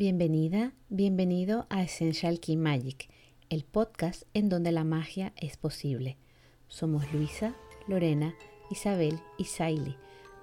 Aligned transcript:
Bienvenida, 0.00 0.74
bienvenido 0.90 1.66
a 1.70 1.82
Essential 1.82 2.38
Key 2.38 2.56
Magic, 2.56 3.10
el 3.50 3.64
podcast 3.64 4.22
en 4.32 4.48
donde 4.48 4.70
la 4.70 4.84
magia 4.84 5.32
es 5.34 5.56
posible. 5.56 6.16
Somos 6.68 7.12
Luisa, 7.12 7.56
Lorena, 7.88 8.32
Isabel 8.70 9.18
y 9.38 9.46
Saili. 9.46 9.96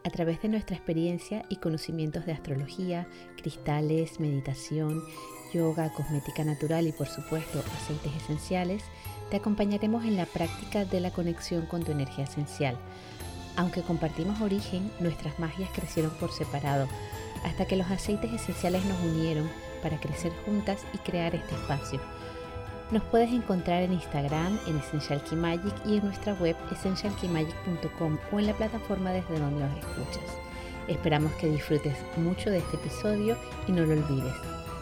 A 0.03 0.09
través 0.09 0.41
de 0.41 0.49
nuestra 0.49 0.75
experiencia 0.75 1.45
y 1.47 1.55
conocimientos 1.55 2.25
de 2.25 2.33
astrología, 2.33 3.07
cristales, 3.37 4.19
meditación, 4.19 5.01
yoga, 5.53 5.89
cosmética 5.93 6.43
natural 6.43 6.87
y 6.87 6.91
por 6.91 7.07
supuesto 7.07 7.63
aceites 7.77 8.13
esenciales, 8.23 8.83
te 9.31 9.37
acompañaremos 9.37 10.03
en 10.03 10.17
la 10.17 10.25
práctica 10.25 10.83
de 10.83 10.99
la 10.99 11.11
conexión 11.11 11.65
con 11.65 11.81
tu 11.81 11.93
energía 11.93 12.25
esencial. 12.25 12.77
Aunque 13.57 13.81
compartimos 13.81 14.41
origen, 14.41 14.91
nuestras 14.99 15.39
magias 15.39 15.69
crecieron 15.73 16.11
por 16.11 16.31
separado 16.31 16.87
hasta 17.43 17.65
que 17.65 17.75
los 17.75 17.89
aceites 17.89 18.33
esenciales 18.33 18.83
nos 18.85 18.99
unieron 19.01 19.49
para 19.81 19.99
crecer 19.99 20.33
juntas 20.45 20.83
y 20.93 20.97
crear 20.97 21.35
este 21.35 21.55
espacio. 21.55 22.01
Nos 22.91 23.03
puedes 23.03 23.31
encontrar 23.31 23.83
en 23.83 23.93
Instagram, 23.93 24.59
en 24.67 24.77
Essential 24.77 25.23
Key 25.23 25.37
Magic 25.37 25.73
y 25.85 25.97
en 25.97 26.05
nuestra 26.05 26.33
web 26.33 26.55
essentialkeymagic.com 26.71 28.17
o 28.31 28.39
en 28.39 28.47
la 28.47 28.53
plataforma 28.53 29.11
desde 29.11 29.39
donde 29.39 29.65
nos 29.65 29.77
escuchas. 29.77 30.23
Esperamos 30.87 31.31
que 31.33 31.47
disfrutes 31.47 31.97
mucho 32.17 32.51
de 32.51 32.59
este 32.59 32.75
episodio 32.77 33.37
y 33.67 33.71
no 33.71 33.85
lo 33.85 33.93
olvides, 33.93 34.35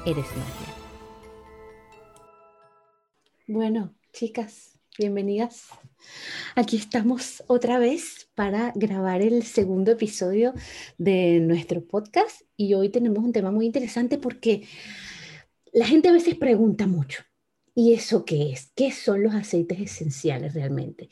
eres 0.05 0.25
magia. 0.35 0.73
Bueno, 3.47 3.93
chicas, 4.11 4.72
bienvenidas. 4.97 5.69
Aquí 6.55 6.77
estamos 6.77 7.43
otra 7.47 7.79
vez 7.79 8.29
para 8.35 8.71
grabar 8.75 9.21
el 9.21 9.43
segundo 9.43 9.91
episodio 9.91 10.53
de 10.99 11.39
nuestro 11.39 11.83
podcast 11.83 12.41
y 12.55 12.75
hoy 12.75 12.89
tenemos 12.89 13.23
un 13.23 13.33
tema 13.33 13.49
muy 13.49 13.65
interesante 13.65 14.19
porque 14.19 14.67
la 15.71 15.87
gente 15.87 16.09
a 16.09 16.13
veces 16.13 16.35
pregunta 16.35 16.85
mucho, 16.85 17.23
¿y 17.73 17.93
eso 17.93 18.23
qué 18.23 18.51
es? 18.51 18.71
¿Qué 18.75 18.91
son 18.91 19.23
los 19.23 19.33
aceites 19.33 19.79
esenciales 19.79 20.53
realmente? 20.53 21.09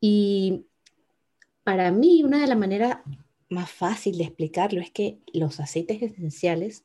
Y 0.00 0.66
para 1.64 1.90
mí 1.90 2.22
una 2.22 2.40
de 2.40 2.46
las 2.46 2.58
maneras 2.58 2.98
más 3.48 3.70
fácil 3.70 4.16
de 4.16 4.24
explicarlo 4.24 4.80
es 4.80 4.92
que 4.92 5.18
los 5.32 5.58
aceites 5.58 6.00
esenciales 6.02 6.84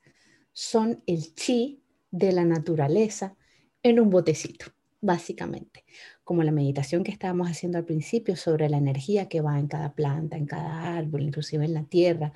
son 0.51 1.03
el 1.05 1.35
chi 1.35 1.83
de 2.09 2.31
la 2.31 2.43
naturaleza 2.43 3.35
en 3.83 3.99
un 3.99 4.09
botecito, 4.09 4.65
básicamente 5.01 5.85
como 6.23 6.43
la 6.43 6.51
meditación 6.51 7.03
que 7.03 7.11
estábamos 7.11 7.49
haciendo 7.49 7.77
al 7.77 7.85
principio 7.85 8.35
sobre 8.35 8.69
la 8.69 8.77
energía 8.77 9.27
que 9.27 9.41
va 9.41 9.57
en 9.57 9.67
cada 9.67 9.93
planta, 9.93 10.37
en 10.37 10.45
cada 10.45 10.95
árbol, 10.95 11.23
inclusive 11.23 11.65
en 11.65 11.73
la 11.73 11.85
tierra. 11.85 12.33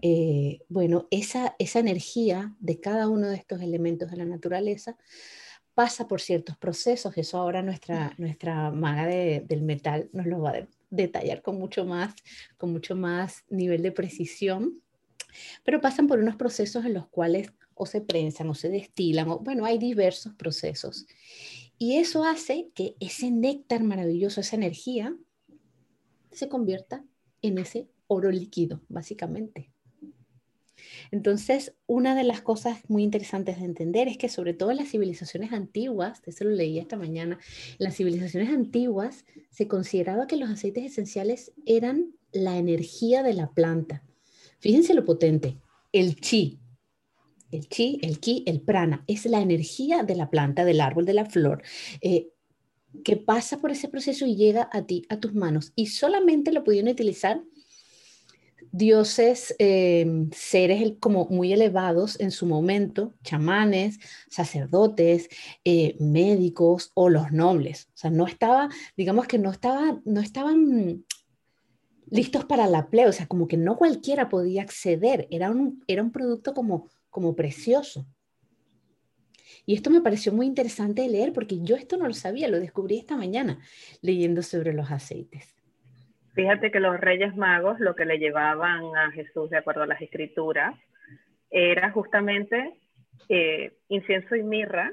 Eh, 0.00 0.60
bueno, 0.68 1.08
esa, 1.10 1.56
esa 1.58 1.80
energía 1.80 2.54
de 2.60 2.78
cada 2.78 3.08
uno 3.08 3.28
de 3.28 3.36
estos 3.36 3.60
elementos 3.60 4.10
de 4.10 4.16
la 4.16 4.24
naturaleza 4.24 4.96
pasa 5.74 6.06
por 6.06 6.20
ciertos 6.20 6.56
procesos. 6.56 7.16
Eso 7.16 7.38
ahora 7.38 7.62
nuestra, 7.62 8.14
nuestra 8.18 8.70
maga 8.70 9.06
del 9.06 9.62
metal 9.62 10.08
nos 10.12 10.26
lo 10.26 10.40
va 10.40 10.50
a 10.50 10.68
detallar 10.90 11.42
con 11.42 11.58
mucho 11.58 11.84
más, 11.84 12.14
con 12.58 12.72
mucho 12.72 12.94
más 12.94 13.44
nivel 13.48 13.82
de 13.82 13.92
precisión. 13.92 14.82
Pero 15.64 15.80
pasan 15.80 16.06
por 16.06 16.18
unos 16.18 16.36
procesos 16.36 16.84
en 16.84 16.94
los 16.94 17.08
cuales 17.08 17.50
o 17.74 17.86
se 17.86 18.00
prensan 18.00 18.48
o 18.50 18.54
se 18.54 18.68
destilan, 18.68 19.28
o 19.28 19.38
bueno, 19.38 19.64
hay 19.64 19.78
diversos 19.78 20.34
procesos. 20.34 21.06
Y 21.78 21.96
eso 21.96 22.24
hace 22.24 22.70
que 22.74 22.96
ese 23.00 23.30
néctar 23.30 23.82
maravilloso, 23.82 24.40
esa 24.40 24.56
energía, 24.56 25.16
se 26.30 26.48
convierta 26.48 27.04
en 27.42 27.58
ese 27.58 27.88
oro 28.06 28.30
líquido, 28.30 28.80
básicamente. 28.88 29.72
Entonces, 31.10 31.74
una 31.86 32.14
de 32.14 32.24
las 32.24 32.40
cosas 32.40 32.78
muy 32.88 33.02
interesantes 33.02 33.58
de 33.58 33.64
entender 33.64 34.08
es 34.08 34.16
que 34.16 34.28
sobre 34.28 34.54
todo 34.54 34.70
en 34.70 34.78
las 34.78 34.88
civilizaciones 34.88 35.52
antiguas, 35.52 36.22
eso 36.26 36.44
lo 36.44 36.50
leí 36.50 36.78
esta 36.78 36.96
mañana, 36.96 37.38
en 37.70 37.76
las 37.78 37.96
civilizaciones 37.96 38.50
antiguas 38.50 39.24
se 39.50 39.68
consideraba 39.68 40.26
que 40.26 40.36
los 40.36 40.50
aceites 40.50 40.84
esenciales 40.84 41.52
eran 41.66 42.14
la 42.32 42.56
energía 42.56 43.22
de 43.22 43.34
la 43.34 43.50
planta. 43.52 44.02
Fíjense 44.58 44.94
lo 44.94 45.04
potente, 45.04 45.58
el 45.92 46.16
chi, 46.16 46.61
el 47.52 47.68
chi, 47.68 47.98
el 48.02 48.18
ki, 48.18 48.44
el 48.46 48.60
prana, 48.60 49.04
es 49.06 49.24
la 49.26 49.40
energía 49.40 50.02
de 50.02 50.16
la 50.16 50.30
planta, 50.30 50.64
del 50.64 50.80
árbol, 50.80 51.04
de 51.04 51.14
la 51.14 51.26
flor, 51.26 51.62
eh, 52.00 52.30
que 53.04 53.16
pasa 53.16 53.60
por 53.60 53.70
ese 53.70 53.88
proceso 53.88 54.26
y 54.26 54.36
llega 54.36 54.68
a 54.72 54.82
ti, 54.82 55.06
a 55.08 55.20
tus 55.20 55.34
manos. 55.34 55.72
Y 55.76 55.86
solamente 55.86 56.52
lo 56.52 56.64
pudieron 56.64 56.90
utilizar 56.90 57.42
dioses, 58.72 59.54
eh, 59.58 60.28
seres 60.32 60.94
como 60.98 61.26
muy 61.26 61.52
elevados 61.52 62.18
en 62.18 62.30
su 62.30 62.46
momento, 62.46 63.14
chamanes, 63.22 63.98
sacerdotes, 64.30 65.28
eh, 65.64 65.96
médicos 66.00 66.90
o 66.94 67.10
los 67.10 67.32
nobles. 67.32 67.88
O 67.94 67.96
sea, 67.98 68.10
no 68.10 68.26
estaba, 68.26 68.68
digamos 68.96 69.26
que 69.26 69.38
no, 69.38 69.50
estaba, 69.50 70.00
no 70.04 70.20
estaban 70.20 71.04
listos 72.06 72.44
para 72.44 72.66
la 72.66 72.88
plebe, 72.88 73.10
o 73.10 73.12
sea, 73.12 73.26
como 73.26 73.46
que 73.46 73.56
no 73.56 73.76
cualquiera 73.76 74.28
podía 74.28 74.62
acceder, 74.62 75.28
era 75.30 75.50
un, 75.50 75.82
era 75.86 76.02
un 76.02 76.12
producto 76.12 76.54
como 76.54 76.88
como 77.12 77.36
precioso. 77.36 78.06
Y 79.64 79.74
esto 79.74 79.90
me 79.90 80.00
pareció 80.00 80.32
muy 80.32 80.46
interesante 80.46 81.02
de 81.02 81.08
leer 81.08 81.32
porque 81.32 81.62
yo 81.62 81.76
esto 81.76 81.96
no 81.96 82.08
lo 82.08 82.14
sabía, 82.14 82.48
lo 82.48 82.58
descubrí 82.58 82.98
esta 82.98 83.16
mañana 83.16 83.60
leyendo 84.00 84.42
sobre 84.42 84.72
los 84.72 84.90
aceites. 84.90 85.54
Fíjate 86.34 86.70
que 86.72 86.80
los 86.80 86.98
reyes 86.98 87.36
magos 87.36 87.78
lo 87.78 87.94
que 87.94 88.06
le 88.06 88.18
llevaban 88.18 88.96
a 88.96 89.12
Jesús, 89.12 89.50
de 89.50 89.58
acuerdo 89.58 89.82
a 89.82 89.86
las 89.86 90.00
escrituras, 90.00 90.74
era 91.50 91.90
justamente 91.92 92.80
eh, 93.28 93.76
incienso 93.88 94.34
y 94.34 94.42
mirra, 94.42 94.92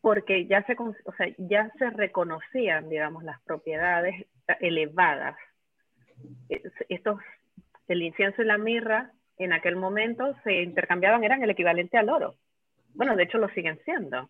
porque 0.00 0.46
ya 0.46 0.64
se, 0.66 0.76
o 0.78 1.12
sea, 1.16 1.28
ya 1.38 1.72
se 1.78 1.90
reconocían, 1.90 2.88
digamos, 2.88 3.22
las 3.22 3.40
propiedades 3.42 4.26
elevadas. 4.60 5.36
Estos, 6.88 7.20
el 7.86 8.02
incienso 8.02 8.42
y 8.42 8.46
la 8.46 8.58
mirra 8.58 9.12
en 9.38 9.52
aquel 9.52 9.76
momento 9.76 10.34
se 10.44 10.62
intercambiaban, 10.62 11.24
eran 11.24 11.42
el 11.42 11.50
equivalente 11.50 11.98
al 11.98 12.08
oro. 12.08 12.34
Bueno, 12.94 13.16
de 13.16 13.24
hecho 13.24 13.38
lo 13.38 13.48
siguen 13.50 13.78
siendo. 13.84 14.28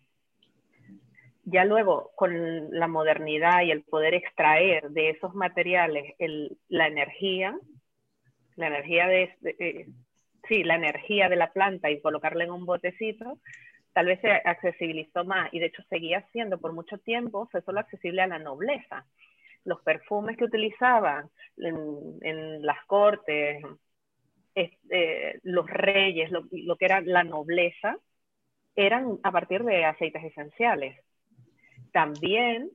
Ya 1.45 1.63
luego, 1.63 2.11
con 2.15 2.69
la 2.71 2.87
modernidad 2.87 3.61
y 3.61 3.71
el 3.71 3.83
poder 3.83 4.13
extraer 4.13 4.89
de 4.89 5.11
esos 5.11 5.33
materiales 5.33 6.15
la 6.67 6.87
energía, 6.87 7.57
la 8.57 8.67
energía 8.67 9.07
de, 9.07 9.33
eh, 9.43 9.87
sí, 10.49 10.63
la 10.65 10.75
energía 10.75 11.29
de 11.29 11.37
la 11.37 11.53
planta 11.53 11.89
y 11.89 12.01
colocarla 12.01 12.43
en 12.43 12.51
un 12.51 12.65
botecito, 12.65 13.39
tal 13.93 14.07
vez 14.07 14.19
se 14.19 14.29
accesibilizó 14.29 15.23
más 15.23 15.53
y 15.53 15.59
de 15.59 15.67
hecho 15.67 15.83
seguía 15.89 16.27
siendo 16.33 16.57
por 16.59 16.73
mucho 16.73 16.97
tiempo, 16.97 17.49
solo 17.65 17.79
accesible 17.79 18.21
a 18.21 18.27
la 18.27 18.39
nobleza. 18.39 19.05
Los 19.63 19.81
perfumes 19.81 20.35
que 20.35 20.43
utilizaban 20.43 21.29
en 21.57 22.65
las 22.65 22.83
cortes, 22.85 23.63
eh, 24.57 25.39
los 25.43 25.67
reyes, 25.67 26.31
lo, 26.31 26.75
que 26.77 26.85
era 26.85 27.01
la 27.01 27.23
nobleza, 27.23 27.97
eran 28.75 29.19
a 29.23 29.31
partir 29.31 29.63
de 29.63 29.85
aceites 29.85 30.23
esenciales. 30.23 30.99
También, 31.91 32.71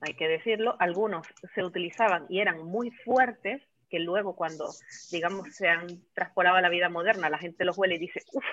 hay 0.00 0.14
que 0.14 0.28
decirlo, 0.28 0.76
algunos 0.78 1.26
se 1.54 1.64
utilizaban 1.64 2.26
y 2.28 2.40
eran 2.40 2.64
muy 2.64 2.90
fuertes, 2.90 3.62
que 3.88 4.00
luego 4.00 4.34
cuando, 4.36 4.68
digamos, 5.10 5.54
se 5.54 5.68
han 5.68 5.86
traspolado 6.14 6.56
a 6.56 6.62
la 6.62 6.70
vida 6.70 6.88
moderna, 6.88 7.30
la 7.30 7.38
gente 7.38 7.64
los 7.64 7.76
huele 7.76 7.96
y 7.96 7.98
dice, 7.98 8.20
uff, 8.32 8.44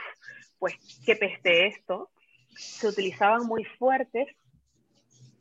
pues 0.60 0.76
qué 1.06 1.16
peste 1.16 1.68
esto, 1.68 2.10
se 2.56 2.88
utilizaban 2.88 3.46
muy 3.46 3.64
fuertes 3.64 4.28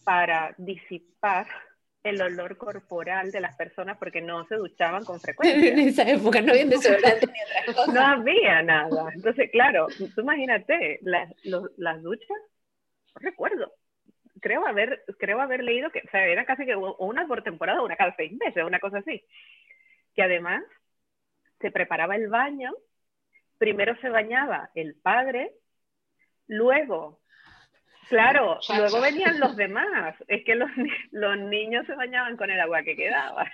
para 0.04 0.54
disipar 0.56 1.46
el 2.08 2.20
olor 2.20 2.56
corporal 2.56 3.30
de 3.30 3.40
las 3.40 3.56
personas 3.56 3.98
porque 3.98 4.20
no 4.20 4.46
se 4.46 4.56
duchaban 4.56 5.04
con 5.04 5.20
frecuencia. 5.20 5.72
En 5.72 5.78
esa 5.78 6.08
época 6.08 6.40
no 6.40 6.52
había 6.52 6.66
desodorante 6.66 7.26
ni 7.26 7.72
otra 7.72 7.92
No 7.92 8.00
había 8.00 8.62
nada. 8.62 9.10
Entonces, 9.14 9.50
claro, 9.50 9.86
tú 10.14 10.20
imagínate, 10.20 10.98
las, 11.02 11.32
las 11.76 12.02
duchas, 12.02 12.38
no 13.14 13.20
recuerdo. 13.20 13.72
Creo 14.40 14.66
haber, 14.66 15.04
creo 15.18 15.40
haber 15.40 15.64
leído 15.64 15.90
que, 15.90 16.00
o 16.06 16.10
sea, 16.10 16.26
era 16.26 16.44
casi 16.44 16.64
que 16.64 16.76
una 16.76 17.26
por 17.26 17.42
temporada, 17.42 17.82
una 17.82 17.96
cada 17.96 18.14
seis 18.16 18.32
meses, 18.32 18.64
una 18.64 18.78
cosa 18.78 18.98
así. 18.98 19.24
Que 20.14 20.22
además 20.22 20.62
se 21.60 21.70
preparaba 21.70 22.14
el 22.14 22.28
baño, 22.28 22.72
primero 23.58 23.96
se 24.00 24.08
bañaba 24.08 24.70
el 24.74 24.94
padre, 24.94 25.52
luego 26.46 27.20
Claro, 28.08 28.58
luego 28.76 29.00
venían 29.00 29.38
los 29.38 29.56
demás. 29.56 30.14
Es 30.26 30.44
que 30.44 30.54
los, 30.54 30.70
los 31.10 31.38
niños 31.38 31.86
se 31.86 31.94
bañaban 31.94 32.36
con 32.36 32.50
el 32.50 32.60
agua 32.60 32.82
que 32.82 32.96
quedaba. 32.96 33.50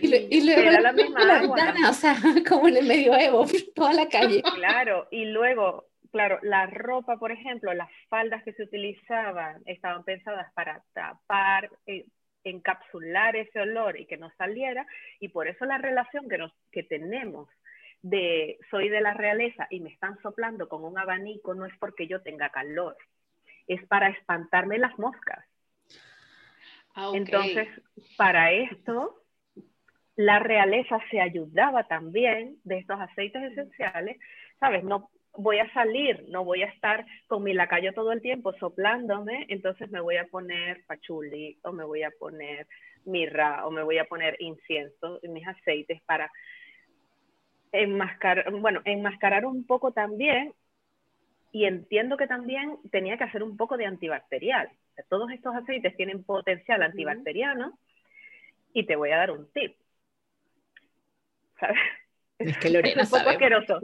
Y, 0.00 0.44
luego 0.44 0.70
era 0.70 0.80
la 0.80 0.92
misma 0.92 1.38
agua. 1.38 1.56
o 1.88 1.92
sea, 1.92 2.14
como 2.48 2.68
en 2.68 2.76
el 2.76 2.86
medioevo, 2.86 3.46
toda 3.74 3.92
la 3.92 4.08
calle. 4.08 4.42
Claro, 4.42 5.08
y 5.10 5.26
luego, 5.26 5.86
claro, 6.12 6.38
la 6.42 6.66
ropa, 6.66 7.16
por 7.16 7.32
ejemplo, 7.32 7.72
las 7.74 7.90
faldas 8.08 8.42
que 8.44 8.52
se 8.52 8.64
utilizaban 8.64 9.62
estaban 9.66 10.04
pensadas 10.04 10.52
para 10.54 10.82
tapar, 10.92 11.70
eh, 11.86 12.06
encapsular 12.44 13.36
ese 13.36 13.60
olor 13.60 13.98
y 13.98 14.06
que 14.06 14.18
no 14.18 14.30
saliera, 14.36 14.86
y 15.18 15.28
por 15.28 15.48
eso 15.48 15.64
la 15.64 15.78
relación 15.78 16.28
que, 16.28 16.38
nos, 16.38 16.52
que 16.70 16.82
tenemos 16.82 17.48
de 18.02 18.58
soy 18.70 18.90
de 18.90 19.00
la 19.00 19.14
realeza 19.14 19.66
y 19.70 19.80
me 19.80 19.88
están 19.88 20.20
soplando 20.20 20.68
con 20.68 20.84
un 20.84 20.98
abanico 20.98 21.54
no 21.54 21.64
es 21.64 21.72
porque 21.78 22.06
yo 22.06 22.20
tenga 22.20 22.50
calor, 22.50 22.96
es 23.66 23.84
para 23.86 24.08
espantarme 24.08 24.78
las 24.78 24.98
moscas. 24.98 25.44
Ah, 26.94 27.10
Entonces, 27.14 27.68
para 28.16 28.52
esto, 28.52 29.22
la 30.16 30.38
realeza 30.38 30.98
se 31.10 31.20
ayudaba 31.20 31.84
también 31.84 32.56
de 32.64 32.78
estos 32.78 33.00
aceites 33.00 33.42
esenciales, 33.52 34.18
¿sabes? 34.60 34.84
No 34.84 35.10
voy 35.36 35.58
a 35.58 35.72
salir, 35.72 36.24
no 36.28 36.44
voy 36.44 36.62
a 36.62 36.66
estar 36.66 37.04
con 37.26 37.42
mi 37.42 37.52
lacayo 37.52 37.92
todo 37.92 38.12
el 38.12 38.22
tiempo 38.22 38.52
soplándome, 38.54 39.46
entonces 39.48 39.90
me 39.90 40.00
voy 40.00 40.16
a 40.16 40.26
poner 40.26 40.84
pachuli 40.86 41.58
o 41.62 41.72
me 41.72 41.84
voy 41.84 42.04
a 42.04 42.12
poner 42.12 42.68
mirra 43.04 43.66
o 43.66 43.70
me 43.70 43.82
voy 43.82 43.98
a 43.98 44.04
poner 44.04 44.36
incienso 44.38 45.18
en 45.22 45.32
mis 45.32 45.46
aceites 45.46 46.00
para 46.02 46.30
enmascarar, 47.72 48.50
bueno, 48.52 48.80
enmascarar 48.84 49.44
un 49.44 49.66
poco 49.66 49.92
también 49.92 50.54
y 51.54 51.66
entiendo 51.66 52.16
que 52.16 52.26
también 52.26 52.78
tenía 52.90 53.16
que 53.16 53.22
hacer 53.22 53.44
un 53.44 53.56
poco 53.56 53.76
de 53.76 53.86
antibacterial. 53.86 54.68
todos 55.08 55.30
estos 55.30 55.54
aceites 55.54 55.96
tienen 55.96 56.24
potencial 56.24 56.82
antibacteriano 56.82 57.78
y 58.72 58.84
te 58.86 58.96
voy 58.96 59.12
a 59.12 59.18
dar 59.18 59.30
un 59.30 59.48
tip. 59.52 59.76
¿Sabes? 61.60 61.78
Es 62.40 62.58
que 62.58 62.70
Lorena 62.70 63.02
es 63.02 63.12
un 63.12 63.18
poco 63.20 63.30
asqueroso. 63.30 63.80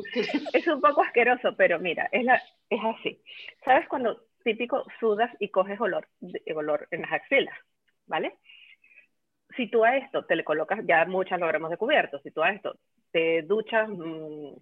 Es 0.52 0.66
un 0.66 0.80
poco 0.80 1.02
asqueroso, 1.02 1.54
pero 1.56 1.78
mira, 1.78 2.08
es, 2.10 2.24
la, 2.24 2.42
es 2.68 2.80
así. 2.82 3.22
¿Sabes 3.64 3.86
cuando 3.86 4.20
típico 4.42 4.84
sudas 4.98 5.30
y 5.38 5.50
coges 5.50 5.80
olor, 5.80 6.08
olor 6.52 6.88
en 6.90 7.02
las 7.02 7.12
axilas? 7.12 7.56
¿Vale? 8.06 8.34
Si 9.56 9.70
tú 9.70 9.84
a 9.84 9.96
esto 9.96 10.24
te 10.24 10.34
le 10.34 10.42
colocas, 10.42 10.80
ya 10.88 11.04
muchas 11.04 11.38
lo 11.38 11.46
habremos 11.46 11.70
descubierto, 11.70 12.18
si 12.18 12.32
tú 12.32 12.42
a 12.42 12.50
esto 12.50 12.80
te 13.12 13.42
duchas 13.42 13.88
mm, 13.88 14.54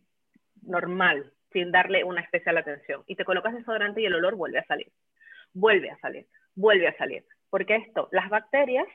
normal, 0.67 1.33
sin 1.53 1.73
darle 1.73 2.05
una 2.05 2.21
especial 2.21 2.57
atención, 2.59 3.03
y 3.07 3.17
te 3.17 3.25
colocas 3.25 3.55
desodorante 3.55 4.01
y 4.01 4.07
el 4.07 4.15
olor 4.15 4.37
vuelve 4.37 4.59
a 4.59 4.67
salir, 4.67 4.93
vuelve 5.53 5.91
a 5.91 5.99
salir, 5.99 6.27
vuelve 6.55 6.89
a 6.89 6.97
salir. 6.97 7.25
Porque 7.51 7.77
esto, 7.77 8.09
las 8.13 8.29
bacterias 8.29 8.87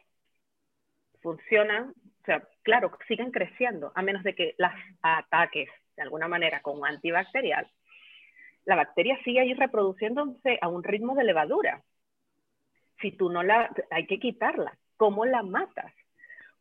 funcionan, 1.21 1.89
o 2.21 2.25
sea, 2.25 2.47
claro, 2.61 2.91
siguen 3.07 3.31
creciendo, 3.31 3.91
a 3.95 4.01
menos 4.01 4.23
de 4.23 4.35
que 4.35 4.55
las 4.57 4.73
ataques 5.01 5.69
de 5.95 6.03
alguna 6.03 6.27
manera 6.27 6.61
con 6.61 6.85
antibacterial, 6.85 7.69
la 8.65 8.75
bacteria 8.75 9.17
sigue 9.23 9.41
ahí 9.41 9.53
reproduciéndose 9.53 10.57
a 10.61 10.67
un 10.67 10.83
ritmo 10.83 11.15
de 11.15 11.23
levadura. 11.23 11.83
Si 13.01 13.11
tú 13.11 13.29
no 13.29 13.44
la, 13.44 13.69
hay 13.89 14.07
que 14.07 14.19
quitarla. 14.19 14.77
¿Cómo 14.95 15.25
la 15.25 15.44
matas? 15.44 15.94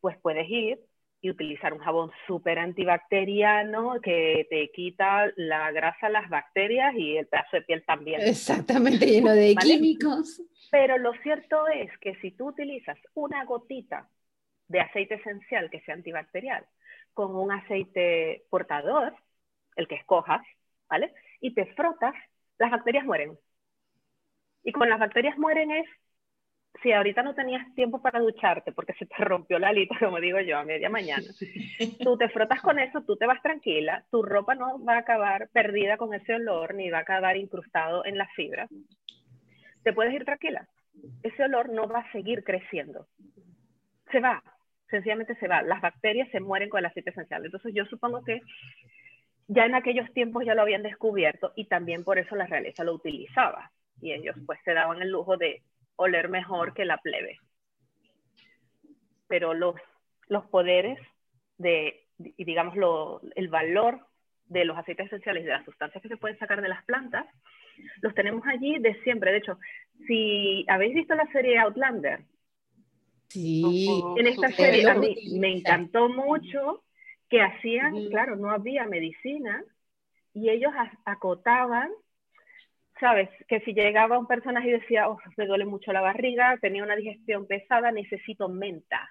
Pues 0.01 0.17
puedes 0.17 0.49
ir 0.49 0.79
y 1.23 1.29
utilizar 1.29 1.71
un 1.71 1.79
jabón 1.79 2.11
súper 2.27 2.59
antibacteriano 2.59 4.01
que 4.01 4.45
te 4.49 4.69
quita 4.71 5.31
la 5.37 5.71
grasa, 5.71 6.09
las 6.09 6.29
bacterias 6.29 6.93
y 6.95 7.15
el 7.15 7.27
pedazo 7.27 7.55
de 7.55 7.61
piel 7.61 7.85
también. 7.85 8.19
Exactamente, 8.21 9.05
lleno 9.05 9.31
de 9.31 9.55
químicos. 9.55 10.41
Pero 10.69 10.97
lo 10.97 11.13
cierto 11.23 11.65
es 11.69 11.89
que 11.99 12.15
si 12.15 12.31
tú 12.31 12.49
utilizas 12.49 12.97
una 13.13 13.45
gotita 13.45 14.09
de 14.67 14.81
aceite 14.81 15.15
esencial 15.15 15.69
que 15.69 15.79
sea 15.81 15.93
antibacterial 15.95 16.65
con 17.13 17.33
un 17.33 17.53
aceite 17.53 18.43
portador, 18.49 19.15
el 19.77 19.87
que 19.87 19.95
escojas, 19.95 20.41
¿vale? 20.89 21.13
Y 21.39 21.53
te 21.53 21.67
frotas, 21.67 22.15
las 22.57 22.69
bacterias 22.69 23.05
mueren. 23.05 23.39
Y 24.61 24.73
con 24.73 24.89
las 24.89 24.99
bacterias 24.99 25.37
mueren 25.37 25.71
es 25.71 25.87
si 26.81 26.91
ahorita 26.91 27.23
no 27.23 27.35
tenías 27.35 27.73
tiempo 27.75 28.01
para 28.01 28.19
ducharte 28.19 28.71
porque 28.71 28.93
se 28.93 29.05
te 29.05 29.15
rompió 29.23 29.59
la 29.59 29.69
alita, 29.69 29.95
como 29.99 30.19
digo 30.19 30.39
yo, 30.39 30.57
a 30.57 30.65
media 30.65 30.89
mañana, 30.89 31.23
tú 32.03 32.17
te 32.17 32.29
frotas 32.29 32.61
con 32.61 32.79
eso, 32.79 33.01
tú 33.01 33.15
te 33.15 33.25
vas 33.25 33.41
tranquila, 33.41 34.03
tu 34.11 34.23
ropa 34.23 34.55
no 34.55 34.83
va 34.83 34.95
a 34.95 34.99
acabar 34.99 35.49
perdida 35.53 35.97
con 35.97 36.13
ese 36.13 36.35
olor 36.35 36.73
ni 36.73 36.89
va 36.89 36.99
a 36.99 37.01
acabar 37.01 37.37
incrustado 37.37 38.05
en 38.05 38.17
las 38.17 38.31
fibras. 38.33 38.69
Te 39.83 39.93
puedes 39.93 40.13
ir 40.13 40.25
tranquila. 40.25 40.67
Ese 41.21 41.43
olor 41.43 41.69
no 41.69 41.87
va 41.87 41.99
a 41.99 42.11
seguir 42.11 42.43
creciendo. 42.43 43.07
Se 44.11 44.19
va, 44.19 44.41
sencillamente 44.89 45.35
se 45.35 45.47
va. 45.47 45.61
Las 45.61 45.81
bacterias 45.81 46.29
se 46.31 46.39
mueren 46.39 46.69
con 46.69 46.79
el 46.79 46.85
aceite 46.85 47.09
esencial. 47.09 47.45
Entonces 47.45 47.73
yo 47.73 47.85
supongo 47.85 48.23
que 48.23 48.41
ya 49.47 49.65
en 49.65 49.75
aquellos 49.75 50.11
tiempos 50.13 50.45
ya 50.45 50.55
lo 50.55 50.61
habían 50.61 50.83
descubierto 50.83 51.51
y 51.55 51.65
también 51.65 52.03
por 52.03 52.17
eso 52.17 52.35
la 52.35 52.45
realeza 52.45 52.83
lo 52.83 52.93
utilizaba. 52.93 53.71
Y 54.01 54.11
ellos 54.13 54.35
pues 54.45 54.59
se 54.63 54.73
daban 54.73 55.01
el 55.01 55.09
lujo 55.09 55.37
de 55.37 55.61
oler 55.95 56.29
mejor 56.29 56.73
que 56.73 56.85
la 56.85 56.97
plebe. 56.97 57.39
Pero 59.27 59.53
los, 59.53 59.75
los 60.27 60.45
poderes 60.45 60.99
de, 61.57 62.05
y 62.19 62.43
digamos, 62.43 62.75
lo, 62.75 63.21
el 63.35 63.47
valor 63.47 64.05
de 64.45 64.65
los 64.65 64.77
aceites 64.77 65.07
esenciales 65.07 65.43
y 65.43 65.45
de 65.45 65.53
las 65.53 65.65
sustancias 65.65 66.01
que 66.01 66.09
se 66.09 66.17
pueden 66.17 66.37
sacar 66.37 66.61
de 66.61 66.69
las 66.69 66.83
plantas, 66.85 67.25
los 68.01 68.13
tenemos 68.13 68.45
allí 68.45 68.77
de 68.79 69.01
siempre. 69.03 69.31
De 69.31 69.37
hecho, 69.37 69.57
si 70.07 70.65
habéis 70.67 70.93
visto 70.93 71.15
la 71.15 71.25
serie 71.31 71.57
Outlander, 71.59 72.21
sí, 73.29 74.03
en 74.17 74.27
esta 74.27 74.49
serie 74.51 74.87
a 74.89 74.95
mí 74.95 75.15
me 75.39 75.51
encantó 75.51 76.09
mucho 76.09 76.83
que 77.29 77.41
hacían, 77.41 78.09
claro, 78.09 78.35
no 78.35 78.51
había 78.51 78.85
medicina 78.85 79.63
y 80.35 80.49
ellos 80.49 80.71
acotaban 81.05 81.89
sabes, 83.03 83.29
que 83.49 83.59
si 83.61 83.73
llegaba 83.73 84.17
un 84.17 84.27
personaje 84.27 84.69
y 84.69 84.79
decía, 84.79 85.09
oh, 85.09 85.19
me 85.35 85.45
duele 85.45 85.65
mucho 85.65 85.91
la 85.91 85.99
barriga, 85.99 86.57
tenía 86.61 86.83
una 86.83 86.95
digestión 86.95 87.45
pesada, 87.45 87.91
necesito 87.91 88.47
menta. 88.47 89.09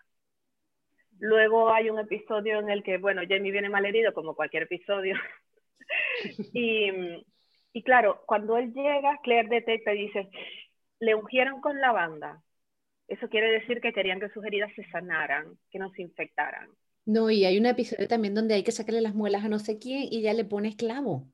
Luego 1.18 1.70
hay 1.70 1.90
un 1.90 1.98
episodio 1.98 2.58
en 2.58 2.70
el 2.70 2.82
que, 2.82 2.96
bueno, 2.96 3.20
Jamie 3.28 3.52
viene 3.52 3.68
mal 3.68 3.84
herido, 3.84 4.14
como 4.14 4.34
cualquier 4.34 4.62
episodio. 4.62 5.14
y, 6.54 6.90
y, 7.74 7.82
claro, 7.82 8.22
cuando 8.26 8.56
él 8.56 8.72
llega, 8.72 9.20
Claire 9.22 9.50
detecta 9.50 9.92
y 9.92 10.06
dice, 10.06 10.30
le 10.98 11.14
ungieron 11.14 11.60
con 11.60 11.78
lavanda. 11.78 12.42
Eso 13.08 13.28
quiere 13.28 13.50
decir 13.50 13.82
que 13.82 13.92
querían 13.92 14.20
que 14.20 14.30
sus 14.30 14.42
heridas 14.42 14.72
se 14.74 14.88
sanaran, 14.90 15.58
que 15.70 15.78
no 15.78 15.90
se 15.90 16.00
infectaran. 16.00 16.70
No, 17.04 17.28
y 17.28 17.44
hay 17.44 17.58
un 17.58 17.66
episodio 17.66 18.08
también 18.08 18.34
donde 18.34 18.54
hay 18.54 18.62
que 18.62 18.72
sacarle 18.72 19.02
las 19.02 19.14
muelas 19.14 19.44
a 19.44 19.48
no 19.48 19.58
sé 19.58 19.78
quién 19.78 20.04
y 20.10 20.22
ya 20.22 20.32
le 20.32 20.46
pone 20.46 20.68
esclavo. 20.68 21.26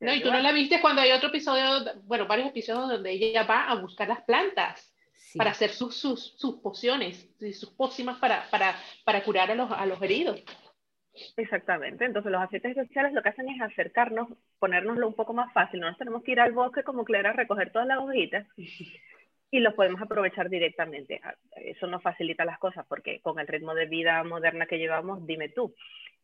No, 0.00 0.14
y 0.14 0.22
tú 0.22 0.30
no 0.30 0.38
la 0.38 0.52
viste 0.52 0.80
cuando 0.80 1.02
hay 1.02 1.10
otro 1.10 1.28
episodio, 1.28 1.64
bueno, 2.04 2.26
varios 2.26 2.48
episodios 2.48 2.88
donde 2.88 3.10
ella 3.10 3.42
va 3.42 3.68
a 3.68 3.74
buscar 3.74 4.08
las 4.08 4.22
plantas 4.22 4.94
para 5.36 5.50
hacer 5.50 5.70
sus, 5.70 5.96
sus, 5.96 6.34
sus 6.36 6.60
pociones, 6.60 7.28
sus 7.52 7.70
pócimas 7.70 8.18
para, 8.18 8.48
para, 8.50 8.76
para 9.04 9.22
curar 9.24 9.50
a 9.50 9.54
los, 9.54 9.70
a 9.70 9.86
los 9.86 10.00
heridos. 10.00 10.42
Exactamente, 11.36 12.04
entonces 12.04 12.30
los 12.30 12.40
aceites 12.40 12.72
esenciales 12.72 13.12
lo 13.12 13.22
que 13.22 13.30
hacen 13.30 13.48
es 13.48 13.60
acercarnos, 13.60 14.28
ponérnoslo 14.60 15.08
un 15.08 15.14
poco 15.14 15.32
más 15.32 15.52
fácil, 15.52 15.80
no 15.80 15.88
nos 15.88 15.98
tenemos 15.98 16.22
que 16.22 16.32
ir 16.32 16.40
al 16.40 16.52
bosque 16.52 16.84
como 16.84 17.04
Clara 17.04 17.30
a 17.30 17.32
recoger 17.32 17.72
todas 17.72 17.88
las 17.88 17.98
hojitas 17.98 18.46
y 19.50 19.60
los 19.60 19.74
podemos 19.74 20.00
aprovechar 20.02 20.48
directamente. 20.50 21.20
Ah, 21.22 21.34
eso 21.56 21.86
nos 21.86 22.02
facilita 22.02 22.44
las 22.44 22.58
cosas 22.58 22.86
porque 22.88 23.20
con 23.20 23.38
el 23.38 23.46
ritmo 23.46 23.74
de 23.74 23.86
vida 23.86 24.22
moderna 24.24 24.66
que 24.66 24.78
llevamos, 24.78 25.26
dime 25.26 25.48
tú, 25.48 25.74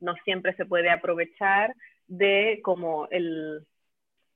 no 0.00 0.14
siempre 0.25 0.54
se 0.54 0.66
puede 0.66 0.90
aprovechar 0.90 1.75
de 2.07 2.61
como 2.62 3.09
el, 3.11 3.66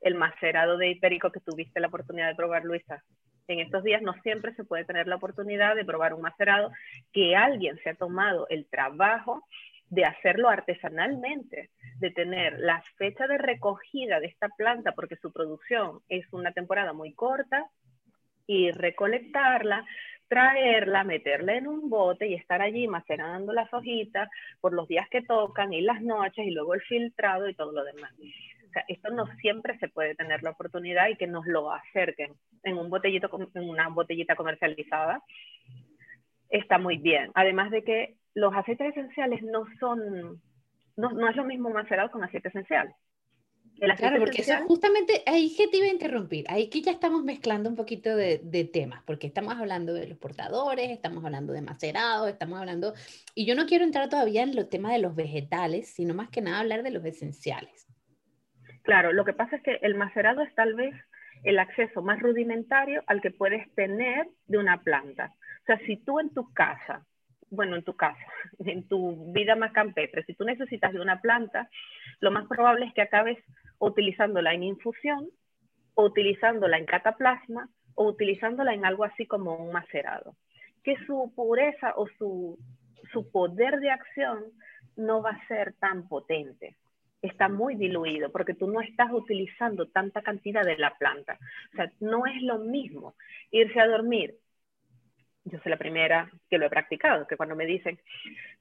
el 0.00 0.14
macerado 0.14 0.78
de 0.78 0.90
hipérico 0.90 1.30
que 1.30 1.40
tuviste 1.40 1.80
la 1.80 1.88
oportunidad 1.88 2.28
de 2.28 2.36
probar, 2.36 2.64
Luisa. 2.64 3.02
En 3.46 3.60
estos 3.60 3.82
días 3.82 4.02
no 4.02 4.12
siempre 4.22 4.54
se 4.54 4.64
puede 4.64 4.84
tener 4.84 5.06
la 5.06 5.16
oportunidad 5.16 5.74
de 5.74 5.84
probar 5.84 6.12
un 6.12 6.20
macerado 6.20 6.70
que 7.12 7.34
alguien 7.34 7.78
se 7.82 7.90
ha 7.90 7.94
tomado 7.94 8.46
el 8.48 8.66
trabajo 8.68 9.42
de 9.90 10.04
hacerlo 10.04 10.50
artesanalmente, 10.50 11.70
de 11.98 12.10
tener 12.10 12.58
la 12.58 12.82
fecha 12.96 13.26
de 13.26 13.38
recogida 13.38 14.20
de 14.20 14.26
esta 14.26 14.48
planta, 14.50 14.92
porque 14.92 15.16
su 15.16 15.32
producción 15.32 16.00
es 16.10 16.30
una 16.32 16.52
temporada 16.52 16.92
muy 16.92 17.14
corta, 17.14 17.66
y 18.48 18.72
recolectarla, 18.72 19.84
traerla, 20.26 21.04
meterla 21.04 21.54
en 21.54 21.68
un 21.68 21.88
bote 21.88 22.26
y 22.26 22.34
estar 22.34 22.60
allí 22.60 22.88
macerando 22.88 23.52
las 23.52 23.72
hojitas 23.72 24.28
por 24.60 24.72
los 24.72 24.88
días 24.88 25.06
que 25.10 25.22
tocan 25.22 25.72
y 25.72 25.82
las 25.82 26.02
noches 26.02 26.46
y 26.46 26.50
luego 26.50 26.74
el 26.74 26.80
filtrado 26.80 27.48
y 27.48 27.54
todo 27.54 27.72
lo 27.72 27.84
demás. 27.84 28.10
O 28.14 28.70
sea, 28.72 28.84
esto 28.88 29.10
no 29.10 29.26
siempre 29.40 29.78
se 29.78 29.88
puede 29.88 30.14
tener 30.14 30.42
la 30.42 30.50
oportunidad 30.50 31.08
y 31.08 31.16
que 31.16 31.26
nos 31.26 31.46
lo 31.46 31.70
acerquen 31.70 32.32
en 32.64 32.78
un 32.78 32.90
botellito, 32.90 33.30
en 33.54 33.68
una 33.68 33.88
botellita 33.88 34.34
comercializada. 34.34 35.22
Está 36.48 36.78
muy 36.78 36.96
bien. 36.96 37.30
Además 37.34 37.70
de 37.70 37.84
que 37.84 38.16
los 38.34 38.54
aceites 38.54 38.96
esenciales 38.96 39.42
no 39.42 39.66
son, 39.78 40.40
no, 40.96 41.10
no 41.10 41.28
es 41.28 41.36
lo 41.36 41.44
mismo 41.44 41.68
macerado 41.70 42.10
con 42.10 42.24
aceite 42.24 42.48
esencial 42.48 42.94
claro, 43.78 44.18
porque 44.18 44.42
eso 44.42 44.54
justamente 44.66 45.22
ahí 45.26 45.54
que 45.56 45.68
te 45.68 45.78
iba 45.78 45.86
a 45.86 45.90
interrumpir, 45.90 46.44
ahí 46.48 46.68
que 46.68 46.80
ya 46.82 46.90
estamos 46.90 47.24
mezclando 47.24 47.68
un 47.68 47.76
poquito 47.76 48.14
de, 48.14 48.40
de, 48.42 48.64
temas, 48.64 49.02
porque 49.04 49.26
estamos 49.26 49.54
hablando 49.54 49.94
de 49.94 50.06
los 50.06 50.18
portadores, 50.18 50.90
estamos 50.90 51.24
hablando 51.24 51.52
de 51.52 51.62
macerados, 51.62 52.28
estamos 52.28 52.58
hablando, 52.58 52.94
y 53.34 53.46
yo 53.46 53.54
no 53.54 53.66
quiero 53.66 53.84
entrar 53.84 54.08
todavía 54.08 54.42
en 54.42 54.56
los 54.56 54.68
temas 54.68 54.92
de 54.92 54.98
los 54.98 55.14
vegetales, 55.14 55.88
sino 55.88 56.14
más 56.14 56.28
que 56.28 56.40
nada 56.40 56.60
hablar 56.60 56.82
de 56.82 56.90
los 56.90 57.04
esenciales. 57.04 57.86
Claro, 58.82 59.12
lo 59.12 59.24
que 59.24 59.32
pasa 59.32 59.56
es 59.56 59.62
que 59.62 59.78
el 59.82 59.94
macerado 59.94 60.42
es 60.42 60.54
tal 60.54 60.74
vez 60.74 60.94
el 61.44 61.58
acceso 61.58 62.02
más 62.02 62.20
rudimentario 62.20 63.02
al 63.06 63.20
que 63.20 63.30
puedes 63.30 63.72
tener 63.74 64.26
de 64.46 64.58
una 64.58 64.82
planta. 64.82 65.34
O 65.62 65.66
sea, 65.66 65.78
si 65.86 65.96
tú 65.98 66.18
en 66.18 66.32
tu 66.34 66.52
casa 66.52 67.04
bueno, 67.50 67.76
en 67.76 67.84
tu 67.84 67.94
casa, 67.96 68.18
en 68.64 68.86
tu 68.88 69.32
vida 69.32 69.56
más 69.56 69.72
campestre, 69.72 70.24
si 70.24 70.34
tú 70.34 70.44
necesitas 70.44 70.92
de 70.92 71.00
una 71.00 71.20
planta, 71.20 71.68
lo 72.20 72.30
más 72.30 72.46
probable 72.46 72.86
es 72.86 72.94
que 72.94 73.02
acabes 73.02 73.38
utilizándola 73.78 74.54
en 74.54 74.62
infusión 74.64 75.28
o 75.94 76.04
utilizándola 76.04 76.78
en 76.78 76.86
cataplasma 76.86 77.68
o 77.94 78.04
utilizándola 78.04 78.74
en 78.74 78.84
algo 78.84 79.04
así 79.04 79.26
como 79.26 79.56
un 79.56 79.72
macerado, 79.72 80.36
que 80.84 80.96
su 81.06 81.32
pureza 81.34 81.94
o 81.96 82.06
su, 82.18 82.58
su 83.12 83.30
poder 83.30 83.80
de 83.80 83.90
acción 83.90 84.44
no 84.96 85.22
va 85.22 85.30
a 85.30 85.46
ser 85.48 85.74
tan 85.80 86.08
potente. 86.08 86.76
Está 87.20 87.48
muy 87.48 87.74
diluido 87.74 88.30
porque 88.30 88.54
tú 88.54 88.68
no 88.68 88.80
estás 88.80 89.10
utilizando 89.12 89.88
tanta 89.88 90.22
cantidad 90.22 90.64
de 90.64 90.78
la 90.78 90.96
planta. 90.96 91.38
O 91.72 91.76
sea, 91.76 91.90
no 91.98 92.26
es 92.26 92.40
lo 92.42 92.58
mismo 92.58 93.14
irse 93.50 93.80
a 93.80 93.88
dormir. 93.88 94.36
Yo 95.44 95.58
soy 95.60 95.70
la 95.70 95.78
primera 95.78 96.30
que 96.48 96.58
lo 96.58 96.66
he 96.66 96.70
practicado, 96.70 97.26
que 97.26 97.36
cuando 97.36 97.56
me 97.56 97.66
dicen, 97.66 97.98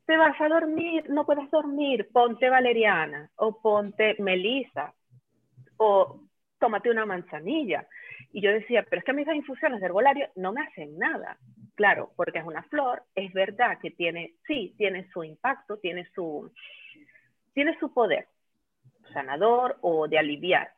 te 0.06 0.18
vas 0.18 0.40
a 0.40 0.48
dormir, 0.48 1.10
no 1.10 1.26
puedes 1.26 1.52
dormir, 1.52 2.10
ponte 2.12 2.50
valeriana 2.50 3.30
o 3.36 3.62
ponte 3.62 4.16
melisa 4.20 4.94
o 5.78 6.22
tómate 6.60 6.90
una 6.90 7.06
manzanilla. 7.06 7.88
Y 8.32 8.42
yo 8.42 8.52
decía, 8.52 8.84
pero 8.84 9.00
es 9.00 9.06
que 9.06 9.14
mis 9.14 9.28
infusiones 9.28 9.80
de 9.80 9.86
herbolario 9.86 10.30
no 10.36 10.52
me 10.52 10.62
hacen 10.62 10.98
nada. 10.98 11.38
Claro, 11.76 12.12
porque 12.16 12.40
es 12.40 12.46
una 12.46 12.64
flor, 12.64 13.04
es 13.16 13.32
verdad 13.34 13.78
que 13.80 13.92
tiene, 13.92 14.34
sí, 14.48 14.74
tiene 14.78 15.08
su 15.12 15.24
impacto, 15.24 15.78
tiene 15.78 16.08
su, 16.16 16.52
tiene 17.54 17.78
su 17.80 17.94
poder 17.94 18.28
sanador 19.14 19.78
o 19.82 20.08
de 20.08 20.18
aliviar, 20.18 20.72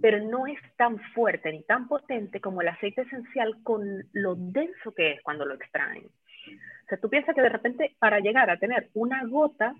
pero 0.00 0.20
no 0.20 0.46
es 0.46 0.58
tan 0.76 0.98
fuerte 1.14 1.52
ni 1.52 1.62
tan 1.62 1.88
potente 1.88 2.40
como 2.40 2.62
el 2.62 2.68
aceite 2.68 3.02
esencial 3.02 3.62
con 3.62 4.04
lo 4.12 4.34
denso 4.36 4.94
que 4.94 5.12
es 5.12 5.22
cuando 5.22 5.44
lo 5.44 5.54
extraen. 5.54 6.06
O 6.06 6.88
sea, 6.88 6.98
tú 6.98 7.10
piensas 7.10 7.34
que 7.34 7.42
de 7.42 7.48
repente 7.48 7.96
para 7.98 8.20
llegar 8.20 8.48
a 8.48 8.58
tener 8.58 8.88
una 8.94 9.24
gota, 9.24 9.74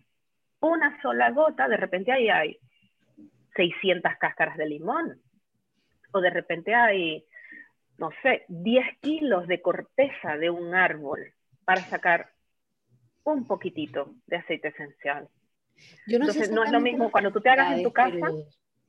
una 0.61 1.00
sola 1.00 1.30
gota, 1.30 1.68
de 1.68 1.76
repente 1.76 2.11
ahí 2.11 2.28
hay 2.28 2.58
600 3.56 4.12
cáscaras 4.18 4.56
de 4.56 4.68
limón. 4.68 5.20
O 6.12 6.20
de 6.20 6.30
repente 6.30 6.75
hay, 6.75 7.26
no 7.98 8.10
sé, 8.22 8.44
10 8.48 8.98
kilos 9.00 9.46
de 9.46 9.60
corteza 9.60 10.36
de 10.36 10.50
un 10.50 10.75
árbol 10.75 11.34
para 11.64 11.80
sacar 11.82 12.30
un 13.25 13.46
poquitito 13.46 14.14
de 14.26 14.36
aceite 14.36 14.68
esencial. 14.68 15.28
Yo 16.06 16.18
no 16.18 16.26
Entonces, 16.26 16.50
no 16.50 16.64
es 16.64 16.70
lo 16.70 16.80
mismo 16.80 17.10
cuando 17.10 17.32
tú 17.32 17.40
te 17.40 17.50
hagas 17.50 17.76
en 17.76 17.82
tu 17.82 17.92
casa. 17.92 18.28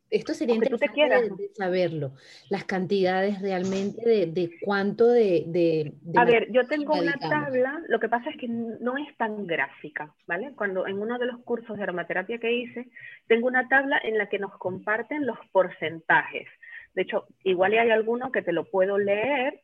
Esto 0.10 0.34
sería 0.34 0.56
interesante 0.56 1.02
de, 1.38 1.50
saberlo, 1.54 2.14
las 2.50 2.64
cantidades 2.64 3.42
realmente 3.42 4.08
de, 4.08 4.26
de 4.28 4.52
cuánto 4.62 5.08
de, 5.08 5.44
de, 5.48 5.94
A 6.16 6.24
ver, 6.24 6.50
yo 6.52 6.66
tengo 6.66 6.94
una 6.94 7.18
tabla, 7.18 7.82
lo 7.90 8.00
que 8.00 8.08
pasa 8.08 8.30
es 8.30 8.38
que 8.38 8.48
no 8.48 8.98
es 8.98 9.18
tan 9.18 9.46
gráfica, 9.46 10.14
¿vale? 10.26 10.54
Cuando 10.56 10.88
en 10.88 11.00
uno 11.00 11.20
de 11.20 11.26
los 11.26 11.40
cursos 11.44 11.76
de 11.76 11.84
aromaterapia 11.84 12.38
que 12.38 12.54
hice, 12.54 12.88
tengo 13.28 13.48
una 13.48 13.68
tabla 13.68 14.00
en 14.02 14.18
la 14.18 14.30
que 14.30 14.40
nos 14.40 14.58
comparten 14.58 15.26
los 15.26 15.38
porcentajes. 15.52 16.48
De 16.96 17.02
hecho, 17.02 17.28
igual 17.44 17.74
hay 17.74 17.90
alguno 17.90 18.32
que 18.32 18.42
te 18.42 18.54
lo 18.54 18.64
puedo 18.64 18.98
leer, 18.98 19.62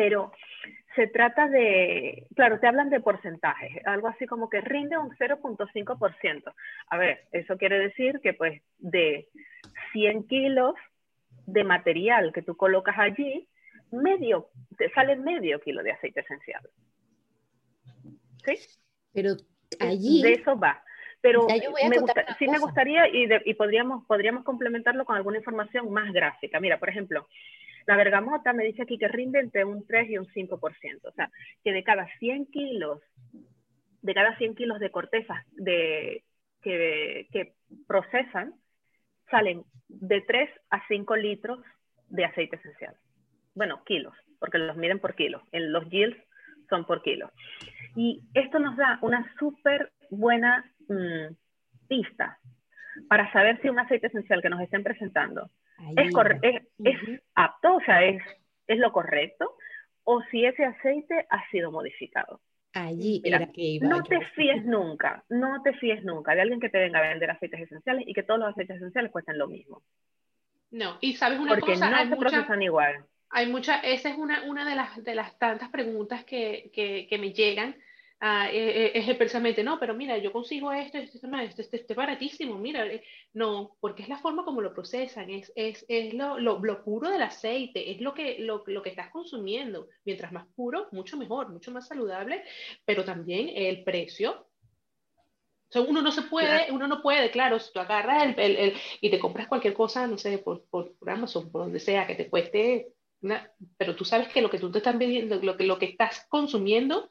pero 0.00 0.32
se 0.96 1.08
trata 1.08 1.46
de, 1.46 2.26
claro, 2.34 2.58
te 2.58 2.66
hablan 2.66 2.88
de 2.88 3.00
porcentajes, 3.00 3.86
algo 3.86 4.08
así 4.08 4.26
como 4.26 4.48
que 4.48 4.62
rinde 4.62 4.96
un 4.96 5.10
0.5%. 5.10 6.54
A 6.88 6.96
ver, 6.96 7.26
eso 7.32 7.58
quiere 7.58 7.78
decir 7.78 8.18
que 8.22 8.32
pues 8.32 8.62
de 8.78 9.28
100 9.92 10.26
kilos 10.26 10.74
de 11.44 11.64
material 11.64 12.32
que 12.32 12.40
tú 12.40 12.56
colocas 12.56 12.98
allí, 12.98 13.46
medio, 13.92 14.48
te 14.78 14.90
sale 14.92 15.16
medio 15.16 15.60
kilo 15.60 15.82
de 15.82 15.92
aceite 15.92 16.20
esencial. 16.20 16.62
¿Sí? 18.46 18.54
Pero 19.12 19.32
allí... 19.80 20.22
De 20.22 20.32
eso 20.32 20.58
va. 20.58 20.82
Pero 21.20 21.46
me 21.46 21.58
sí 22.38 22.48
me 22.48 22.58
gustaría 22.58 23.06
y, 23.06 23.28
y 23.44 23.52
podríamos, 23.52 24.06
podríamos 24.06 24.44
complementarlo 24.44 25.04
con 25.04 25.16
alguna 25.16 25.36
información 25.36 25.92
más 25.92 26.10
gráfica. 26.10 26.58
Mira, 26.58 26.78
por 26.78 26.88
ejemplo, 26.88 27.28
la 27.86 27.96
bergamota 27.96 28.52
me 28.52 28.64
dice 28.64 28.82
aquí 28.82 28.98
que 28.98 29.08
rinde 29.08 29.40
entre 29.40 29.64
un 29.64 29.86
3 29.86 30.10
y 30.10 30.18
un 30.18 30.26
5%, 30.26 31.00
o 31.04 31.12
sea, 31.12 31.30
que 31.64 31.72
de 31.72 31.82
cada 31.82 32.06
100 32.18 32.46
kilos, 32.46 33.00
de 34.02 34.14
cada 34.14 34.36
100 34.36 34.54
kilos 34.54 34.80
de 34.80 34.90
corteza 34.90 35.44
de, 35.52 36.24
que, 36.62 37.54
procesan, 37.86 38.54
salen 39.30 39.64
de 39.88 40.20
3 40.22 40.50
a 40.70 40.86
5 40.88 41.16
litros 41.16 41.60
de 42.08 42.24
aceite 42.24 42.56
esencial. 42.56 42.94
Bueno, 43.54 43.82
kilos, 43.84 44.14
porque 44.38 44.58
los 44.58 44.76
miden 44.76 44.98
por 44.98 45.14
kilo. 45.14 45.42
En 45.52 45.72
los 45.72 45.88
yields 45.90 46.18
son 46.68 46.84
por 46.84 47.02
kilo. 47.02 47.30
Y 47.96 48.22
esto 48.34 48.58
nos 48.58 48.76
da 48.76 48.98
una 49.02 49.32
súper 49.38 49.92
buena 50.10 50.64
mm, 50.88 51.34
pista 51.88 52.38
para 53.08 53.30
saber 53.32 53.60
si 53.60 53.68
un 53.68 53.78
aceite 53.78 54.08
esencial 54.08 54.42
que 54.42 54.50
nos 54.50 54.60
estén 54.60 54.82
presentando 54.82 55.50
es, 55.96 56.62
es, 56.84 57.20
apto, 57.34 57.76
o 57.76 57.80
sea, 57.80 58.04
es, 58.04 58.22
es 58.66 58.78
lo 58.78 58.92
correcto, 58.92 59.56
o 60.04 60.22
si 60.30 60.44
ese 60.44 60.64
aceite 60.64 61.26
ha 61.28 61.48
sido 61.50 61.70
modificado. 61.70 62.40
Allí 62.72 63.20
era 63.24 63.50
que 63.50 63.62
iba. 63.62 63.88
No 63.88 64.02
te 64.02 64.20
fíes 64.36 64.64
nunca, 64.64 65.24
no 65.28 65.60
te 65.62 65.72
fíes 65.74 66.04
nunca 66.04 66.34
de 66.34 66.42
alguien 66.42 66.60
que 66.60 66.68
te 66.68 66.78
venga 66.78 67.00
a 67.00 67.08
vender 67.08 67.30
aceites 67.30 67.60
esenciales 67.60 68.04
y 68.06 68.14
que 68.14 68.22
todos 68.22 68.38
los 68.40 68.50
aceites 68.50 68.76
esenciales 68.76 69.10
cuesten 69.10 69.38
lo 69.38 69.48
mismo. 69.48 69.82
No, 70.70 70.98
y 71.00 71.14
sabes 71.14 71.40
una 71.40 71.50
Porque 71.50 71.72
cosa, 71.72 71.90
no 71.90 72.08
se 72.08 72.16
procesan 72.16 72.62
igual. 72.62 73.04
Hay 73.30 73.48
mucha, 73.48 73.80
esa 73.80 74.10
es 74.10 74.18
una, 74.18 74.44
una 74.44 74.68
de, 74.68 74.76
las, 74.76 75.02
de 75.02 75.14
las 75.14 75.36
tantas 75.38 75.68
preguntas 75.70 76.24
que, 76.24 76.70
que, 76.72 77.06
que 77.08 77.18
me 77.18 77.32
llegan 77.32 77.76
Ah, 78.22 78.50
eh, 78.52 78.92
eh, 78.94 79.10
es 79.10 79.16
precisamente, 79.16 79.64
no, 79.64 79.80
pero 79.80 79.94
mira, 79.94 80.18
yo 80.18 80.30
consigo 80.30 80.70
esto, 80.72 80.98
esto, 80.98 81.16
esto, 81.16 81.62
esto, 81.62 81.76
esto, 81.76 81.94
baratísimo, 81.94 82.58
mira, 82.58 82.86
eh, 82.86 83.02
no, 83.32 83.78
porque 83.80 84.02
es 84.02 84.10
la 84.10 84.18
forma 84.18 84.44
como 84.44 84.60
lo 84.60 84.74
procesan, 84.74 85.30
es, 85.30 85.50
es, 85.56 85.86
es 85.88 86.12
lo, 86.12 86.38
lo, 86.38 86.58
lo, 86.58 86.84
puro 86.84 87.08
del 87.08 87.22
aceite, 87.22 87.90
es 87.90 88.02
lo 88.02 88.12
que, 88.12 88.38
lo, 88.40 88.62
lo, 88.66 88.82
que 88.82 88.90
estás 88.90 89.08
consumiendo, 89.08 89.88
mientras 90.04 90.32
más 90.32 90.46
puro, 90.54 90.88
mucho 90.92 91.16
mejor, 91.16 91.48
mucho 91.48 91.70
más 91.70 91.88
saludable, 91.88 92.44
pero 92.84 93.06
también 93.06 93.48
el 93.54 93.84
precio. 93.84 94.32
O 94.32 95.72
sea, 95.72 95.80
uno 95.80 96.02
no 96.02 96.12
se 96.12 96.22
puede, 96.22 96.70
uno 96.72 96.86
no 96.86 97.00
puede, 97.00 97.30
claro, 97.30 97.58
si 97.58 97.72
tú 97.72 97.80
agarras 97.80 98.24
el, 98.24 98.38
el, 98.38 98.56
el, 98.56 98.74
y 99.00 99.08
te 99.10 99.18
compras 99.18 99.48
cualquier 99.48 99.72
cosa, 99.72 100.06
no 100.06 100.18
sé, 100.18 100.36
por, 100.36 100.66
por, 100.68 100.94
por 100.98 101.08
Amazon, 101.08 101.50
por 101.50 101.62
donde 101.62 101.80
sea, 101.80 102.06
que 102.06 102.16
te 102.16 102.28
cueste, 102.28 102.92
una, 103.22 103.50
pero 103.78 103.96
tú 103.96 104.04
sabes 104.04 104.28
que 104.28 104.42
lo 104.42 104.50
que 104.50 104.58
tú 104.58 104.70
te 104.70 104.78
estás 104.78 104.98
vendiendo, 104.98 105.36
lo 105.36 105.56
que, 105.56 105.64
lo 105.64 105.78
que 105.78 105.86
estás 105.86 106.26
consumiendo, 106.28 107.08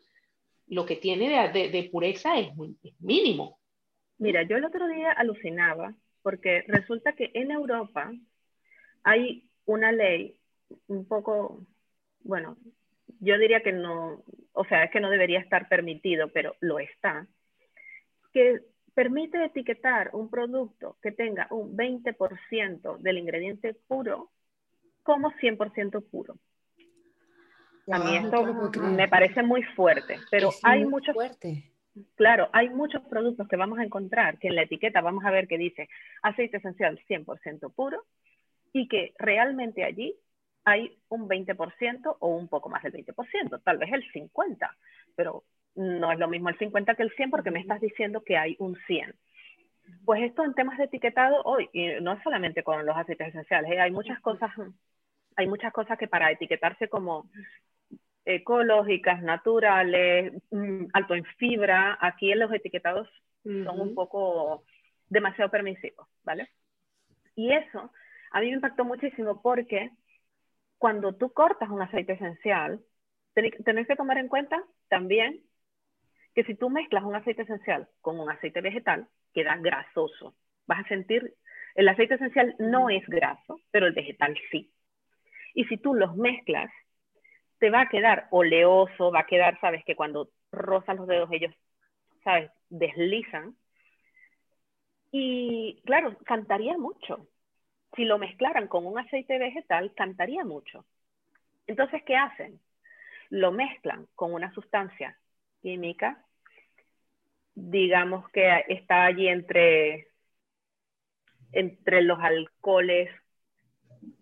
lo 0.69 0.85
que 0.85 0.95
tiene 0.95 1.49
de, 1.51 1.89
pureza 1.91 2.39
es, 2.39 2.55
muy, 2.55 2.77
mínimo. 2.99 3.59
Mira, 4.17 4.43
yo 4.43 4.57
el 4.57 4.65
otro 4.65 4.87
día 4.87 5.11
alucinaba 5.11 5.93
porque 6.21 6.63
resulta 6.67 7.13
que 7.13 7.31
en 7.33 7.51
Europa 7.51 8.11
hay 9.03 9.49
una 9.65 9.91
ley 9.91 10.39
un 10.87 11.07
poco, 11.07 11.65
bueno, 12.21 12.57
yo 13.19 13.37
diría 13.37 13.61
que 13.61 13.71
no, 13.71 14.23
o 14.53 14.65
sea, 14.65 14.83
es 14.83 14.91
que 14.91 14.99
no 14.99 15.09
debería 15.09 15.39
estar 15.39 15.67
permitido, 15.67 16.31
pero 16.31 16.55
lo 16.59 16.79
está, 16.79 17.27
que 18.31 18.59
permite 18.93 19.43
etiquetar 19.43 20.11
un 20.13 20.29
producto 20.29 20.97
que 21.01 21.11
tenga 21.11 21.47
un 21.49 21.75
20% 21.75 22.97
del 22.97 23.17
ingrediente 23.17 23.73
puro 23.87 24.31
como 25.03 25.31
100% 25.31 26.03
puro. 26.09 26.37
A 27.91 27.99
mí 27.99 28.17
esto 28.17 28.43
me 28.81 29.07
parece 29.07 29.43
muy 29.43 29.63
fuerte, 29.63 30.17
pero 30.29 30.49
hay 30.63 30.85
muchos... 30.85 31.13
Fuerte. 31.13 31.71
Claro, 32.15 32.49
hay 32.53 32.69
muchos 32.69 33.01
productos 33.03 33.47
que 33.47 33.57
vamos 33.57 33.79
a 33.79 33.83
encontrar 33.83 34.37
que 34.37 34.47
en 34.47 34.55
la 34.55 34.61
etiqueta 34.61 35.01
vamos 35.01 35.25
a 35.25 35.31
ver 35.31 35.47
que 35.47 35.57
dice 35.57 35.89
aceite 36.21 36.57
esencial 36.57 36.99
100% 37.09 37.73
puro 37.73 38.05
y 38.71 38.87
que 38.87 39.13
realmente 39.17 39.83
allí 39.83 40.15
hay 40.63 40.97
un 41.09 41.27
20% 41.27 42.17
o 42.19 42.27
un 42.27 42.47
poco 42.47 42.69
más 42.69 42.83
del 42.83 42.93
20%, 42.93 43.61
tal 43.63 43.77
vez 43.77 43.91
el 43.91 44.03
50%, 44.13 44.69
pero 45.15 45.43
no 45.75 46.11
es 46.11 46.19
lo 46.19 46.27
mismo 46.27 46.49
el 46.49 46.57
50 46.57 46.95
que 46.95 47.03
el 47.03 47.11
100 47.11 47.31
porque 47.31 47.51
me 47.51 47.59
estás 47.59 47.81
diciendo 47.81 48.23
que 48.23 48.37
hay 48.37 48.55
un 48.59 48.77
100. 48.87 49.15
Pues 50.05 50.21
esto 50.21 50.45
en 50.45 50.53
temas 50.53 50.77
de 50.77 50.83
etiquetado 50.85 51.41
hoy, 51.43 51.69
y 51.73 51.99
no 52.01 52.13
es 52.13 52.23
solamente 52.23 52.63
con 52.63 52.85
los 52.85 52.95
aceites 52.95 53.29
esenciales, 53.29 53.71
¿eh? 53.71 53.79
hay 53.79 53.91
muchas 53.91 54.19
cosas 54.19 54.51
hay 55.35 55.47
muchas 55.47 55.71
cosas 55.71 55.97
que 55.97 56.07
para 56.07 56.31
etiquetarse 56.31 56.89
como 56.89 57.29
ecológicas, 58.29 59.21
naturales, 59.21 60.33
mm, 60.51 60.85
alto 60.93 61.15
en 61.15 61.25
fibra, 61.37 61.97
aquí 61.99 62.31
en 62.31 62.39
los 62.39 62.53
etiquetados 62.53 63.07
son 63.43 63.79
un 63.79 63.95
poco 63.95 64.63
demasiado 65.07 65.49
permisivos, 65.49 66.07
¿vale? 66.23 66.49
Y 67.35 67.51
eso 67.51 67.91
a 68.31 68.41
mí 68.41 68.47
me 68.47 68.55
impactó 68.55 68.85
muchísimo 68.85 69.41
porque 69.41 69.89
cuando 70.77 71.15
tú 71.15 71.31
cortas 71.33 71.69
un 71.69 71.81
aceite 71.81 72.13
esencial, 72.13 72.79
tenés 73.33 73.87
que 73.87 73.95
tomar 73.95 74.17
en 74.17 74.27
cuenta 74.27 74.61
también 74.87 75.41
que 76.35 76.43
si 76.43 76.55
tú 76.55 76.69
mezclas 76.69 77.03
un 77.03 77.15
aceite 77.15 77.41
esencial 77.41 77.87
con 78.01 78.19
un 78.19 78.29
aceite 78.29 78.61
vegetal, 78.61 79.07
queda 79.33 79.55
grasoso. 79.57 80.35
Vas 80.67 80.85
a 80.85 80.87
sentir, 80.87 81.33
el 81.75 81.87
aceite 81.87 82.15
esencial 82.15 82.55
no 82.59 82.89
es 82.89 83.05
graso, 83.07 83.59
pero 83.71 83.87
el 83.87 83.93
vegetal 83.93 84.37
sí. 84.51 84.71
Y 85.55 85.65
si 85.65 85.77
tú 85.77 85.95
los 85.95 86.15
mezclas 86.15 86.71
te 87.59 87.69
va 87.69 87.81
a 87.81 87.89
quedar 87.89 88.27
oleoso, 88.31 89.11
va 89.11 89.21
a 89.21 89.25
quedar, 89.27 89.59
sabes, 89.61 89.83
que 89.85 89.95
cuando 89.95 90.29
rozas 90.51 90.95
los 90.97 91.07
dedos, 91.07 91.29
ellos, 91.31 91.53
¿sabes? 92.23 92.51
Deslizan. 92.69 93.55
Y 95.11 95.81
claro, 95.85 96.17
cantaría 96.25 96.77
mucho. 96.77 97.27
Si 97.95 98.05
lo 98.05 98.19
mezclaran 98.19 98.67
con 98.67 98.85
un 98.85 98.99
aceite 98.99 99.39
vegetal, 99.39 99.93
cantaría 99.95 100.45
mucho. 100.45 100.85
Entonces, 101.67 102.03
¿qué 102.05 102.15
hacen? 102.17 102.59
Lo 103.29 103.51
mezclan 103.51 104.07
con 104.15 104.33
una 104.33 104.53
sustancia 104.53 105.17
química, 105.61 106.25
digamos 107.55 108.27
que 108.31 108.65
está 108.69 109.05
allí 109.05 109.27
entre, 109.27 110.07
entre 111.51 112.01
los 112.01 112.17
alcoholes, 112.19 113.09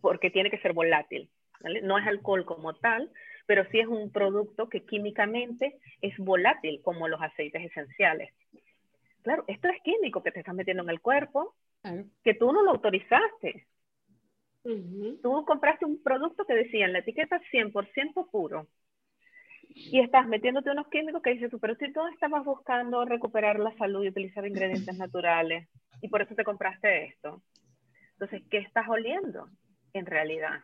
porque 0.02 0.30
tiene 0.32 0.50
que 0.50 0.60
ser 0.60 0.74
volátil. 0.74 1.30
No 1.84 1.98
es 1.98 2.08
alcohol 2.08 2.46
como 2.46 2.74
tal, 2.76 3.12
pero 3.46 3.66
sí 3.72 3.80
es 3.80 3.88
un 3.88 4.12
producto 4.12 4.70
que 4.70 4.86
químicamente 4.86 5.80
es 6.02 6.18
volátil, 6.18 6.82
como 6.84 7.08
los 7.08 7.22
aceites 7.22 7.64
esenciales. 7.64 8.34
Claro, 9.24 9.44
esto 9.48 9.68
es 9.70 9.82
químico 9.82 10.24
que 10.24 10.32
te 10.32 10.40
estás 10.40 10.56
metiendo 10.56 10.84
en 10.84 10.90
el 10.90 11.02
cuerpo, 11.02 11.56
que 12.24 12.34
tú 12.34 12.52
no 12.52 12.62
lo 12.64 12.72
autorizaste. 12.72 13.68
Tú 15.22 15.46
compraste 15.46 15.86
un 15.86 16.02
producto 16.04 16.46
que 16.46 16.54
decía 16.54 16.86
en 16.86 16.94
la 16.94 17.00
etiqueta 17.00 17.40
100% 17.52 18.30
puro. 18.30 18.68
Y 19.70 20.00
estás 20.00 20.28
metiéndote 20.28 20.72
unos 20.72 20.88
químicos 20.90 21.22
que 21.22 21.34
dices 21.34 21.52
tú, 21.52 21.60
pero 21.60 21.76
si 21.76 21.92
tú 21.94 22.06
estabas 22.08 22.44
buscando 22.44 23.06
recuperar 23.06 23.60
la 23.60 23.76
salud 23.78 24.04
y 24.04 24.10
utilizar 24.10 24.46
ingredientes 24.46 24.98
naturales, 24.98 25.68
y 26.02 26.10
por 26.10 26.22
eso 26.22 26.36
te 26.36 26.44
compraste 26.44 27.06
esto. 27.06 27.42
Entonces, 28.14 28.44
¿qué 28.50 28.58
estás 28.60 28.88
oliendo 28.90 29.50
en 29.94 30.06
realidad? 30.06 30.64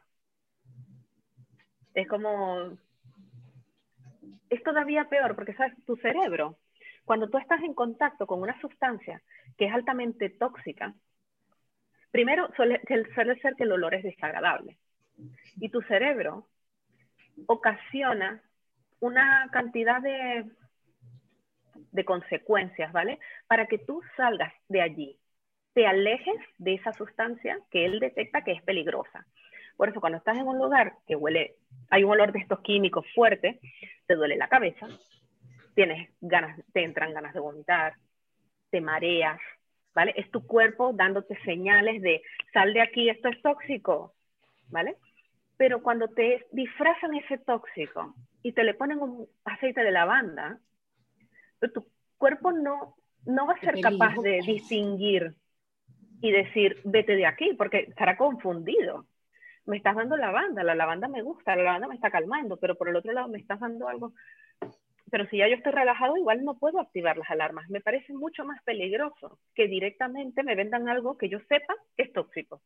Es 1.94 2.08
como, 2.08 2.78
es 4.50 4.64
todavía 4.64 5.06
peor 5.06 5.36
porque, 5.36 5.54
¿sabes? 5.54 5.74
Tu 5.86 5.96
cerebro, 5.98 6.58
cuando 7.06 7.30
tú 7.30 7.38
estás 7.38 7.62
en 7.64 7.74
contacto 7.74 8.26
con 8.28 8.42
una 8.42 8.60
sustancia 8.62 9.22
que 9.58 9.66
es 9.66 9.74
altamente 9.74 10.30
tóxica, 10.30 10.94
primero 12.12 12.50
suele, 12.56 12.82
ser 13.42 13.56
que 13.56 13.64
el 13.64 13.72
olor 13.72 13.96
es 13.96 14.04
desagradable. 14.04 14.78
Y 15.58 15.70
tu 15.70 15.82
cerebro 15.82 16.48
ocasiona 17.48 18.42
una 19.00 19.50
cantidad 19.52 20.02
de, 20.02 20.46
de 21.92 22.06
consecuencias, 22.06 22.92
¿vale? 22.92 23.20
Para 23.48 23.68
que 23.68 23.78
tú 23.78 24.02
salgas 24.16 24.54
de 24.70 24.82
allí, 24.82 25.20
te 25.74 25.88
alejes 25.88 26.40
de 26.58 26.76
esa 26.76 26.94
sustancia 26.94 27.60
que 27.72 27.86
él 27.86 28.00
detecta 28.00 28.44
que 28.44 28.54
es 28.54 28.62
peligrosa. 28.64 29.26
Por 29.78 29.90
eso 29.90 30.00
cuando 30.00 30.18
estás 30.18 30.38
en 30.38 30.48
un 30.48 30.58
lugar 30.58 30.94
que 31.08 31.16
huele, 31.16 31.56
hay 31.90 32.04
un 32.04 32.12
olor 32.12 32.32
de 32.32 32.40
estos 32.40 32.60
químicos 32.62 33.06
fuerte, 33.14 33.60
te 34.06 34.16
duele 34.16 34.38
la 34.38 34.48
cabeza, 34.48 34.88
tienes 35.74 36.10
ganas, 36.22 36.60
te 36.72 36.84
entran 36.84 37.14
ganas 37.14 37.34
de 37.34 37.40
vomitar, 37.40 37.94
te 38.70 38.82
mareas, 38.82 39.40
¿vale? 39.94 40.14
Es 40.16 40.30
tu 40.32 40.46
cuerpo 40.46 40.94
dándote 40.94 41.38
señales 41.44 42.02
de 42.02 42.22
sal 42.54 42.74
de 42.74 42.82
aquí, 42.82 43.10
esto 43.10 43.30
es 43.30 43.42
tóxico, 43.42 44.14
¿vale? 44.70 44.98
Pero 45.58 45.82
cuando 45.82 46.08
te 46.08 46.46
disfrazan 46.52 47.16
ese 47.16 47.38
tóxico 47.40 48.16
y 48.42 48.52
te 48.54 48.64
le 48.64 48.74
ponen 48.74 49.00
un 49.00 49.28
aceite 49.46 49.84
de 49.84 49.92
lavanda, 49.92 50.60
tu 51.74 51.86
cuerpo 52.18 52.52
no, 52.52 52.96
no 53.26 53.48
va 53.48 53.54
a 53.54 53.60
ser 53.60 53.80
capaz 53.82 54.16
de 54.22 54.42
distinguir 54.46 55.36
y 56.22 56.32
decir, 56.32 56.82
vete 56.84 57.16
de 57.16 57.26
aquí, 57.26 57.54
porque 57.54 57.80
estará 57.80 58.18
confundido 58.18 59.06
me 59.66 59.78
estás 59.78 59.96
dando 59.96 60.18
lavanda, 60.18 60.64
la 60.64 60.76
lavanda 60.76 61.08
me 61.08 61.22
gusta, 61.22 61.56
la 61.56 61.64
lavanda 61.64 61.88
me 61.88 61.96
está 61.96 62.12
calmando, 62.12 62.58
pero 62.58 62.76
por 62.76 62.90
el 62.90 62.96
otro 62.96 63.14
lado 63.14 63.28
me 63.28 63.40
estás 63.40 63.60
dando 63.60 63.88
algo. 63.88 64.14
Pero 65.10 65.28
si 65.30 65.38
ya 65.38 65.48
yo 65.48 65.56
estoy 65.56 65.72
relajado, 65.72 66.18
igual 66.18 66.44
no 66.44 66.58
puedo 66.58 66.80
activar 66.80 67.18
las 67.18 67.30
alarmas. 67.30 67.70
Me 67.70 67.82
parece 67.82 68.14
mucho 68.14 68.46
más 68.46 68.62
peligroso 68.64 69.40
que 69.54 69.68
directamente 69.68 70.44
me 70.44 70.56
vendan 70.56 70.90
algo 70.90 71.18
que 71.18 71.30
yo 71.30 71.40
sepa 71.48 71.76
que 71.96 72.04
es 72.04 72.14
tóxico. 72.14 72.62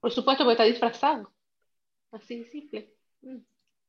Por 0.00 0.10
supuesto, 0.10 0.44
porque 0.44 0.54
está 0.54 0.64
disfrazado. 0.64 1.32
Así 2.10 2.40
de 2.40 2.44
simple. 2.46 2.94
Mm. 3.22 3.38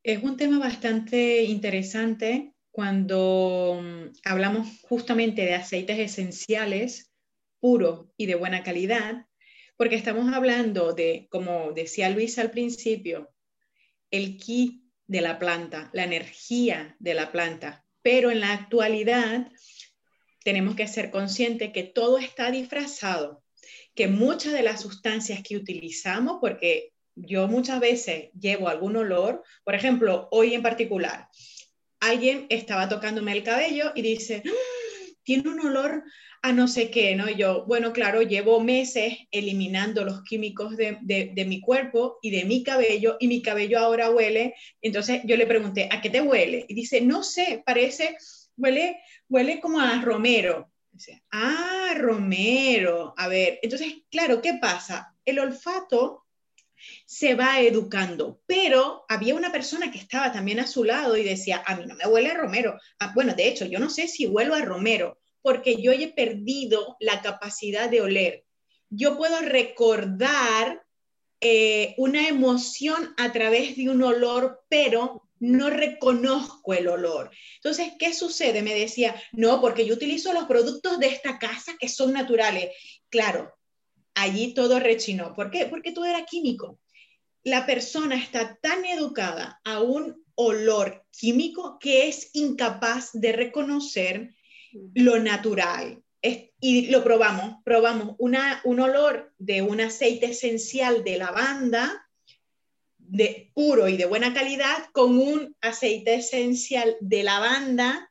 Es 0.03 0.23
un 0.23 0.37
tema 0.37 0.59
bastante 0.59 1.43
interesante 1.43 2.53
cuando 2.71 3.81
mm, 3.81 4.11
hablamos 4.25 4.79
justamente 4.83 5.41
de 5.41 5.55
aceites 5.55 5.99
esenciales 5.99 7.11
puros 7.59 8.07
y 8.15 8.25
de 8.25 8.35
buena 8.35 8.63
calidad, 8.63 9.25
porque 9.79 9.95
estamos 9.95 10.33
hablando 10.33 10.91
de, 10.91 11.29
como 11.31 11.71
decía 11.71 12.09
Luis 12.09 12.37
al 12.37 12.51
principio, 12.51 13.33
el 14.11 14.35
ki 14.35 14.83
de 15.07 15.21
la 15.21 15.39
planta, 15.39 15.89
la 15.93 16.03
energía 16.03 16.97
de 16.99 17.13
la 17.13 17.31
planta, 17.31 17.85
pero 18.01 18.29
en 18.29 18.41
la 18.41 18.51
actualidad 18.51 19.49
tenemos 20.43 20.75
que 20.75 20.85
ser 20.85 21.11
conscientes 21.11 21.71
que 21.71 21.83
todo 21.83 22.17
está 22.17 22.51
disfrazado, 22.51 23.41
que 23.95 24.09
muchas 24.09 24.51
de 24.51 24.63
las 24.63 24.81
sustancias 24.81 25.41
que 25.43 25.55
utilizamos, 25.55 26.39
porque 26.41 26.91
yo 27.15 27.47
muchas 27.47 27.79
veces 27.79 28.31
llevo 28.37 28.67
algún 28.67 28.97
olor, 28.97 29.43
por 29.63 29.75
ejemplo, 29.75 30.27
hoy 30.31 30.55
en 30.55 30.61
particular, 30.61 31.29
alguien 32.01 32.47
estaba 32.49 32.89
tocándome 32.89 33.31
el 33.31 33.43
cabello 33.43 33.93
y 33.95 34.01
dice. 34.01 34.43
Tiene 35.29 35.47
un 35.47 35.59
olor 35.59 36.03
a 36.41 36.51
no 36.51 36.67
sé 36.67 36.89
qué, 36.89 37.13
¿no? 37.15 37.29
yo, 37.29 37.63
bueno, 37.67 37.93
claro, 37.93 38.23
llevo 38.23 38.61
meses 38.61 39.15
eliminando 39.29 40.03
los 40.03 40.23
químicos 40.23 40.75
de, 40.75 40.97
de, 41.03 41.45
mi 41.45 41.61
cuerpo 41.61 42.17
y 42.23 42.31
de 42.31 42.45
mi 42.45 42.63
cabello 42.63 43.15
y 43.19 43.27
mi 43.27 43.43
cabello 43.43 43.77
ahora 43.77 44.09
huele. 44.09 44.55
Entonces 44.81 45.21
yo 45.25 45.37
le 45.37 45.45
pregunté, 45.45 45.87
¿a 45.91 46.01
qué 46.01 46.09
te 46.09 46.21
huele? 46.21 46.65
Y 46.67 46.73
dice, 46.73 47.01
no 47.01 47.21
sé, 47.21 47.61
parece, 47.63 48.17
huele, 48.57 48.99
huele 49.29 49.59
como 49.59 49.79
a 49.79 50.01
romero. 50.01 50.71
Ah, 51.29 51.93
romero. 51.95 53.13
A 53.15 53.27
ver, 53.27 53.59
entonces, 53.61 53.93
claro, 54.09 54.41
¿qué 54.41 54.55
pasa? 54.59 55.15
El 55.25 55.37
olfato 55.37 56.25
se 57.05 57.35
va 57.35 57.59
educando, 57.59 58.41
pero 58.45 59.05
había 59.09 59.35
una 59.35 59.51
persona 59.51 59.91
que 59.91 59.97
estaba 59.97 60.31
también 60.31 60.59
a 60.59 60.67
su 60.67 60.83
lado 60.83 61.17
y 61.17 61.23
decía, 61.23 61.63
a 61.65 61.75
mí 61.75 61.85
no 61.85 61.95
me 61.95 62.07
huele 62.07 62.29
a 62.29 62.37
romero. 62.37 62.77
Ah, 62.99 63.11
bueno, 63.13 63.33
de 63.35 63.47
hecho, 63.47 63.65
yo 63.65 63.79
no 63.79 63.89
sé 63.89 64.07
si 64.07 64.27
huelo 64.27 64.55
a 64.55 64.61
romero, 64.61 65.18
porque 65.41 65.81
yo 65.81 65.91
he 65.91 66.07
perdido 66.09 66.97
la 66.99 67.21
capacidad 67.21 67.89
de 67.89 68.01
oler. 68.01 68.45
Yo 68.89 69.17
puedo 69.17 69.39
recordar 69.41 70.83
eh, 71.41 71.95
una 71.97 72.27
emoción 72.27 73.13
a 73.17 73.31
través 73.31 73.77
de 73.77 73.89
un 73.89 74.03
olor, 74.03 74.61
pero 74.67 75.29
no 75.39 75.69
reconozco 75.69 76.73
el 76.73 76.87
olor. 76.87 77.31
Entonces, 77.55 77.93
¿qué 77.97 78.13
sucede? 78.13 78.61
Me 78.61 78.73
decía, 78.73 79.15
no, 79.31 79.61
porque 79.61 79.85
yo 79.85 79.93
utilizo 79.93 80.33
los 80.33 80.45
productos 80.45 80.99
de 80.99 81.07
esta 81.07 81.39
casa 81.39 81.75
que 81.79 81.87
son 81.87 82.11
naturales. 82.11 82.75
Claro, 83.09 83.53
allí 84.15 84.53
todo 84.53 84.79
rechinó. 84.79 85.33
¿Por 85.33 85.49
qué? 85.49 85.65
Porque 85.65 85.93
todo 85.93 86.05
era 86.05 86.25
químico. 86.25 86.79
La 87.43 87.65
persona 87.65 88.15
está 88.15 88.57
tan 88.61 88.83
educada 88.85 89.61
a 89.63 89.81
un 89.81 90.25
olor 90.35 91.05
químico 91.11 91.77
que 91.79 92.09
es 92.09 92.31
incapaz 92.33 93.11
de 93.13 93.31
reconocer 93.31 94.35
lo 94.93 95.19
natural. 95.19 96.01
y 96.59 96.87
lo 96.87 97.03
probamos, 97.03 97.63
probamos 97.63 98.15
una, 98.17 98.61
un 98.65 98.81
olor 98.81 99.33
de 99.37 99.61
un 99.61 99.79
aceite 99.79 100.27
esencial 100.27 101.03
de 101.03 101.17
lavanda, 101.17 102.05
de 102.97 103.51
puro 103.53 103.87
y 103.87 103.95
de 103.95 104.05
buena 104.05 104.33
calidad, 104.33 104.87
con 104.91 105.17
un 105.17 105.55
aceite 105.61 106.15
esencial 106.15 106.97
de 106.99 107.23
lavanda 107.23 108.09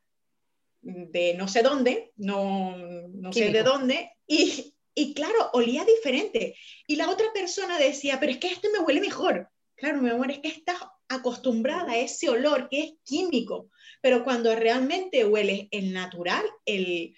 de 0.80 1.34
no 1.34 1.48
sé 1.48 1.62
dónde, 1.62 2.12
no, 2.16 2.76
no 2.76 3.32
sé 3.32 3.50
de 3.50 3.62
dónde, 3.62 4.10
y, 4.26 4.74
y 4.94 5.14
claro, 5.14 5.50
olía 5.52 5.84
diferente. 5.84 6.56
Y 6.86 6.96
la 6.96 7.10
otra 7.10 7.26
persona 7.32 7.78
decía, 7.78 8.18
pero 8.20 8.32
es 8.32 8.38
que 8.38 8.48
este 8.48 8.70
me 8.70 8.80
huele 8.80 9.00
mejor. 9.00 9.48
Claro, 9.74 10.00
mi 10.00 10.10
amor, 10.10 10.30
es 10.30 10.38
que 10.38 10.48
estás 10.48 10.78
acostumbrada 11.08 11.92
a 11.92 11.98
ese 11.98 12.28
olor 12.28 12.68
que 12.68 12.80
es 12.80 12.92
químico, 13.04 13.70
pero 14.00 14.24
cuando 14.24 14.54
realmente 14.54 15.24
huele 15.24 15.68
el 15.70 15.92
natural, 15.92 16.44
el, 16.64 17.14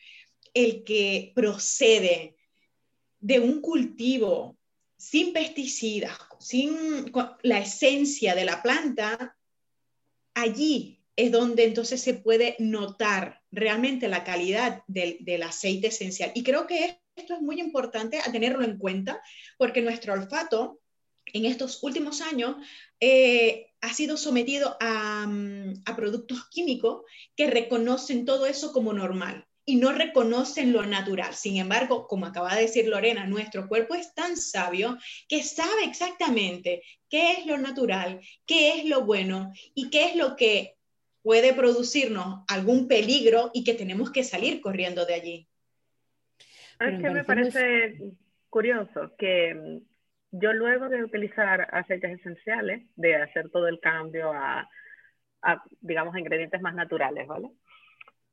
el 0.55 0.85
que 0.85 1.33
procede 1.35 2.37
de 3.21 3.41
un 3.41 3.61
cultivo 3.61 4.57
sin 4.97 5.33
pesticidas, 5.33 6.19
sin 6.39 7.11
la 7.43 7.59
esencia 7.59 8.35
de 8.35 8.45
la 8.45 8.63
planta, 8.63 9.37
allí 10.35 11.01
es 11.17 11.33
donde 11.33 11.65
entonces 11.65 12.01
se 12.01 12.15
puede 12.15 12.57
notar 12.59 13.43
realmente 13.51 14.09
la 14.09 14.25
calidad 14.25 14.83
del, 14.87 15.19
del, 15.21 15.43
aceite 15.43 15.89
esencial. 15.89 16.33
Y 16.35 16.43
creo 16.43 16.67
que 16.67 17.01
esto 17.17 17.35
es 17.35 17.41
muy 17.43 17.61
importante 17.61 18.19
a 18.19 18.33
tenerlo 18.33 18.65
en 18.65 18.79
cuenta 18.79 19.21
porque 19.59 19.83
nuestro 19.83 20.15
olfato 20.15 20.81
en 21.27 21.45
estos 21.45 21.83
últimos 21.83 22.21
años 22.21 22.57
eh, 22.99 23.70
ha 23.81 23.93
sido 23.93 24.17
sometido 24.17 24.77
mm, 24.81 25.73
a, 25.85 25.97
productos 25.97 26.49
químicos 26.51 27.03
que 27.37 27.49
reconocen 27.49 28.25
todo 28.25 28.47
eso 28.47 28.73
como 28.73 28.93
normal 28.93 29.47
y 29.65 29.77
no 29.77 29.93
reconocen 29.93 30.73
lo 30.73 30.85
natural. 30.85 31.35
Sin 31.35 31.57
embargo, 31.57 32.07
como 32.07 32.27
acaba 32.27 32.55
de 32.55 32.63
decir 32.63 32.89
Lorena, 32.89 33.27
nuestro 33.27 33.69
cuerpo 33.69 33.95
es 33.95 34.15
tan 34.15 34.37
sabio 34.37 34.99
que 35.29 35.43
sabe 35.43 35.85
exactamente 35.85 36.83
qué 37.09 37.33
es 37.33 37.47
lo 37.47 37.57
natural, 37.59 38.21
qué 38.47 38.79
es 38.79 38.85
lo 38.85 39.05
bueno 39.05 39.53
y 39.75 39.91
qué 39.91 40.07
es 40.07 40.17
lo 40.17 40.37
que 40.37 40.77
puede 41.23 41.53
producirnos 41.53 42.45
algún 42.49 42.89
peligro 42.89 43.51
y 43.53 43.65
que 43.65 43.75
tenemos 43.75 44.11
que 44.11 44.25
salir 44.25 44.61
corriendo 44.61 45.07
de 45.07 45.15
allí. 45.15 45.49
Es 46.81 47.01
que 47.01 47.11
me 47.11 47.25
parece 47.25 48.15
curioso 48.49 49.13
que 49.19 49.55
mm, 49.55 49.90
yo 50.33 50.53
luego 50.53 50.89
de 50.89 51.05
utilizar 51.05 51.69
aceites 51.73 52.19
esenciales, 52.21 52.83
de 52.97 53.17
hacer 53.17 53.51
todo 53.51 53.69
el 53.69 53.81
cambio 53.81 54.33
a, 54.33 54.69
a 55.43 55.63
digamos, 55.81 56.17
ingredientes 56.17 56.61
más 56.61 56.75
naturales, 56.75 57.27
¿vale? 57.27 57.51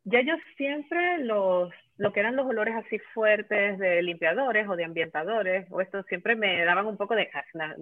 Ya 0.03 0.21
yo 0.21 0.35
siempre 0.55 1.17
los, 1.19 1.73
lo 1.97 2.13
que 2.13 2.21
eran 2.21 2.35
los 2.35 2.45
olores 2.45 2.75
así 2.75 2.99
fuertes 3.13 3.77
de 3.77 4.01
limpiadores 4.01 4.67
o 4.69 4.75
de 4.75 4.85
ambientadores, 4.85 5.67
o 5.69 5.81
esto 5.81 6.03
siempre 6.03 6.35
me 6.35 6.63
daban 6.63 6.85
un 6.85 6.97
poco 6.97 7.15
de, 7.15 7.29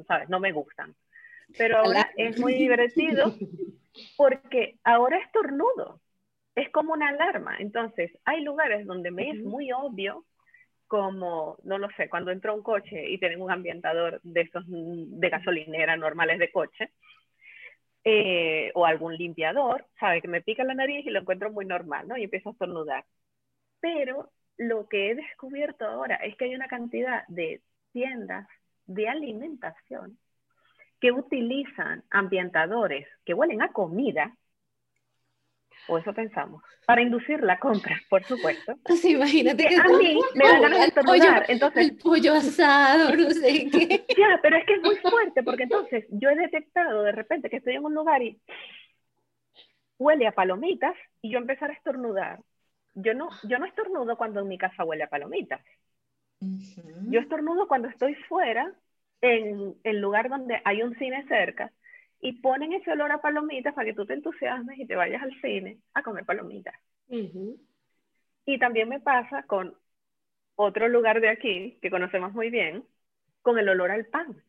¿sabes? 0.08 0.30
No 0.30 0.40
me 0.40 0.52
gustan. 0.52 0.96
Pero 1.58 1.78
ahora 1.78 2.10
es 2.18 2.40
muy 2.40 2.56
divertido 2.56 3.36
porque 4.18 4.80
ahora 4.84 5.18
es 5.18 5.32
tornudo. 5.32 6.02
Es 6.56 6.70
como 6.72 6.94
una 6.94 7.10
alarma. 7.10 7.58
Entonces, 7.60 8.12
hay 8.24 8.42
lugares 8.44 8.86
donde 8.86 9.12
me 9.12 9.30
es 9.30 9.44
muy 9.44 9.72
obvio 9.72 10.26
como, 10.88 11.58
no 11.64 11.78
lo 11.78 11.90
sé, 11.98 12.10
cuando 12.10 12.32
entro 12.32 12.52
a 12.52 12.56
un 12.56 12.64
coche 12.64 13.10
y 13.10 13.18
tienen 13.18 13.42
un 13.42 13.52
ambientador 13.52 14.22
de 14.24 14.42
esos 14.42 14.64
de 14.68 15.30
gasolinera 15.30 15.98
normales 15.98 16.40
de 16.40 16.52
coche, 16.52 16.92
eh, 18.04 18.72
o 18.76 18.86
algún 18.86 19.16
limpiador, 19.16 19.88
sabe 20.00 20.22
que 20.22 20.28
me 20.28 20.42
pica 20.42 20.64
la 20.64 20.76
nariz 20.76 21.06
y 21.06 21.10
lo 21.10 21.22
encuentro 21.22 21.52
muy 21.52 21.66
normal, 21.66 22.08
¿no? 22.08 22.16
Y 22.18 22.24
empiezo 22.24 22.50
a 22.50 22.52
estornudar. 22.52 23.06
Pero 23.80 24.32
lo 24.58 24.88
que 24.88 25.10
he 25.10 25.16
descubierto 25.16 25.86
ahora 25.86 26.16
es 26.18 26.36
que 26.38 26.46
hay 26.46 26.56
una 26.56 26.68
cantidad 26.68 27.24
de 27.28 27.62
tiendas 27.92 28.48
de 28.86 29.10
alimentación 29.10 30.20
que 31.00 31.12
utilizan 31.12 32.04
ambientadores 32.12 33.08
que 33.26 33.34
huelen 33.34 33.62
a 33.62 33.72
comida 33.72 34.36
o 35.88 35.98
eso 35.98 36.14
pensamos, 36.14 36.64
para 36.86 37.02
inducir 37.02 37.42
la 37.42 37.60
compra, 37.60 38.00
por 38.10 38.24
supuesto. 38.24 38.76
Sí, 38.96 39.12
imagínate 39.12 39.68
que, 39.68 39.76
a 39.76 39.84
mí 39.84 40.20
me 40.36 40.48
da 40.48 40.60
ganas 40.60 40.80
de 40.80 40.86
estornudar, 40.86 41.46
entonces... 41.48 41.90
El 41.90 41.98
pollo 41.98 42.34
asado, 42.34 43.16
no 43.16 43.30
sé 43.32 43.70
qué. 43.72 44.06
Ya, 44.18 44.40
pero 44.42 44.58
es 44.58 44.66
que 44.66 44.74
es 44.74 44.82
muy 44.82 44.96
fuerte, 44.98 45.44
porque 45.44 45.64
entonces 45.64 46.06
yo 46.10 46.30
he 46.30 46.36
detectado 46.36 47.04
de 47.04 47.12
repente 47.12 47.50
que 47.50 47.58
estoy 47.58 47.76
en 47.76 47.86
un 47.86 47.94
lugar 47.94 48.22
y 48.22 48.40
huele 49.98 50.28
a 50.28 50.32
palomitas 50.32 50.96
y 51.22 51.32
yo 51.32 51.40
empezar 51.40 51.70
a 51.70 51.74
estornudar. 51.74 52.40
Yo 52.94 53.14
no, 53.14 53.30
yo 53.44 53.60
no 53.60 53.66
estornudo 53.66 54.18
cuando 54.18 54.40
en 54.40 54.48
mi 54.48 54.58
casa 54.58 54.86
huele 54.86 55.04
a 55.04 55.10
palomitas. 55.10 55.62
Yo 56.40 57.20
estornudo 57.20 57.68
cuando 57.68 57.88
estoy 57.88 58.16
fuera, 58.16 58.74
en 59.22 59.76
el 59.84 60.00
lugar 60.00 60.30
donde 60.30 60.62
hay 60.64 60.84
un 60.84 60.96
cine 60.98 61.26
cerca, 61.28 61.72
y 62.26 62.34
ponen 62.34 62.74
ese 62.74 62.92
olor 62.92 63.12
a 63.12 63.22
palomitas 63.22 63.76
para 63.76 63.86
que 63.86 63.94
tú 63.94 64.04
te 64.04 64.16
entusiasmes 64.16 64.80
y 64.80 64.88
te 64.88 64.96
vayas 64.96 65.22
al 65.22 65.40
cine 65.42 65.78
a 65.94 66.02
comer 66.02 66.26
palomitas. 66.26 66.74
Y 67.08 68.58
también 68.58 68.90
me 68.90 69.00
pasa 69.00 69.44
con 69.44 69.78
otro 70.56 70.88
lugar 70.88 71.22
de 71.22 71.30
aquí 71.30 71.78
que 71.84 71.92
conocemos 71.92 72.34
muy 72.34 72.50
bien, 72.50 72.84
con 73.44 73.60
el 73.60 73.70
olor 73.70 73.92
al 73.92 74.08
pan. 74.08 74.42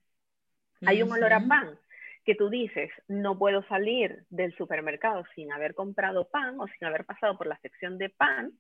Hay 0.87 1.03
un 1.03 1.13
olor 1.13 1.35
a 1.35 1.47
pan 1.47 1.79
que 2.25 2.35
tú 2.35 2.49
dices, 2.49 2.91
no 3.09 3.39
puedo 3.39 3.63
salir 3.65 4.25
del 4.31 4.57
supermercado 4.57 5.25
sin 5.35 5.53
haber 5.53 5.75
comprado 5.75 6.31
pan 6.31 6.59
o 6.59 6.67
sin 6.69 6.89
haber 6.89 7.05
pasado 7.05 7.37
por 7.37 7.47
la 7.47 7.59
sección 7.59 7.99
de 7.99 8.09
pan. 8.09 8.53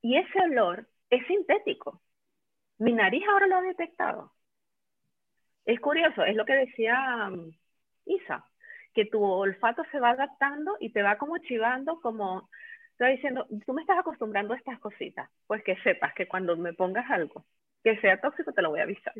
Y 0.00 0.16
ese 0.16 0.40
olor 0.42 0.86
es 1.10 1.26
sintético. 1.26 2.00
Mi 2.78 2.92
nariz 2.92 3.24
ahora 3.28 3.48
lo 3.48 3.56
ha 3.56 3.62
detectado. 3.62 4.32
Es 5.64 5.80
curioso, 5.80 6.22
es 6.22 6.36
lo 6.36 6.44
que 6.44 6.54
decía 6.54 7.30
mm, 7.30 7.50
Isa, 8.08 8.44
que 8.94 9.04
tu 9.06 9.22
olfato 9.22 9.84
se 9.92 10.00
va 10.00 10.10
adaptando 10.10 10.76
y 10.80 10.90
te 10.90 11.02
va 11.02 11.18
como 11.18 11.38
chivando, 11.38 12.00
como 12.00 12.48
está 12.92 13.06
diciendo, 13.08 13.46
tú 13.64 13.72
me 13.72 13.82
estás 13.82 13.98
acostumbrando 13.98 14.54
a 14.54 14.56
estas 14.56 14.80
cositas, 14.80 15.30
pues 15.46 15.62
que 15.62 15.76
sepas 15.82 16.12
que 16.14 16.26
cuando 16.26 16.56
me 16.56 16.72
pongas 16.72 17.08
algo 17.10 17.44
que 17.84 17.96
sea 18.00 18.20
tóxico 18.20 18.52
te 18.52 18.62
lo 18.62 18.70
voy 18.70 18.80
a 18.80 18.84
avisar. 18.84 19.14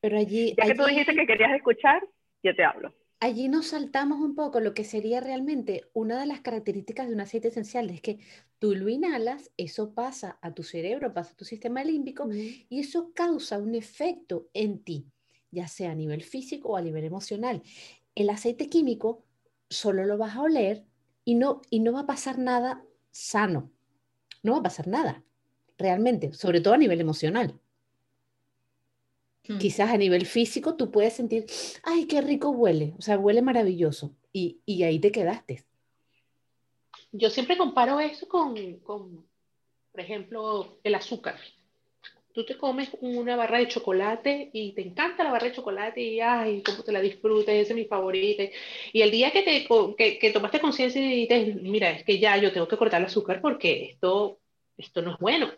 Pero 0.00 0.18
allí... 0.18 0.54
Ya 0.56 0.64
que 0.66 0.74
tú 0.74 0.84
dijiste 0.84 1.14
que 1.14 1.26
querías 1.26 1.52
escuchar, 1.52 2.02
yo 2.42 2.54
te 2.54 2.64
hablo. 2.64 2.92
Allí 3.20 3.48
nos 3.48 3.68
saltamos 3.68 4.20
un 4.20 4.34
poco 4.34 4.60
lo 4.60 4.72
que 4.72 4.84
sería 4.84 5.20
realmente 5.20 5.84
una 5.92 6.18
de 6.18 6.26
las 6.26 6.40
características 6.40 7.06
de 7.06 7.14
un 7.14 7.20
aceite 7.20 7.48
esencial, 7.48 7.90
es 7.90 8.00
que 8.00 8.18
tú 8.58 8.74
lo 8.74 8.88
inhalas, 8.88 9.50
eso 9.58 9.94
pasa 9.94 10.38
a 10.40 10.54
tu 10.54 10.62
cerebro, 10.62 11.12
pasa 11.12 11.32
a 11.32 11.36
tu 11.36 11.44
sistema 11.44 11.84
límbico 11.84 12.28
y 12.32 12.80
eso 12.80 13.12
causa 13.14 13.58
un 13.58 13.74
efecto 13.74 14.48
en 14.54 14.82
ti, 14.82 15.06
ya 15.50 15.68
sea 15.68 15.90
a 15.90 15.94
nivel 15.94 16.22
físico 16.22 16.70
o 16.70 16.76
a 16.76 16.82
nivel 16.82 17.04
emocional 17.04 17.62
el 18.20 18.30
aceite 18.30 18.68
químico 18.68 19.24
solo 19.68 20.04
lo 20.04 20.18
vas 20.18 20.36
a 20.36 20.42
oler 20.42 20.84
y 21.24 21.34
no, 21.34 21.62
y 21.70 21.80
no 21.80 21.92
va 21.92 22.00
a 22.00 22.06
pasar 22.06 22.38
nada 22.38 22.84
sano. 23.10 23.70
No 24.42 24.52
va 24.52 24.58
a 24.58 24.62
pasar 24.62 24.88
nada, 24.88 25.22
realmente, 25.78 26.32
sobre 26.32 26.60
todo 26.60 26.74
a 26.74 26.78
nivel 26.78 27.00
emocional. 27.00 27.58
Hmm. 29.46 29.58
Quizás 29.58 29.90
a 29.90 29.96
nivel 29.96 30.26
físico 30.26 30.76
tú 30.76 30.90
puedes 30.90 31.14
sentir, 31.14 31.46
ay, 31.82 32.06
qué 32.06 32.20
rico 32.20 32.50
huele, 32.50 32.94
o 32.98 33.02
sea, 33.02 33.18
huele 33.18 33.42
maravilloso, 33.42 34.14
y, 34.32 34.60
y 34.64 34.82
ahí 34.82 34.98
te 34.98 35.12
quedaste. 35.12 35.64
Yo 37.12 37.30
siempre 37.30 37.58
comparo 37.58 38.00
eso 38.00 38.28
con, 38.28 38.78
con, 38.78 39.26
por 39.92 40.00
ejemplo, 40.00 40.78
el 40.84 40.94
azúcar 40.94 41.36
tú 42.40 42.46
te 42.46 42.56
comes 42.56 42.88
una 43.00 43.36
barra 43.36 43.58
de 43.58 43.68
chocolate 43.68 44.48
y 44.54 44.72
te 44.72 44.80
encanta 44.80 45.24
la 45.24 45.30
barra 45.30 45.48
de 45.48 45.52
chocolate 45.52 46.00
y 46.00 46.20
ay, 46.20 46.62
cómo 46.62 46.82
te 46.82 46.92
la 46.92 47.00
disfrutas, 47.00 47.54
ese 47.54 47.72
es 47.72 47.76
mi 47.76 47.84
favorito. 47.84 48.42
Y 48.92 49.02
el 49.02 49.10
día 49.10 49.30
que, 49.30 49.42
te, 49.42 49.68
que, 49.96 50.18
que 50.18 50.30
tomaste 50.30 50.58
conciencia 50.58 51.02
y 51.02 51.26
dices, 51.26 51.56
mira, 51.62 51.90
es 51.90 52.04
que 52.04 52.18
ya 52.18 52.38
yo 52.38 52.50
tengo 52.50 52.66
que 52.66 52.78
cortar 52.78 53.00
el 53.00 53.08
azúcar 53.08 53.42
porque 53.42 53.90
esto, 53.90 54.38
esto 54.78 55.02
no 55.02 55.12
es 55.12 55.18
bueno. 55.18 55.50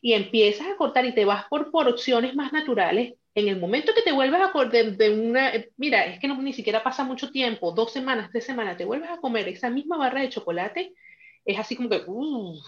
Y 0.00 0.14
empiezas 0.14 0.66
a 0.68 0.76
cortar 0.76 1.04
y 1.04 1.14
te 1.14 1.26
vas 1.26 1.44
por, 1.50 1.70
por 1.70 1.86
opciones 1.88 2.34
más 2.34 2.54
naturales. 2.54 3.14
En 3.34 3.48
el 3.48 3.60
momento 3.60 3.92
que 3.94 4.02
te 4.02 4.12
vuelves 4.12 4.40
a 4.40 4.50
cortar 4.50 4.96
de, 4.96 5.10
una, 5.10 5.52
mira, 5.76 6.06
es 6.06 6.18
que 6.20 6.26
no, 6.26 6.40
ni 6.40 6.54
siquiera 6.54 6.82
pasa 6.82 7.04
mucho 7.04 7.30
tiempo, 7.30 7.72
dos 7.72 7.92
semanas, 7.92 8.30
tres 8.32 8.44
semanas, 8.44 8.78
te 8.78 8.86
vuelves 8.86 9.10
a 9.10 9.18
comer 9.18 9.46
esa 9.48 9.68
misma 9.68 9.98
barra 9.98 10.22
de 10.22 10.30
chocolate, 10.30 10.94
es 11.44 11.58
así 11.58 11.76
como 11.76 11.90
que, 11.90 12.02
uff, 12.06 12.58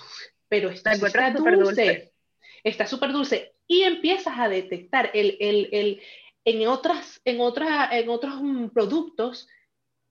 pero 0.49 0.69
está, 0.69 0.93
está 0.93 1.31
dulce. 1.31 1.57
dulce 1.57 2.13
está 2.65 2.87
súper 2.87 3.13
dulce 3.13 3.52
y 3.67 3.83
empiezas 3.83 4.39
a 4.39 4.49
detectar 4.49 5.11
el, 5.15 5.37
el, 5.41 5.69
el, 5.73 6.03
en, 6.45 6.69
otras, 6.69 7.21
en, 7.25 7.41
otra, 7.41 7.89
en 7.97 8.09
otros 8.09 8.43
mm, 8.43 8.69
productos 8.69 9.49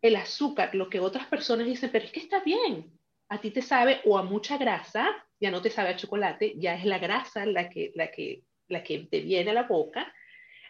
el 0.01 0.15
azúcar, 0.15 0.73
lo 0.73 0.89
que 0.89 0.99
otras 0.99 1.27
personas 1.27 1.67
dicen, 1.67 1.91
pero 1.91 2.05
es 2.05 2.11
que 2.11 2.21
está 2.21 2.39
bien, 2.39 2.91
a 3.29 3.39
ti 3.39 3.51
te 3.51 3.61
sabe 3.61 4.01
o 4.05 4.17
a 4.17 4.23
mucha 4.23 4.57
grasa, 4.57 5.07
ya 5.39 5.51
no 5.51 5.61
te 5.61 5.69
sabe 5.69 5.89
a 5.89 5.95
chocolate, 5.95 6.55
ya 6.57 6.75
es 6.75 6.85
la 6.85 6.99
grasa 6.99 7.45
la 7.45 7.69
que, 7.69 7.91
la 7.95 8.09
que, 8.09 8.43
la 8.67 8.83
que 8.83 8.99
te 8.99 9.21
viene 9.21 9.51
a 9.51 9.53
la 9.53 9.63
boca, 9.63 10.11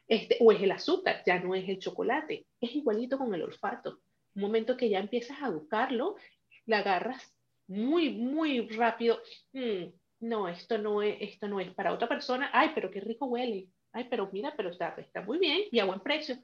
este, 0.07 0.37
o 0.41 0.51
es 0.51 0.61
el 0.61 0.71
azúcar, 0.71 1.23
ya 1.25 1.39
no 1.39 1.55
es 1.55 1.67
el 1.69 1.79
chocolate. 1.79 2.45
Es 2.59 2.75
igualito 2.75 3.17
con 3.17 3.33
el 3.33 3.43
olfato. 3.43 4.01
Un 4.35 4.41
momento 4.41 4.75
que 4.75 4.89
ya 4.89 4.99
empiezas 4.99 5.41
a 5.41 5.49
buscarlo, 5.49 6.17
la 6.65 6.79
agarras 6.79 7.33
muy, 7.67 8.09
muy 8.09 8.67
rápido. 8.67 9.21
Mm, 9.53 9.85
no, 10.21 10.47
esto 10.47 10.77
no 10.77 11.01
es, 11.01 11.17
esto 11.19 11.47
no 11.47 11.59
es 11.59 11.73
para 11.73 11.93
otra 11.93 12.07
persona, 12.07 12.49
ay, 12.53 12.71
pero 12.73 12.89
qué 12.89 13.01
rico 13.01 13.25
huele, 13.25 13.67
ay, 13.91 14.07
pero 14.09 14.29
mira, 14.31 14.53
pero 14.55 14.69
está, 14.69 14.95
está 14.97 15.21
muy 15.21 15.39
bien 15.39 15.63
y 15.71 15.79
a 15.79 15.85
buen 15.85 15.99
precio. 15.99 16.37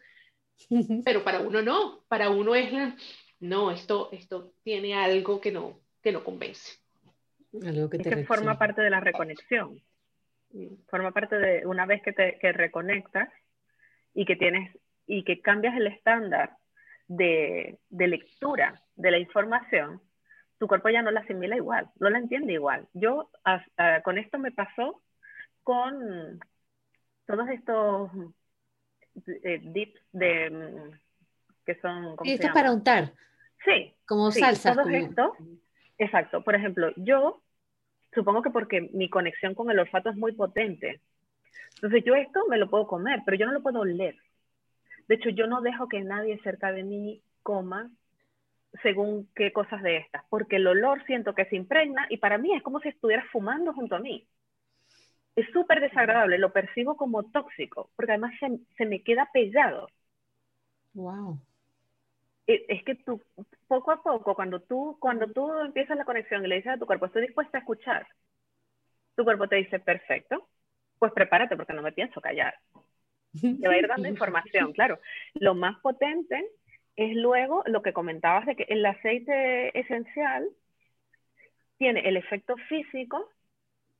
Pero 1.05 1.23
para 1.23 1.39
uno 1.39 1.61
no, 1.61 2.03
para 2.07 2.31
uno 2.31 2.55
es 2.55 2.71
no, 3.39 3.69
esto, 3.69 4.09
esto 4.11 4.53
tiene 4.63 4.95
algo 4.95 5.39
que 5.39 5.51
no, 5.51 5.79
que 6.01 6.11
no 6.11 6.23
convence. 6.23 6.79
Algo 7.63 7.89
que, 7.89 7.99
te 7.99 8.25
forma 8.25 8.57
parte 8.57 8.81
de 8.81 8.89
la 8.89 8.99
reconexión. 8.99 9.79
Forma 10.89 11.11
parte 11.11 11.37
de 11.37 11.65
una 11.67 11.85
vez 11.85 12.01
que 12.01 12.11
te 12.11 12.39
que 12.39 12.51
reconectas 12.53 13.29
y 14.15 14.25
que 14.25 14.35
tienes 14.35 14.75
y 15.05 15.23
que 15.23 15.41
cambias 15.41 15.75
el 15.77 15.85
estándar 15.85 16.57
de, 17.07 17.77
de 17.89 18.07
lectura 18.07 18.81
de 18.95 19.11
la 19.11 19.19
información, 19.19 20.01
tu 20.57 20.67
cuerpo 20.67 20.89
ya 20.89 21.01
no 21.01 21.11
la 21.11 21.21
asimila 21.21 21.55
igual, 21.55 21.89
no 21.99 22.09
la 22.09 22.19
entiende 22.19 22.53
igual. 22.53 22.87
Yo 22.93 23.29
hasta 23.43 24.01
con 24.01 24.17
esto 24.17 24.39
me 24.39 24.51
pasó 24.51 25.01
con 25.63 26.39
todos 27.25 27.49
estos 27.49 28.11
eh, 29.43 29.59
dips 29.63 29.99
de 30.11 30.91
que 31.65 31.75
son 31.81 32.15
¿cómo 32.15 32.31
esto 32.31 32.47
es 32.47 32.53
para 32.53 32.71
untar. 32.71 33.13
Sí. 33.65 33.93
Como 34.05 34.31
salsa. 34.31 34.73
Todo 34.73 34.89
esto, 34.89 35.35
exacto. 35.97 36.43
Por 36.43 36.55
ejemplo, 36.55 36.91
yo 36.95 37.41
supongo 38.13 38.41
que 38.41 38.49
porque 38.49 38.89
mi 38.93 39.09
conexión 39.09 39.53
con 39.53 39.69
el 39.69 39.79
olfato 39.79 40.09
es 40.09 40.15
muy 40.15 40.31
potente. 40.31 41.01
Entonces 41.75 42.03
yo 42.05 42.15
esto 42.15 42.45
me 42.47 42.57
lo 42.57 42.69
puedo 42.69 42.87
comer, 42.87 43.21
pero 43.25 43.37
yo 43.37 43.45
no 43.45 43.51
lo 43.51 43.61
puedo 43.61 43.81
oler. 43.81 44.15
De 45.07 45.15
hecho, 45.15 45.29
yo 45.29 45.47
no 45.47 45.61
dejo 45.61 45.87
que 45.87 46.01
nadie 46.01 46.39
cerca 46.41 46.71
de 46.71 46.83
mí 46.83 47.21
coma 47.43 47.91
según 48.81 49.29
qué 49.35 49.51
cosas 49.51 49.81
de 49.81 49.97
estas, 49.97 50.23
porque 50.29 50.57
el 50.57 50.67
olor 50.67 51.03
siento 51.05 51.33
que 51.33 51.45
se 51.45 51.55
impregna 51.55 52.05
y 52.09 52.17
para 52.17 52.37
mí 52.37 52.53
es 52.53 52.63
como 52.63 52.79
si 52.79 52.89
estuviera 52.89 53.23
fumando 53.31 53.73
junto 53.73 53.95
a 53.95 53.99
mí. 53.99 54.27
Es 55.35 55.47
súper 55.51 55.81
desagradable, 55.81 56.37
lo 56.37 56.51
percibo 56.51 56.97
como 56.97 57.23
tóxico, 57.31 57.91
porque 57.95 58.13
además 58.13 58.33
se, 58.77 58.85
me 58.85 59.03
queda 59.03 59.29
pegado. 59.31 59.87
Wow. 60.93 61.39
es 62.47 62.83
que 62.83 62.95
tú, 62.95 63.21
poco 63.67 63.91
a 63.91 64.01
poco, 64.01 64.33
cuando 64.33 64.61
tú, 64.61 64.97
cuando 64.99 65.27
tú 65.27 65.51
empiezas 65.59 65.97
la 65.97 66.05
conexión 66.05 66.43
y 66.43 66.47
le 66.47 66.55
dices 66.55 66.73
a 66.73 66.77
tu 66.77 66.87
cuerpo, 66.87 67.05
estoy 67.05 67.21
dispuesta 67.23 67.59
a 67.59 67.61
escuchar, 67.61 68.07
tu 69.17 69.23
cuerpo 69.23 69.47
te 69.47 69.57
dice, 69.57 69.79
perfecto, 69.79 70.47
pues 70.99 71.11
prepárate 71.11 71.57
porque 71.57 71.73
no 71.73 71.81
me 71.81 71.91
pienso 71.91 72.21
callar. 72.21 72.55
Te 73.41 73.67
va 73.67 73.73
a 73.73 73.77
ir 73.77 73.87
dando 73.87 74.07
información, 74.07 74.73
claro. 74.73 74.99
Lo 75.33 75.55
más 75.55 75.79
potente 75.79 76.51
es 76.97 77.15
luego 77.15 77.63
lo 77.67 77.83
que 77.83 77.93
comentabas 77.93 78.45
de 78.47 78.55
que 78.55 78.65
el 78.69 78.85
aceite 78.85 79.79
esencial 79.79 80.49
tiene 81.77 82.01
el 82.09 82.17
efecto 82.17 82.55
físico, 82.67 83.31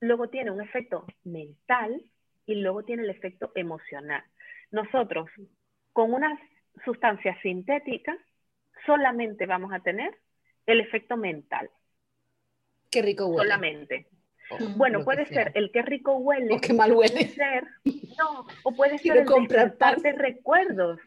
luego 0.01 0.29
tiene 0.29 0.49
un 0.49 0.61
efecto 0.61 1.05
mental 1.23 2.01
y 2.47 2.55
luego 2.55 2.83
tiene 2.83 3.03
el 3.03 3.11
efecto 3.11 3.51
emocional. 3.53 4.23
Nosotros, 4.71 5.29
con 5.93 6.11
una 6.11 6.39
sustancia 6.83 7.39
sintética, 7.41 8.17
solamente 8.85 9.45
vamos 9.45 9.71
a 9.73 9.79
tener 9.79 10.17
el 10.65 10.79
efecto 10.79 11.17
mental. 11.17 11.69
Qué 12.89 13.03
rico 13.03 13.27
huele. 13.27 13.43
Solamente. 13.43 14.07
bueno, 14.75 15.03
puede 15.03 15.27
ser 15.27 15.51
el 15.53 15.71
qué 15.71 15.83
rico 15.83 16.17
huele. 16.17 16.55
O 16.55 16.59
qué 16.59 16.73
mal 16.73 16.93
huele. 16.93 17.13
Puede 17.13 17.27
ser, 17.27 17.63
no, 18.17 18.47
o 18.63 18.75
puede 18.75 18.97
ser 18.97 19.17
el 19.17 19.25
despertarte 19.27 20.13
recuerdos. 20.13 20.99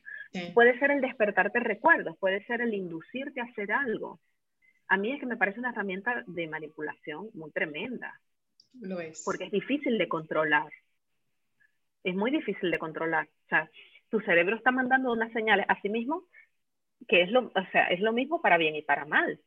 Puede 0.54 0.78
ser 0.78 0.92
el 0.92 1.00
despertarte 1.00 1.58
recuerdos, 1.60 2.16
puede 2.18 2.44
ser 2.44 2.60
el 2.60 2.72
inducirte 2.72 3.40
a 3.40 3.44
hacer 3.44 3.72
algo. 3.72 4.20
A 4.86 4.96
mí 4.96 5.12
es 5.12 5.20
que 5.20 5.26
me 5.26 5.36
parece 5.36 5.58
una 5.58 5.70
herramienta 5.70 6.22
de 6.26 6.46
manipulación 6.46 7.30
muy 7.34 7.50
tremenda. 7.50 8.20
Lo 8.80 9.00
es. 9.00 9.22
Porque 9.24 9.44
es 9.44 9.50
difícil 9.50 9.98
de 9.98 10.08
controlar. 10.08 10.70
Es 12.04 12.14
muy 12.14 12.30
difícil 12.30 12.70
de 12.70 12.78
controlar. 12.78 13.26
O 13.26 13.48
sea, 13.48 13.70
tu 14.08 14.20
cerebro 14.20 14.56
está 14.56 14.70
mandando 14.70 15.12
unas 15.12 15.32
señales 15.32 15.66
a 15.68 15.80
sí 15.80 15.88
mismo 15.88 16.24
que 17.08 17.22
es 17.22 17.30
lo, 17.30 17.46
o 17.46 17.66
sea, 17.72 17.86
es 17.86 18.00
lo 18.00 18.12
mismo 18.12 18.40
para 18.40 18.58
bien 18.58 18.76
y 18.76 18.82
para 18.82 19.04
mal. 19.04 19.40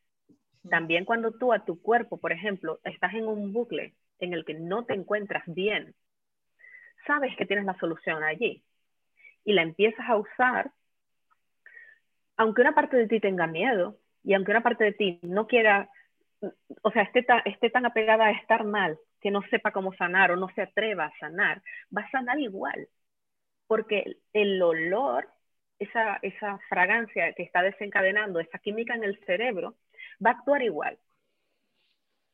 También 0.69 1.05
cuando 1.05 1.31
tú 1.31 1.53
a 1.53 1.65
tu 1.65 1.81
cuerpo, 1.81 2.17
por 2.17 2.31
ejemplo, 2.31 2.79
estás 2.83 3.13
en 3.13 3.27
un 3.27 3.53
bucle 3.53 3.93
en 4.19 4.33
el 4.33 4.45
que 4.45 4.53
no 4.53 4.85
te 4.85 4.93
encuentras 4.93 5.43
bien, 5.45 5.93
sabes 7.05 7.35
que 7.37 7.45
tienes 7.45 7.65
la 7.65 7.77
solución 7.79 8.23
allí 8.23 8.63
y 9.45 9.53
la 9.53 9.61
empiezas 9.63 10.07
a 10.09 10.17
usar, 10.17 10.71
aunque 12.37 12.61
una 12.61 12.75
parte 12.75 12.97
de 12.97 13.07
ti 13.07 13.19
tenga 13.19 13.47
miedo 13.47 13.97
y 14.23 14.33
aunque 14.33 14.51
una 14.51 14.63
parte 14.63 14.83
de 14.85 14.93
ti 14.93 15.19
no 15.23 15.47
quiera, 15.47 15.89
o 16.81 16.91
sea, 16.91 17.03
esté, 17.03 17.25
esté 17.45 17.69
tan 17.69 17.85
apegada 17.85 18.25
a 18.25 18.31
estar 18.31 18.63
mal 18.63 18.97
que 19.21 19.31
no 19.31 19.41
sepa 19.49 19.71
cómo 19.71 19.93
sanar 19.93 20.31
o 20.31 20.35
no 20.35 20.49
se 20.55 20.61
atreva 20.61 21.05
a 21.05 21.17
sanar, 21.19 21.61
va 21.95 22.01
a 22.01 22.11
sanar 22.11 22.39
igual, 22.39 22.87
porque 23.67 24.17
el 24.33 24.61
olor 24.61 25.29
esa, 25.79 26.17
esa 26.21 26.59
fragancia 26.69 27.33
que 27.33 27.43
está 27.43 27.61
desencadenando 27.61 28.39
esa 28.39 28.59
química 28.59 28.95
en 28.95 29.03
el 29.03 29.17
cerebro 29.25 29.75
va 30.25 30.31
a 30.31 30.33
actuar 30.33 30.61
igual, 30.63 30.97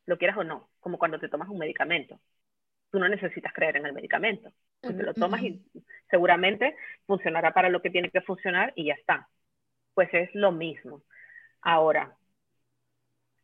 lo 0.06 0.18
quieras 0.18 0.38
o 0.38 0.44
no, 0.44 0.70
como 0.80 0.98
cuando 0.98 1.20
te 1.20 1.30
tomas 1.30 1.50
un 1.50 1.60
medicamento. 1.60 2.20
Tú 2.92 3.00
no 3.00 3.08
necesitas 3.08 3.54
creer 3.54 3.78
en 3.78 3.86
el 3.86 3.94
medicamento. 3.94 4.52
Tú 4.82 4.96
te 4.96 5.04
lo 5.04 5.14
tomas 5.14 5.42
y 5.42 5.62
seguramente 6.10 6.76
funcionará 7.06 7.54
para 7.54 7.70
lo 7.70 7.82
que 7.82 7.90
tiene 7.90 8.10
que 8.10 8.22
funcionar 8.22 8.74
y 8.76 8.86
ya 8.86 8.94
está. 8.94 9.28
Pues 9.94 10.10
es 10.14 10.34
lo 10.34 10.52
mismo. 10.52 11.04
Ahora, 11.62 12.16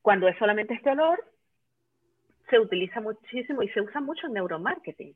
cuando 0.02 0.28
es 0.28 0.38
solamente 0.38 0.74
este 0.74 0.90
olor, 0.90 1.24
se 2.50 2.60
utiliza 2.60 3.02
muchísimo 3.02 3.62
y 3.62 3.70
se 3.70 3.82
usa 3.82 4.02
mucho 4.02 4.28
en 4.28 4.34
neuromarketing 4.34 5.16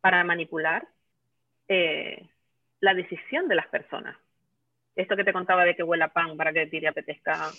para 0.00 0.22
manipular 0.24 0.86
eh, 1.68 2.28
la 2.80 2.94
decisión 2.94 3.48
de 3.48 3.56
las 3.56 3.66
personas 3.68 4.16
esto 4.96 5.14
que 5.14 5.24
te 5.24 5.32
contaba 5.32 5.64
de 5.64 5.76
que 5.76 5.82
huela 5.82 6.08
pan 6.08 6.36
para 6.36 6.52
que 6.52 6.66
te 6.66 6.88
apetezca 6.88 7.50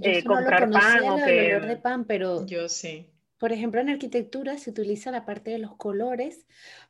eh, 0.00 0.24
comprar 0.24 0.70
pan 0.70 1.02
o 1.02 1.16
que... 1.16 1.50
El 1.50 1.56
olor 1.56 1.68
de 1.68 1.76
pan, 1.76 2.04
pero 2.04 2.46
yo 2.46 2.68
sé. 2.68 3.10
Por 3.38 3.52
ejemplo, 3.52 3.80
en 3.80 3.90
arquitectura 3.90 4.56
se 4.58 4.70
utiliza 4.70 5.10
la 5.10 5.26
parte 5.26 5.50
de 5.50 5.58
los 5.58 5.76
colores 5.76 6.46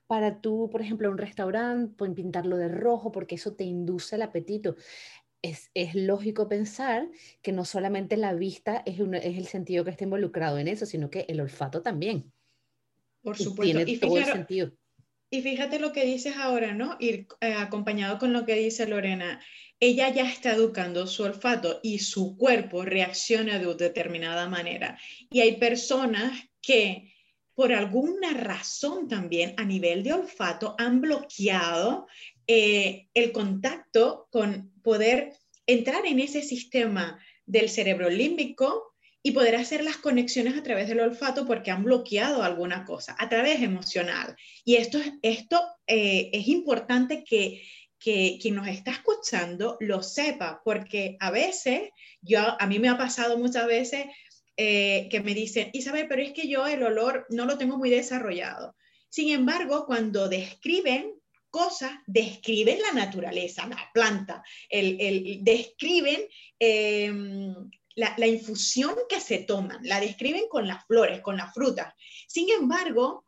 para 0.06 0.40
tú, 0.40 0.68
por 0.70 0.80
ejemplo, 0.80 1.11
un 1.11 1.18
restaurante, 1.18 1.94
pueden 1.96 2.14
pintarlo 2.14 2.56
de 2.56 2.68
rojo 2.68 3.11
porque 3.11 3.35
eso 3.35 3.54
te 3.54 3.64
induce 3.64 4.16
el 4.16 4.22
apetito. 4.22 4.76
Es, 5.42 5.70
es, 5.74 5.94
lógico 5.94 6.48
pensar 6.48 7.09
que 7.42 7.52
no 7.52 7.64
solamente 7.64 8.16
la 8.16 8.32
vista 8.35 8.82
es, 8.87 8.98
es, 8.98 9.38
el 9.38 9.46
sentido 9.46 9.85
que 9.85 9.90
está 9.90 10.04
involucrado 10.04 10.59
en 10.59 10.68
eso, 10.68 10.87
sino 10.87 11.11
que 11.11 11.26
el 11.28 11.40
olfato 11.40 11.82
también. 11.82 12.32
Por 13.22 13.37
supuesto. 13.37 13.80
Y 13.80 13.85
tiene 13.85 13.98
todo 13.98 14.18
el 14.18 14.24
sentido. 14.24 14.72
Y 15.30 15.42
fíjate 15.42 15.80
lo 15.80 15.92
que 15.92 16.04
dices 16.04 16.37
ahora, 16.37 16.72
¿no? 16.72 16.96
Ir 17.00 17.26
eh, 17.40 17.54
acompañado 17.54 18.18
con 18.18 18.32
lo 18.32 18.46
que 18.46 18.54
dice 18.54 18.87
Lorena. 18.87 19.40
Ella 19.78 20.08
ya 20.08 20.28
está 20.28 20.52
educando 20.52 21.06
su 21.06 21.22
olfato 21.22 21.80
y 21.82 21.98
su 21.98 22.36
cuerpo 22.36 22.84
reacciona 22.84 23.58
de 23.58 23.74
determinada 23.74 24.48
manera. 24.48 24.98
Y 25.30 25.40
hay 25.40 25.56
personas 25.56 26.32
que 26.62 27.12
por 27.54 27.72
alguna 27.72 28.32
razón 28.34 29.08
también 29.08 29.54
a 29.56 29.64
nivel 29.64 30.02
de 30.02 30.12
olfato 30.12 30.74
han 30.78 31.00
bloqueado 31.00 32.06
eh, 32.46 33.08
el 33.14 33.32
contacto 33.32 34.28
con 34.30 34.72
poder 34.82 35.32
entrar 35.66 36.06
en 36.06 36.20
ese 36.20 36.42
sistema 36.42 37.18
del 37.46 37.68
cerebro 37.68 38.10
límbico 38.10 38.94
y 39.22 39.32
poder 39.32 39.56
hacer 39.56 39.82
las 39.82 39.96
conexiones 39.96 40.56
a 40.56 40.62
través 40.62 40.86
del 40.86 41.00
olfato 41.00 41.46
porque 41.46 41.72
han 41.72 41.82
bloqueado 41.82 42.44
alguna 42.44 42.84
cosa, 42.84 43.16
a 43.18 43.28
través 43.28 43.60
emocional. 43.60 44.36
Y 44.64 44.76
esto, 44.76 45.00
esto 45.22 45.60
eh, 45.88 46.30
es 46.32 46.46
importante 46.46 47.24
que, 47.24 47.62
que 47.98 48.38
quien 48.40 48.54
nos 48.54 48.68
está 48.68 48.90
escuchando 48.90 49.76
lo 49.80 50.02
sepa, 50.02 50.61
porque 50.64 51.16
a 51.20 51.30
veces, 51.30 51.90
yo, 52.20 52.40
a 52.61 52.66
mí 52.66 52.78
me 52.78 52.88
ha 52.88 52.98
pasado 52.98 53.38
muchas 53.38 53.66
veces 53.66 54.06
eh, 54.56 55.09
que 55.11 55.20
me 55.20 55.35
dicen, 55.35 55.70
Isabel, 55.72 56.06
pero 56.09 56.22
es 56.22 56.32
que 56.32 56.48
yo 56.48 56.66
el 56.66 56.82
olor 56.82 57.26
no 57.30 57.44
lo 57.44 57.59
tengo 57.59 57.76
muy 57.76 57.90
desarrollado. 57.90 58.76
Sin 59.09 59.30
embargo, 59.30 59.87
cuando 59.87 60.28
describen 60.28 61.12
cosas, 61.50 61.92
describen 62.06 62.80
la 62.82 62.92
naturaleza, 62.92 63.66
la 63.66 63.90
planta, 63.94 64.42
el, 64.68 65.00
el 65.00 65.38
describen 65.42 66.26
em, 66.59 67.70
la, 67.96 68.26
infusión 68.26 68.94
que 69.09 69.20
se 69.20 69.38
toman, 69.38 69.78
la 69.82 70.00
describen 70.00 70.48
con 70.48 70.66
las 70.68 70.85
flores, 70.87 71.20
con 71.22 71.37
las 71.37 71.52
frutas. 71.54 71.94
Sin 72.28 72.50
embargo, 72.50 73.24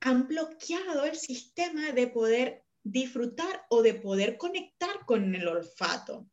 han 0.00 0.26
bloqueado 0.26 1.04
el 1.04 1.16
sistema 1.16 1.92
de 1.92 2.06
poder 2.08 2.64
disfrutar 2.82 3.64
o 3.70 3.82
de 3.82 3.94
poder 3.94 4.36
conectar 4.36 5.04
con 5.06 5.34
el 5.34 5.46
olfato. 5.46 6.28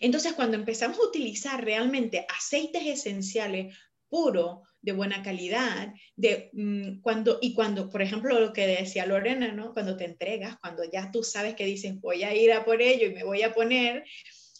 Entonces, 0.00 0.34
cuando 0.34 0.56
empezamos 0.56 0.98
a 0.98 1.04
utilizar 1.04 1.64
realmente 1.64 2.26
aceites 2.28 2.86
esenciales 2.86 3.76
puros, 4.08 4.60
de 4.82 4.92
buena 4.92 5.22
calidad, 5.22 5.92
de, 6.16 6.48
mm, 6.54 7.00
cuando, 7.02 7.38
y 7.42 7.52
cuando, 7.52 7.90
por 7.90 8.00
ejemplo, 8.00 8.40
lo 8.40 8.54
que 8.54 8.66
decía 8.66 9.04
Lorena, 9.04 9.52
¿no? 9.52 9.74
cuando 9.74 9.94
te 9.94 10.06
entregas, 10.06 10.58
cuando 10.58 10.82
ya 10.90 11.10
tú 11.10 11.22
sabes 11.22 11.54
que 11.54 11.66
dices, 11.66 12.00
voy 12.00 12.22
a 12.22 12.34
ir 12.34 12.50
a 12.52 12.64
por 12.64 12.80
ello 12.80 13.06
y 13.06 13.14
me 13.14 13.22
voy 13.22 13.42
a 13.42 13.52
poner, 13.52 14.04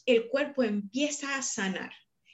el 0.05 0.29
cuerpo 0.29 0.63
empieza 0.63 1.37
a 1.37 1.43
sanar 1.43 1.91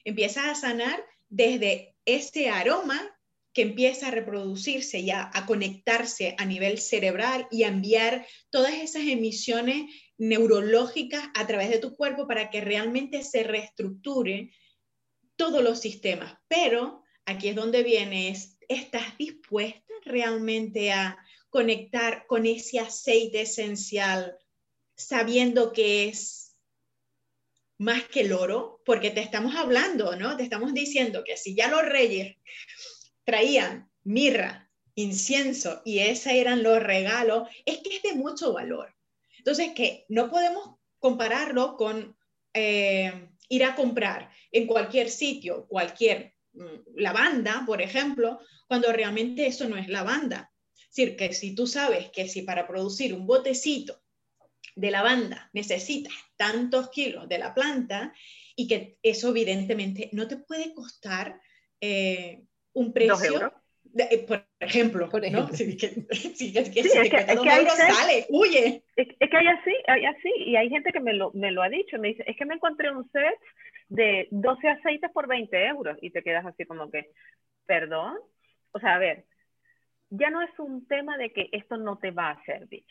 empieza 0.07 0.49
a 0.51 0.55
sanar 0.55 1.05
desde 1.29 1.97
ese 2.05 2.49
aroma 2.49 3.13
que 3.57 3.63
empieza 3.63 4.09
a 4.09 4.11
reproducirse 4.11 4.99
y 4.99 5.11
a, 5.11 5.31
conectarse 5.47 6.35
a 6.37 6.45
nivel 6.45 6.77
cerebral 6.77 7.49
y 7.51 7.63
a 7.63 7.69
enviar 7.69 8.27
todas 8.51 8.75
esas 8.75 9.05
emisiones 9.05 9.91
neurológicas 10.19 11.25
a 11.35 11.47
través 11.47 11.71
de 11.71 11.79
tu 11.79 11.97
cuerpo 11.97 12.29
para 12.29 12.51
que 12.51 12.61
realmente 12.61 13.23
se 13.23 13.45
reestructure 13.45 14.51
todos 15.37 15.65
los 15.65 15.81
sistemas. 15.81 16.37
Pero 16.49 17.03
aquí 17.25 17.49
es 17.49 17.57
donde 17.57 17.83
vienes, 17.83 18.59
¿estás 18.69 19.17
dispuesta 19.17 19.95
realmente 20.05 20.93
a 20.93 21.17
conectar 21.49 22.27
con 22.27 22.45
ese 22.45 22.79
aceite 22.79 23.41
esencial 23.41 24.37
sabiendo 24.99 25.73
que 25.73 26.09
es 26.09 26.59
más 27.79 28.05
que 28.05 28.21
el 28.21 28.35
oro, 28.35 28.83
porque 28.85 29.11
te 29.11 29.21
estamos 29.21 29.57
hablando, 29.57 30.15
¿no? 30.15 30.37
Te 30.37 30.43
estamos 30.43 30.75
diciendo 30.75 31.25
que 31.25 31.39
si 31.39 31.55
ya 31.55 31.69
los 31.69 31.87
reyes 31.87 32.37
traían 33.27 33.91
mirra, 34.05 34.71
incienso 34.95 35.83
y 35.85 35.99
esos 35.99 36.33
eran 36.33 36.63
los 36.63 36.83
regalos, 36.83 37.49
es 37.67 37.79
que 37.79 37.97
es 37.97 38.03
de 38.03 38.15
mucho 38.15 38.53
valor. 38.55 38.95
Entonces, 39.37 39.73
que 39.75 40.07
no 40.09 40.31
podemos 40.31 40.77
compararlo 40.99 41.77
con 41.77 42.17
eh, 42.55 43.29
ir 43.49 43.65
a 43.65 43.75
comprar 43.75 44.31
en 44.51 44.67
cualquier 44.67 45.11
sitio, 45.11 45.67
cualquier 45.67 46.35
mm, 46.55 46.97
lavanda, 46.97 47.65
por 47.67 47.83
ejemplo, 47.83 48.41
cuando 48.69 48.93
realmente 48.93 49.47
eso 49.47 49.69
no 49.69 49.77
es 49.77 49.89
lavanda. 49.89 50.53
Es 50.75 50.97
decir, 50.97 51.17
que 51.17 51.35
si 51.35 51.55
tú 51.55 51.67
sabes 51.67 52.11
que 52.11 52.29
si 52.29 52.43
para 52.43 52.67
producir 52.67 53.13
un 53.13 53.27
botecito 53.27 54.03
de 54.77 54.91
lavanda 54.91 55.51
necesitas 55.53 56.15
tantos 56.37 56.91
kilos 56.91 57.29
de 57.29 57.39
la 57.39 57.55
planta 57.55 58.15
y 58.55 58.69
que 58.69 58.99
eso 59.03 59.31
evidentemente 59.31 60.11
no 60.13 60.29
te 60.29 60.37
puede 60.37 60.73
costar 60.75 61.41
eh, 61.81 62.45
un 62.77 62.93
precio. 62.93 63.53
por 64.29 64.45
ejemplo, 64.61 65.09
por 65.09 65.25
ejemplo. 65.25 65.49
¿no? 65.49 65.57
Si, 65.57 65.77
que, 65.77 65.89
si, 65.89 66.03
que, 66.03 66.35
sí, 66.35 66.53
es 66.57 66.71
que, 66.71 67.17
es 67.17 67.41
que 67.41 67.51
hay 67.51 67.67
sale, 67.67 68.27
huye. 68.29 68.85
Es, 68.95 69.09
es, 69.19 69.31
que 69.31 69.37
hay 69.37 69.49
así, 69.49 69.75
hay 69.87 70.05
así, 70.05 70.31
y 70.37 70.57
hay 70.57 70.69
gente 70.69 70.93
que 70.93 71.01
me 71.01 71.15
lo, 71.15 71.33
me 71.33 71.51
lo 71.51 71.63
ha 71.63 71.69
dicho, 71.69 71.99
me 71.99 72.09
dice, 72.09 72.25
es 72.27 72.37
que 72.37 72.45
me 72.45 72.55
encontré 72.55 72.91
un 72.91 73.11
set 73.11 73.39
de 73.89 74.29
12 74.31 74.69
aceites 74.69 75.11
por 75.13 75.27
20 75.27 75.67
euros, 75.67 75.97
y 76.03 76.11
te 76.11 76.23
quedas 76.23 76.45
así 76.45 76.67
como 76.67 76.91
que, 76.91 77.11
perdón, 77.65 78.19
o 78.73 78.79
sea, 78.79 78.97
a 78.97 78.99
ver, 78.99 79.25
ya 80.11 80.31
no 80.31 80.43
es 80.43 80.51
un 80.59 80.87
tema 80.87 81.17
de 81.17 81.33
que 81.33 81.49
esto 81.53 81.79
no 81.79 81.97
te 81.97 82.11
va 82.11 82.31
a 82.31 82.45
servir, 82.45 82.85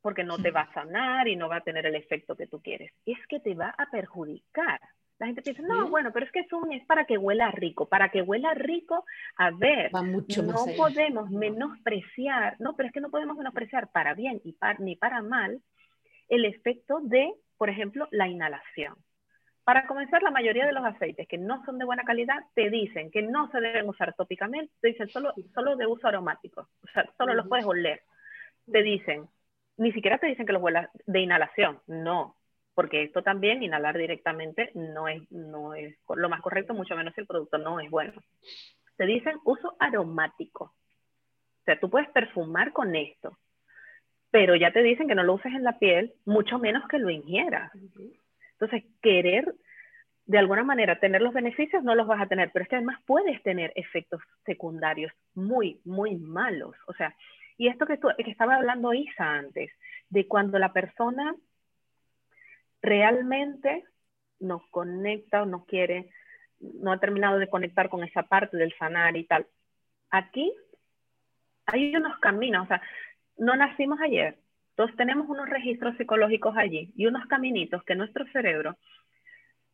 porque 0.00 0.24
no 0.24 0.38
te 0.38 0.50
va 0.50 0.62
a 0.62 0.74
sanar 0.74 1.28
y 1.28 1.36
no 1.36 1.48
va 1.48 1.56
a 1.56 1.64
tener 1.64 1.86
el 1.86 1.94
efecto 1.94 2.36
que 2.36 2.48
tú 2.48 2.60
quieres, 2.60 2.92
es 3.06 3.18
que 3.28 3.38
te 3.38 3.54
va 3.54 3.74
a 3.78 3.88
perjudicar. 3.90 4.80
La 5.18 5.26
gente 5.26 5.42
piensa, 5.42 5.62
no, 5.62 5.88
bueno, 5.88 6.12
pero 6.12 6.26
es 6.26 6.32
que 6.32 6.40
eso 6.40 6.62
es 6.70 6.84
para 6.86 7.04
que 7.04 7.18
huela 7.18 7.50
rico. 7.50 7.88
Para 7.88 8.10
que 8.10 8.22
huela 8.22 8.54
rico, 8.54 9.04
a 9.36 9.50
ver, 9.50 9.90
no 9.92 10.64
podemos 10.76 11.30
menospreciar, 11.30 12.56
no, 12.60 12.76
pero 12.76 12.88
es 12.88 12.92
que 12.92 13.00
no 13.00 13.10
podemos 13.10 13.36
menospreciar 13.36 13.88
para 13.90 14.14
bien 14.14 14.40
y 14.44 14.56
ni 14.78 14.94
para 14.94 15.20
mal 15.22 15.60
el 16.28 16.44
efecto 16.44 17.00
de, 17.02 17.32
por 17.56 17.68
ejemplo, 17.68 18.06
la 18.12 18.28
inhalación. 18.28 18.94
Para 19.64 19.86
comenzar, 19.86 20.22
la 20.22 20.30
mayoría 20.30 20.64
de 20.66 20.72
los 20.72 20.84
aceites 20.84 21.28
que 21.28 21.36
no 21.36 21.62
son 21.66 21.78
de 21.78 21.84
buena 21.84 22.04
calidad 22.04 22.38
te 22.54 22.70
dicen 22.70 23.10
que 23.10 23.20
no 23.20 23.50
se 23.50 23.60
deben 23.60 23.88
usar 23.88 24.14
tópicamente, 24.14 24.72
te 24.80 24.88
dicen 24.88 25.08
solo, 25.08 25.34
solo 25.52 25.76
de 25.76 25.86
uso 25.86 26.08
aromático, 26.08 26.68
o 26.82 26.86
sea, 26.94 27.04
solo 27.18 27.34
los 27.34 27.48
puedes 27.48 27.66
oler. 27.66 28.00
Te 28.70 28.82
dicen, 28.82 29.28
ni 29.76 29.92
siquiera 29.92 30.16
te 30.16 30.26
dicen 30.26 30.46
que 30.46 30.54
los 30.54 30.62
huelas 30.62 30.88
de 31.06 31.20
inhalación, 31.20 31.80
no, 31.86 32.37
porque 32.78 33.02
esto 33.02 33.24
también, 33.24 33.64
inhalar 33.64 33.98
directamente, 33.98 34.70
no 34.74 35.08
es, 35.08 35.28
no 35.32 35.74
es 35.74 35.96
lo 36.14 36.28
más 36.28 36.40
correcto, 36.40 36.74
mucho 36.74 36.94
menos 36.94 37.12
si 37.12 37.20
el 37.20 37.26
producto 37.26 37.58
no 37.58 37.80
es 37.80 37.90
bueno. 37.90 38.12
Te 38.96 39.04
dicen 39.04 39.36
uso 39.44 39.74
aromático. 39.80 40.66
O 40.66 41.64
sea, 41.64 41.80
tú 41.80 41.90
puedes 41.90 42.08
perfumar 42.10 42.72
con 42.72 42.94
esto, 42.94 43.36
pero 44.30 44.54
ya 44.54 44.70
te 44.72 44.84
dicen 44.84 45.08
que 45.08 45.16
no 45.16 45.24
lo 45.24 45.34
uses 45.34 45.52
en 45.54 45.64
la 45.64 45.80
piel, 45.80 46.14
mucho 46.24 46.60
menos 46.60 46.86
que 46.86 47.00
lo 47.00 47.10
ingieras. 47.10 47.72
Entonces, 48.52 48.84
querer 49.02 49.52
de 50.26 50.38
alguna 50.38 50.62
manera 50.62 51.00
tener 51.00 51.20
los 51.20 51.34
beneficios 51.34 51.82
no 51.82 51.96
los 51.96 52.06
vas 52.06 52.20
a 52.20 52.28
tener, 52.28 52.52
pero 52.52 52.62
es 52.62 52.68
que 52.68 52.76
además 52.76 53.00
puedes 53.06 53.42
tener 53.42 53.72
efectos 53.74 54.22
secundarios 54.46 55.10
muy, 55.34 55.80
muy 55.84 56.14
malos. 56.14 56.76
O 56.86 56.92
sea, 56.92 57.12
y 57.56 57.66
esto 57.66 57.86
que, 57.86 57.98
que 57.98 58.30
estaba 58.30 58.54
hablando 58.54 58.94
Isa 58.94 59.24
antes, 59.24 59.72
de 60.10 60.28
cuando 60.28 60.60
la 60.60 60.72
persona 60.72 61.34
realmente 62.82 63.84
nos 64.40 64.62
conecta 64.70 65.42
o 65.42 65.46
no 65.46 65.64
quiere, 65.64 66.10
no 66.60 66.92
ha 66.92 67.00
terminado 67.00 67.38
de 67.38 67.48
conectar 67.48 67.88
con 67.88 68.04
esa 68.04 68.22
parte 68.24 68.56
del 68.56 68.74
sanar 68.78 69.16
y 69.16 69.24
tal. 69.24 69.46
Aquí 70.10 70.52
hay 71.66 71.94
unos 71.94 72.18
caminos, 72.18 72.64
o 72.64 72.68
sea, 72.68 72.82
no 73.36 73.56
nacimos 73.56 74.00
ayer, 74.00 74.38
todos 74.74 74.94
tenemos 74.96 75.28
unos 75.28 75.48
registros 75.48 75.96
psicológicos 75.96 76.56
allí 76.56 76.92
y 76.96 77.06
unos 77.06 77.26
caminitos 77.26 77.82
que 77.84 77.94
nuestro 77.94 78.24
cerebro 78.32 78.76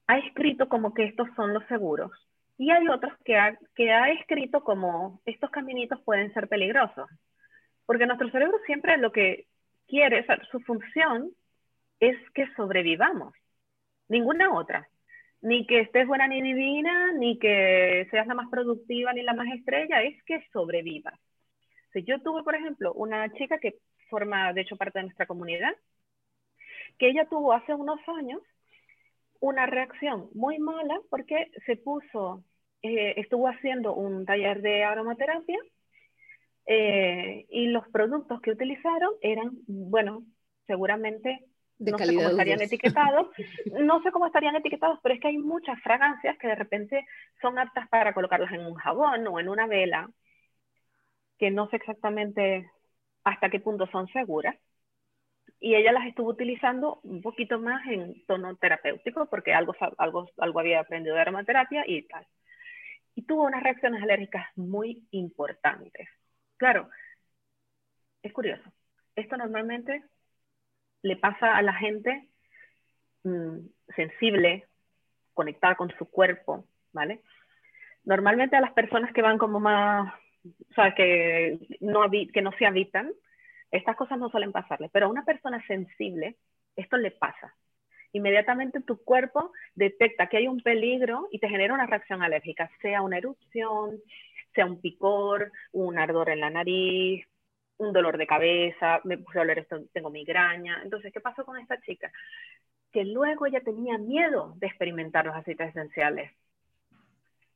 ha 0.06 0.18
escrito 0.18 0.68
como 0.68 0.94
que 0.94 1.04
estos 1.04 1.28
son 1.36 1.54
los 1.54 1.64
seguros. 1.66 2.10
Y 2.56 2.70
hay 2.70 2.88
otros 2.88 3.12
que 3.24 3.36
ha, 3.36 3.58
que 3.74 3.92
ha 3.92 4.10
escrito 4.12 4.62
como 4.62 5.20
estos 5.26 5.50
caminitos 5.50 6.00
pueden 6.02 6.32
ser 6.32 6.48
peligrosos. 6.48 7.10
Porque 7.84 8.06
nuestro 8.06 8.30
cerebro 8.30 8.58
siempre 8.66 8.96
lo 8.96 9.12
que 9.12 9.46
quiere, 9.88 10.20
o 10.20 10.24
sea, 10.24 10.38
su 10.50 10.60
función 10.60 11.30
es 12.08 12.30
que 12.30 12.46
sobrevivamos, 12.54 13.34
ninguna 14.08 14.52
otra. 14.52 14.88
Ni 15.40 15.66
que 15.66 15.80
estés 15.80 16.06
buena 16.06 16.26
ni 16.26 16.42
divina, 16.42 17.12
ni 17.12 17.38
que 17.38 18.06
seas 18.10 18.26
la 18.26 18.34
más 18.34 18.48
productiva 18.50 19.12
ni 19.12 19.22
la 19.22 19.34
más 19.34 19.48
estrella, 19.54 20.02
es 20.02 20.22
que 20.24 20.42
sobrevivas. 20.52 21.18
Si 21.92 22.02
yo 22.04 22.20
tuve, 22.22 22.42
por 22.42 22.54
ejemplo, 22.54 22.92
una 22.94 23.32
chica 23.34 23.58
que 23.58 23.76
forma, 24.08 24.52
de 24.52 24.62
hecho, 24.62 24.76
parte 24.76 24.98
de 24.98 25.04
nuestra 25.04 25.26
comunidad, 25.26 25.74
que 26.98 27.08
ella 27.08 27.26
tuvo 27.26 27.52
hace 27.52 27.74
unos 27.74 28.00
años 28.08 28.40
una 29.40 29.66
reacción 29.66 30.28
muy 30.34 30.58
mala 30.58 30.98
porque 31.10 31.50
se 31.66 31.76
puso, 31.76 32.42
eh, 32.82 33.14
estuvo 33.18 33.48
haciendo 33.48 33.94
un 33.94 34.24
taller 34.24 34.62
de 34.62 34.84
aromaterapia 34.84 35.58
eh, 36.66 37.46
y 37.50 37.66
los 37.66 37.86
productos 37.88 38.40
que 38.40 38.52
utilizaron 38.52 39.12
eran, 39.20 39.50
bueno, 39.66 40.24
seguramente 40.66 41.44
no 41.90 41.98
sé 41.98 42.14
cómo 42.14 42.28
estarían 42.28 42.60
etiquetados, 42.60 43.28
no 43.80 44.02
sé 44.02 44.12
cómo 44.12 44.26
estarían 44.26 44.56
etiquetados, 44.56 44.98
pero 45.02 45.14
es 45.14 45.20
que 45.20 45.28
hay 45.28 45.38
muchas 45.38 45.80
fragancias 45.80 46.36
que 46.38 46.48
de 46.48 46.54
repente 46.54 47.06
son 47.40 47.58
aptas 47.58 47.88
para 47.88 48.12
colocarlas 48.14 48.52
en 48.52 48.66
un 48.66 48.74
jabón 48.74 49.26
o 49.26 49.40
en 49.40 49.48
una 49.48 49.66
vela, 49.66 50.10
que 51.38 51.50
no 51.50 51.68
sé 51.68 51.76
exactamente 51.76 52.70
hasta 53.24 53.50
qué 53.50 53.60
punto 53.60 53.86
son 53.86 54.08
seguras. 54.08 54.56
Y 55.60 55.74
ella 55.74 55.92
las 55.92 56.06
estuvo 56.06 56.28
utilizando 56.30 57.00
un 57.04 57.22
poquito 57.22 57.58
más 57.58 57.86
en 57.86 58.24
tono 58.26 58.56
terapéutico, 58.56 59.26
porque 59.26 59.54
algo, 59.54 59.74
algo, 59.98 60.30
algo 60.38 60.60
había 60.60 60.80
aprendido 60.80 61.14
de 61.14 61.22
aromaterapia 61.22 61.84
y 61.86 62.02
tal. 62.02 62.26
Y 63.14 63.22
tuvo 63.22 63.44
unas 63.44 63.62
reacciones 63.62 64.02
alérgicas 64.02 64.46
muy 64.56 65.06
importantes. 65.10 66.08
Claro, 66.56 66.90
es 68.22 68.32
curioso. 68.32 68.70
Esto 69.14 69.36
normalmente 69.36 70.02
le 71.04 71.16
pasa 71.16 71.54
a 71.54 71.62
la 71.62 71.74
gente 71.74 72.28
mm, 73.24 73.58
sensible, 73.94 74.64
conectada 75.34 75.74
con 75.74 75.90
su 75.98 76.06
cuerpo, 76.06 76.64
¿vale? 76.92 77.20
Normalmente 78.04 78.56
a 78.56 78.62
las 78.62 78.72
personas 78.72 79.12
que 79.12 79.22
van 79.22 79.36
como 79.36 79.60
más, 79.60 80.12
o 80.44 80.74
sea, 80.74 80.94
que 80.94 81.58
no, 81.80 82.10
que 82.10 82.42
no 82.42 82.52
se 82.52 82.66
habitan, 82.66 83.12
estas 83.70 83.96
cosas 83.96 84.18
no 84.18 84.30
suelen 84.30 84.50
pasarle, 84.50 84.88
pero 84.90 85.06
a 85.06 85.10
una 85.10 85.24
persona 85.24 85.64
sensible, 85.66 86.36
esto 86.74 86.96
le 86.96 87.10
pasa. 87.10 87.54
Inmediatamente 88.12 88.80
tu 88.80 89.04
cuerpo 89.04 89.52
detecta 89.74 90.28
que 90.28 90.38
hay 90.38 90.48
un 90.48 90.62
peligro 90.62 91.28
y 91.30 91.38
te 91.38 91.48
genera 91.48 91.74
una 91.74 91.86
reacción 91.86 92.22
alérgica, 92.22 92.70
sea 92.80 93.02
una 93.02 93.18
erupción, 93.18 94.00
sea 94.54 94.64
un 94.64 94.80
picor, 94.80 95.52
un 95.72 95.98
ardor 95.98 96.30
en 96.30 96.40
la 96.40 96.48
nariz, 96.48 97.26
un 97.78 97.92
dolor 97.92 98.18
de 98.18 98.26
cabeza, 98.26 99.00
me 99.04 99.18
puse 99.18 99.38
a 99.38 99.42
oler 99.42 99.60
esto, 99.60 99.82
tengo 99.92 100.10
migraña. 100.10 100.80
Entonces, 100.82 101.12
¿qué 101.12 101.20
pasó 101.20 101.44
con 101.44 101.58
esta 101.58 101.80
chica? 101.80 102.10
Que 102.92 103.04
luego 103.04 103.46
ella 103.46 103.60
tenía 103.60 103.98
miedo 103.98 104.54
de 104.56 104.66
experimentar 104.66 105.26
los 105.26 105.34
aceites 105.34 105.70
esenciales. 105.70 106.30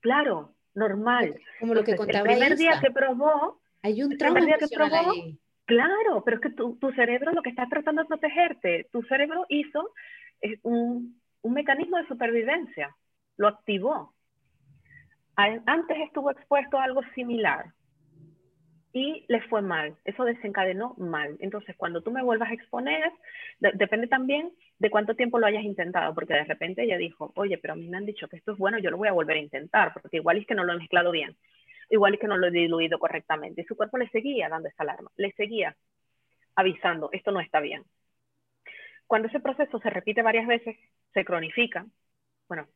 Claro, 0.00 0.54
normal. 0.74 1.40
Como 1.60 1.74
lo 1.74 1.84
que 1.84 1.96
contaba 1.96 2.28
El 2.28 2.36
primer 2.38 2.56
día 2.56 2.80
que 2.80 2.90
probó, 2.90 3.60
hay 3.82 4.02
un 4.02 4.16
trauma 4.16 4.40
día 4.40 4.58
que 4.58 4.68
probó, 4.68 5.12
Claro, 5.68 6.24
pero 6.24 6.38
es 6.38 6.42
que 6.42 6.50
tu, 6.50 6.76
tu, 6.76 6.90
cerebro 6.92 7.30
lo 7.32 7.42
que 7.42 7.50
está 7.50 7.68
tratando 7.68 8.00
de 8.00 8.08
protegerte, 8.08 8.88
tu 8.90 9.02
cerebro 9.02 9.44
hizo 9.50 9.92
eh, 10.40 10.58
un, 10.62 11.20
un 11.42 11.52
mecanismo 11.52 11.98
de 11.98 12.06
supervivencia, 12.06 12.96
lo 13.36 13.48
activó. 13.48 14.14
Antes 15.36 15.98
estuvo 16.00 16.30
expuesto 16.30 16.78
a 16.78 16.84
algo 16.84 17.02
similar, 17.14 17.66
y 18.98 19.24
les 19.28 19.44
fue 19.46 19.62
mal. 19.62 19.96
Eso 20.04 20.24
desencadenó 20.24 20.94
mal. 20.98 21.36
Entonces, 21.40 21.76
cuando 21.76 22.02
tú 22.02 22.10
me 22.10 22.22
vuelvas 22.22 22.50
a 22.50 22.54
exponer, 22.54 23.12
depende 23.60 24.08
también 24.08 24.52
de 24.78 24.90
cuánto 24.90 25.14
tiempo 25.14 25.38
lo 25.38 25.46
hayas 25.46 25.62
intentado, 25.64 26.14
porque 26.14 26.34
de 26.34 26.44
repente 26.44 26.82
ella 26.82 26.96
dijo, 26.96 27.32
oye, 27.36 27.58
pero 27.58 27.74
a 27.74 27.76
mí 27.76 27.88
me 27.88 27.96
han 27.96 28.06
dicho 28.06 28.28
que 28.28 28.36
esto 28.36 28.52
es 28.52 28.58
bueno, 28.58 28.78
yo 28.78 28.90
lo 28.90 28.96
voy 28.96 29.08
a 29.08 29.12
volver 29.12 29.36
a 29.36 29.40
intentar, 29.40 29.92
porque 29.92 30.16
igual 30.18 30.38
es 30.38 30.46
que 30.46 30.54
no 30.54 30.64
lo 30.64 30.72
he 30.72 30.78
mezclado 30.78 31.12
bien, 31.12 31.36
igual 31.90 32.14
es 32.14 32.20
que 32.20 32.26
no 32.26 32.36
lo 32.36 32.48
he 32.48 32.50
diluido 32.50 32.98
correctamente. 32.98 33.62
Y 33.62 33.64
su 33.64 33.76
cuerpo 33.76 33.98
le 33.98 34.08
seguía 34.10 34.48
dando 34.48 34.68
esa 34.68 34.82
alarma, 34.82 35.10
le 35.16 35.32
seguía 35.32 35.76
avisando, 36.56 37.10
esto 37.12 37.32
no 37.32 37.40
está 37.40 37.60
bien. 37.60 37.84
Cuando 39.06 39.28
ese 39.28 39.40
proceso 39.40 39.78
se 39.80 39.90
repite 39.90 40.22
varias 40.22 40.46
veces, 40.46 40.76
se 41.14 41.24
cronifica, 41.24 41.86
bueno, 42.48 42.68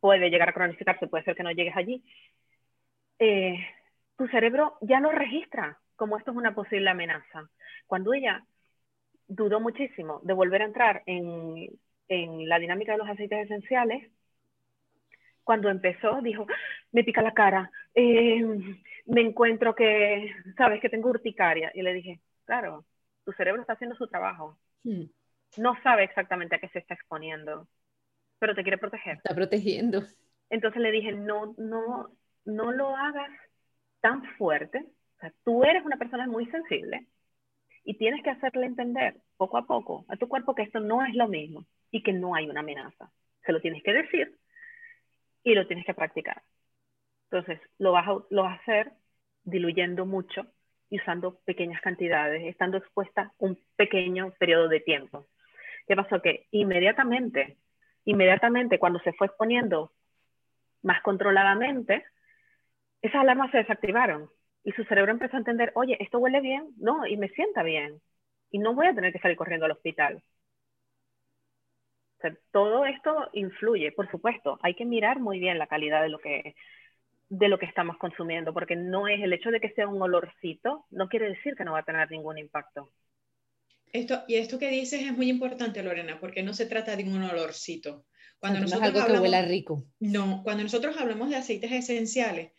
puede 0.00 0.30
llegar 0.30 0.48
a 0.50 0.52
cronificarse, 0.54 1.06
puede 1.08 1.24
ser 1.24 1.36
que 1.36 1.42
no 1.42 1.52
llegues 1.52 1.76
allí, 1.76 2.04
eh, 3.18 3.58
tu 4.18 4.26
cerebro 4.26 4.76
ya 4.82 5.00
lo 5.00 5.12
registra 5.12 5.78
como 5.96 6.18
esto 6.18 6.32
es 6.32 6.36
una 6.36 6.54
posible 6.54 6.90
amenaza. 6.90 7.48
Cuando 7.86 8.12
ella 8.12 8.44
dudó 9.26 9.60
muchísimo 9.60 10.20
de 10.24 10.34
volver 10.34 10.62
a 10.62 10.66
entrar 10.66 11.02
en, 11.06 11.68
en 12.08 12.48
la 12.48 12.58
dinámica 12.58 12.92
de 12.92 12.98
los 12.98 13.08
aceites 13.08 13.44
esenciales, 13.44 14.10
cuando 15.44 15.70
empezó 15.70 16.20
dijo, 16.20 16.46
me 16.92 17.04
pica 17.04 17.22
la 17.22 17.32
cara, 17.32 17.70
eh, 17.94 18.44
me 19.06 19.20
encuentro 19.20 19.74
que, 19.74 20.32
sabes, 20.56 20.80
que 20.80 20.88
tengo 20.88 21.08
urticaria. 21.10 21.70
Y 21.74 21.82
le 21.82 21.94
dije, 21.94 22.20
claro, 22.44 22.84
tu 23.24 23.32
cerebro 23.32 23.60
está 23.60 23.74
haciendo 23.74 23.96
su 23.96 24.08
trabajo. 24.08 24.58
Hmm. 24.84 25.04
No 25.56 25.80
sabe 25.82 26.04
exactamente 26.04 26.56
a 26.56 26.58
qué 26.58 26.68
se 26.68 26.80
está 26.80 26.94
exponiendo, 26.94 27.68
pero 28.38 28.54
te 28.54 28.62
quiere 28.62 28.78
proteger. 28.78 29.16
Está 29.16 29.34
protegiendo. 29.34 30.02
Entonces 30.50 30.82
le 30.82 30.90
dije, 30.90 31.12
no, 31.12 31.54
no, 31.56 32.10
no 32.44 32.72
lo 32.72 32.94
hagas 32.96 33.30
tan 34.00 34.22
fuerte, 34.36 34.84
o 35.16 35.20
sea, 35.20 35.32
tú 35.44 35.64
eres 35.64 35.84
una 35.84 35.96
persona 35.96 36.26
muy 36.26 36.46
sensible 36.46 37.06
y 37.84 37.94
tienes 37.94 38.22
que 38.22 38.30
hacerle 38.30 38.66
entender 38.66 39.16
poco 39.36 39.56
a 39.56 39.66
poco 39.66 40.04
a 40.08 40.16
tu 40.16 40.28
cuerpo 40.28 40.54
que 40.54 40.62
esto 40.62 40.80
no 40.80 41.04
es 41.04 41.14
lo 41.14 41.28
mismo 41.28 41.66
y 41.90 42.02
que 42.02 42.12
no 42.12 42.34
hay 42.34 42.48
una 42.48 42.60
amenaza. 42.60 43.10
Se 43.44 43.52
lo 43.52 43.60
tienes 43.60 43.82
que 43.82 43.92
decir 43.92 44.38
y 45.42 45.54
lo 45.54 45.66
tienes 45.66 45.86
que 45.86 45.94
practicar. 45.94 46.42
Entonces, 47.30 47.60
lo 47.78 47.92
vas 47.92 48.06
a, 48.06 48.18
lo 48.30 48.42
vas 48.42 48.58
a 48.58 48.62
hacer 48.62 48.92
diluyendo 49.44 50.06
mucho 50.06 50.46
y 50.90 51.00
usando 51.00 51.40
pequeñas 51.40 51.80
cantidades, 51.80 52.44
estando 52.44 52.78
expuesta 52.78 53.32
un 53.38 53.58
pequeño 53.76 54.32
periodo 54.38 54.68
de 54.68 54.80
tiempo. 54.80 55.26
¿Qué 55.86 55.96
pasó? 55.96 56.20
Que 56.20 56.46
inmediatamente, 56.50 57.58
inmediatamente 58.04 58.78
cuando 58.78 58.98
se 59.00 59.12
fue 59.12 59.26
exponiendo 59.26 59.92
más 60.82 61.02
controladamente, 61.02 62.04
esas 63.02 63.20
alarmas 63.20 63.50
se 63.50 63.58
desactivaron 63.58 64.30
y 64.64 64.72
su 64.72 64.84
cerebro 64.84 65.12
empezó 65.12 65.36
a 65.36 65.40
entender, 65.40 65.72
oye, 65.74 65.96
esto 66.00 66.18
huele 66.18 66.40
bien, 66.40 66.70
no, 66.76 67.06
y 67.06 67.16
me 67.16 67.28
sienta 67.30 67.62
bien, 67.62 68.00
y 68.50 68.58
no 68.58 68.74
voy 68.74 68.86
a 68.86 68.94
tener 68.94 69.12
que 69.12 69.18
salir 69.18 69.36
corriendo 69.36 69.66
al 69.66 69.72
hospital. 69.72 70.22
todo 72.50 72.84
esto 72.84 73.30
influye, 73.32 73.92
por 73.92 74.10
supuesto, 74.10 74.58
hay 74.62 74.74
que 74.74 74.84
mirar 74.84 75.20
muy 75.20 75.38
bien 75.38 75.58
la 75.58 75.68
calidad 75.68 76.02
de 76.02 76.08
lo 76.08 76.18
que 76.18 76.54
de 77.30 77.48
lo 77.48 77.58
que 77.58 77.66
estamos 77.66 77.98
consumiendo, 77.98 78.54
porque 78.54 78.74
no 78.74 79.06
es 79.06 79.20
el 79.22 79.34
hecho 79.34 79.50
de 79.50 79.60
que 79.60 79.70
sea 79.74 79.86
un 79.86 80.00
olorcito, 80.00 80.86
no 80.90 81.08
quiere 81.08 81.28
decir 81.28 81.54
que 81.56 81.64
no 81.64 81.72
va 81.72 81.80
a 81.80 81.84
tener 81.84 82.10
ningún 82.10 82.38
impacto. 82.38 82.90
Esto, 83.92 84.24
y 84.26 84.36
esto 84.36 84.58
que 84.58 84.70
dices 84.70 85.02
es 85.02 85.12
muy 85.12 85.28
importante, 85.28 85.82
Lorena, 85.82 86.18
porque 86.20 86.42
no 86.42 86.54
se 86.54 86.64
trata 86.64 86.96
de 86.96 87.04
un 87.04 87.22
olorcito. 87.22 88.06
Cuando 88.38 88.60
nosotros 88.60 88.94
no 88.94 89.00
algo 89.00 89.22
que 89.22 89.42
rico. 89.42 89.84
No, 90.00 90.42
cuando 90.42 90.62
nosotros 90.62 90.96
hablamos 90.96 91.28
de 91.28 91.36
aceites 91.36 91.72
esenciales 91.72 92.52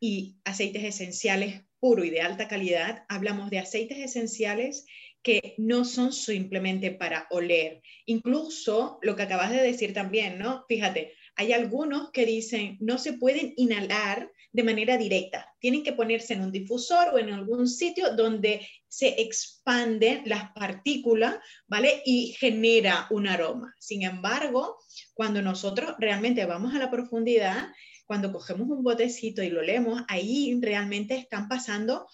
y 0.00 0.36
aceites 0.44 0.84
esenciales 0.84 1.62
puro 1.80 2.04
y 2.04 2.10
de 2.10 2.22
alta 2.22 2.48
calidad, 2.48 3.04
hablamos 3.08 3.50
de 3.50 3.58
aceites 3.58 3.98
esenciales 3.98 4.86
que 5.22 5.54
no 5.58 5.84
son 5.84 6.12
simplemente 6.12 6.90
para 6.90 7.26
oler. 7.30 7.82
Incluso 8.06 8.98
lo 9.02 9.16
que 9.16 9.22
acabas 9.22 9.50
de 9.50 9.62
decir 9.62 9.92
también, 9.92 10.38
¿no? 10.38 10.64
Fíjate, 10.68 11.14
hay 11.36 11.52
algunos 11.52 12.10
que 12.10 12.26
dicen 12.26 12.76
no 12.80 12.98
se 12.98 13.14
pueden 13.14 13.54
inhalar 13.56 14.30
de 14.52 14.62
manera 14.62 14.96
directa, 14.96 15.52
tienen 15.58 15.82
que 15.82 15.92
ponerse 15.92 16.34
en 16.34 16.42
un 16.42 16.52
difusor 16.52 17.08
o 17.12 17.18
en 17.18 17.30
algún 17.30 17.66
sitio 17.66 18.14
donde 18.14 18.66
se 18.86 19.20
expanden 19.20 20.22
las 20.26 20.52
partículas, 20.52 21.38
¿vale? 21.66 22.02
Y 22.04 22.36
genera 22.38 23.08
un 23.10 23.26
aroma. 23.26 23.74
Sin 23.80 24.04
embargo, 24.04 24.78
cuando 25.12 25.42
nosotros 25.42 25.96
realmente 25.98 26.46
vamos 26.46 26.72
a 26.72 26.78
la 26.78 26.90
profundidad, 26.90 27.66
cuando 28.06 28.32
cogemos 28.32 28.68
un 28.68 28.82
botecito 28.82 29.42
y 29.42 29.50
lo 29.50 29.62
leemos, 29.62 30.02
ahí 30.08 30.58
realmente 30.60 31.16
están 31.16 31.48
pasando, 31.48 32.06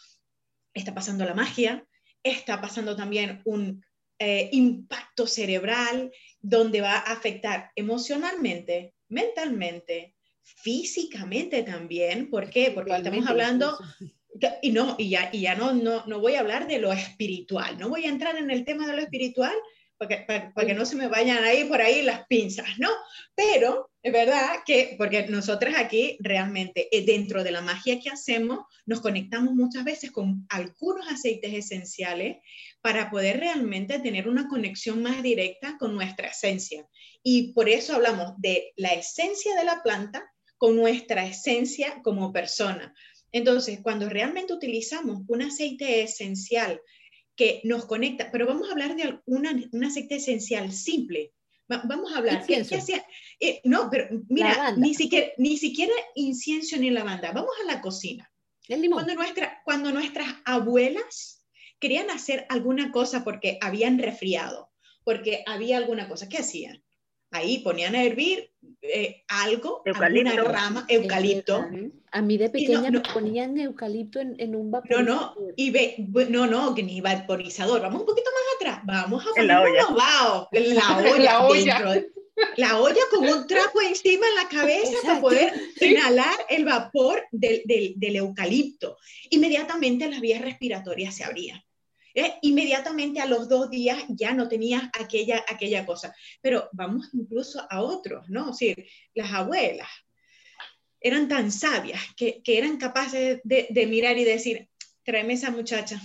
está 0.72 0.95
pasando 0.95 1.24
la 1.24 1.34
magia, 1.34 1.86
está 2.22 2.61
pasando 2.61 2.97
también 2.97 3.43
un 3.45 3.84
eh, 4.18 4.51
impacto 4.53 5.26
cerebral 5.26 6.12
donde 6.41 6.80
va 6.80 6.95
a 6.95 7.12
afectar 7.12 7.70
emocionalmente, 7.74 8.95
mentalmente, 9.09 10.14
físicamente 10.43 11.62
también. 11.62 12.30
¿Por 12.30 12.51
qué? 12.51 12.70
Porque 12.70 12.95
estamos 12.95 13.26
hablando, 13.26 13.78
y 14.62 14.70
no, 14.70 14.97
y 14.99 15.11
ya, 15.11 15.30
y 15.32 15.43
ya 15.43 15.55
no, 15.55 15.72
no, 15.72 16.05
no 16.07 16.20
voy 16.20 16.34
a 16.34 16.41
hablar 16.41 16.68
de 16.68 16.78
lo 16.78 16.93
espiritual, 16.93 17.78
no 17.78 17.88
voy 17.88 18.05
a 18.05 18.11
entrar 18.11 18.36
en 18.36 18.51
el 18.51 18.64
tema 18.64 18.86
de 18.86 18.95
lo 18.95 19.03
espiritual 19.03 19.55
para 19.97 20.09
que, 20.09 20.51
para, 20.55 20.66
que 20.66 20.74
no 20.74 20.84
se 20.84 20.97
me 20.97 21.09
vayan 21.09 21.45
ahí 21.45 21.64
por 21.64 21.80
ahí 21.80 22.03
las 22.03 22.26
pinzas, 22.26 22.78
¿no? 22.78 22.88
Pero 23.34 23.89
es 24.03 24.12
verdad 24.12 24.61
que, 24.64 24.94
porque 24.96 25.26
nosotras 25.26 25.74
aquí 25.76 26.16
realmente, 26.20 26.88
eh, 26.90 27.05
dentro 27.05 27.44
de 27.44 27.51
la 27.51 27.61
magia 27.61 28.01
que 28.01 28.09
hacemos, 28.09 28.61
nos 28.86 29.03
conectamos 29.03 29.55
muchas 29.55 29.84
veces 29.84 30.11
con 30.11 30.46
algunos 30.48 31.07
aceites 31.09 31.53
esenciales 31.53 32.38
para 32.80 33.11
poder 33.11 33.40
realmente 33.40 33.98
tener 33.98 34.26
una 34.26 34.48
conexión 34.48 35.03
más 35.03 35.22
directa 35.22 35.76
con 35.78 35.94
nuestra 35.94 36.28
esencia. 36.28 36.86
Y 37.22 37.53
por 37.53 37.68
eso 37.68 37.94
hablamos 37.94 38.32
de 38.38 38.72
la 38.76 38.94
esencia 38.94 39.55
de 39.55 39.64
la 39.64 39.82
planta 39.82 40.24
con 40.57 40.76
nuestra 40.76 41.26
esencia 41.26 42.01
como 42.03 42.32
persona. 42.32 42.94
Entonces, 43.32 43.80
cuando 43.82 44.09
realmente 44.09 44.55
utilizamos 44.55 45.22
un 45.28 45.42
aceite 45.42 46.03
esencial 46.03 46.80
que 47.36 47.61
nos 47.64 47.84
conecta, 47.84 48.30
pero 48.32 48.46
vamos 48.46 48.68
a 48.68 48.72
hablar 48.72 48.96
de 48.96 49.18
una, 49.26 49.53
un 49.72 49.84
aceite 49.84 50.16
esencial 50.16 50.72
simple. 50.72 51.32
Vamos 51.85 52.12
a 52.12 52.18
hablar. 52.18 52.45
¿Qué, 52.47 52.64
qué 52.68 53.03
eh, 53.41 53.61
no, 53.64 53.89
pero 53.91 54.09
mira, 54.29 54.73
ni 54.77 54.95
siquiera, 54.95 55.29
ni 55.39 55.57
siquiera 55.57 55.93
incienso 56.14 56.77
ni 56.77 56.91
lavanda. 56.91 57.33
Vamos 57.33 57.53
a 57.62 57.66
la 57.66 57.81
cocina. 57.81 58.31
Cuando, 58.93 59.14
nuestra, 59.14 59.62
cuando 59.64 59.91
nuestras 59.91 60.29
abuelas 60.45 61.47
querían 61.79 62.11
hacer 62.11 62.47
alguna 62.49 62.93
cosa 62.93 63.25
porque 63.25 63.59
habían 63.61 63.99
resfriado, 63.99 64.71
porque 65.05 65.43
había 65.47 65.77
alguna 65.79 66.09
cosa, 66.09 66.29
¿qué 66.29 66.39
hacían? 66.39 66.83
ahí 67.31 67.59
ponían 67.59 67.95
a 67.95 68.03
hervir 68.03 68.51
eh, 68.83 69.25
algo, 69.29 69.83
eucalipto. 69.85 70.31
alguna 70.31 70.53
rama, 70.53 70.87
eucalipto. 70.89 71.64
A 72.12 72.22
mí 72.22 72.38
de 72.38 72.50
pequeña 72.50 72.90
me 72.90 73.00
ponían 73.00 73.56
eucalipto 73.58 74.20
en, 74.20 74.56
un 74.56 74.70
vaporizador. 74.70 75.04
No, 75.04 75.34
no, 75.36 75.52
y 75.56 75.70
ve, 75.70 75.94
no, 76.28 76.46
no, 76.46 76.74
que 76.74 76.82
ni 76.82 77.00
vaporizador. 77.00 77.80
Vamos 77.80 78.00
un 78.00 78.06
poquito 78.06 78.30
más 78.30 78.56
atrás. 78.56 78.80
Vamos 78.84 79.24
a 79.24 79.30
poner 79.30 79.46
la 79.46 79.62
olla. 79.62 80.48
en 80.52 80.74
la 80.74 80.98
olla. 80.98 81.18
la 81.18 81.46
olla. 81.46 82.04
la 82.56 82.80
olla 82.80 83.00
con 83.11 83.28
un 83.28 83.46
trapo 83.46 83.80
encima 83.80 84.26
en 84.26 84.34
la 84.34 84.48
cabeza 84.48 84.96
para 85.02 85.20
poder 85.20 85.52
inhalar 85.80 86.34
el 86.48 86.64
vapor 86.64 87.22
del, 87.30 87.62
del, 87.64 87.94
del 87.96 88.16
eucalipto. 88.16 88.96
Inmediatamente 89.30 90.08
las 90.08 90.20
vías 90.20 90.42
respiratorias 90.42 91.14
se 91.14 91.24
abrían. 91.24 91.62
¿eh? 92.14 92.34
inmediatamente 92.42 93.20
a 93.20 93.26
los 93.26 93.48
dos 93.48 93.70
días 93.70 94.02
ya 94.08 94.34
no 94.34 94.48
tenías 94.48 94.82
aquella, 94.98 95.44
aquella 95.48 95.86
cosa. 95.86 96.14
Pero 96.40 96.68
vamos 96.72 97.08
incluso 97.12 97.64
a 97.70 97.82
otros, 97.82 98.28
¿no? 98.28 98.52
Sí, 98.52 98.74
las 99.14 99.32
abuelas 99.32 99.88
eran 101.01 101.28
tan 101.28 101.51
sabias 101.51 102.01
que, 102.16 102.42
eran 102.44 102.76
capaces 102.76 103.40
de, 103.44 103.86
mirar 103.86 104.18
y 104.18 104.24
decir, 104.24 104.68
tráeme 105.03 105.34
esa 105.34 105.51
muchacha, 105.51 106.01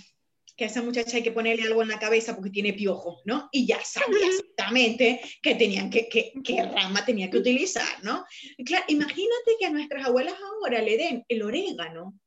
que 0.55 0.63
a 0.63 0.67
esa 0.67 0.81
muchacha 0.81 1.17
hay 1.17 1.23
que 1.23 1.33
ponerle 1.33 1.63
algo 1.63 1.81
en 1.81 1.89
la 1.89 1.99
cabeza 1.99 2.33
porque 2.33 2.49
tiene 2.49 2.73
piojos, 2.73 3.21
¿no? 3.25 3.49
Y 3.51 3.67
ya 3.67 3.83
sabía 3.83 4.25
exactamente 4.27 5.19
que 5.41 5.55
tenían 5.55 5.89
que, 5.89 6.07
qué 6.09 6.63
rama 6.63 7.03
tenía 7.05 7.29
que 7.29 7.37
utilizar, 7.37 8.03
¿no? 8.03 8.25
claro, 8.65 8.85
imagínate 8.87 9.55
que 9.59 9.65
a 9.65 9.69
nuestras 9.69 10.05
abuelas 10.05 10.35
ahora 10.41 10.81
le 10.81 10.97
den 10.97 11.25
el 11.27 11.43
orégano 11.43 12.17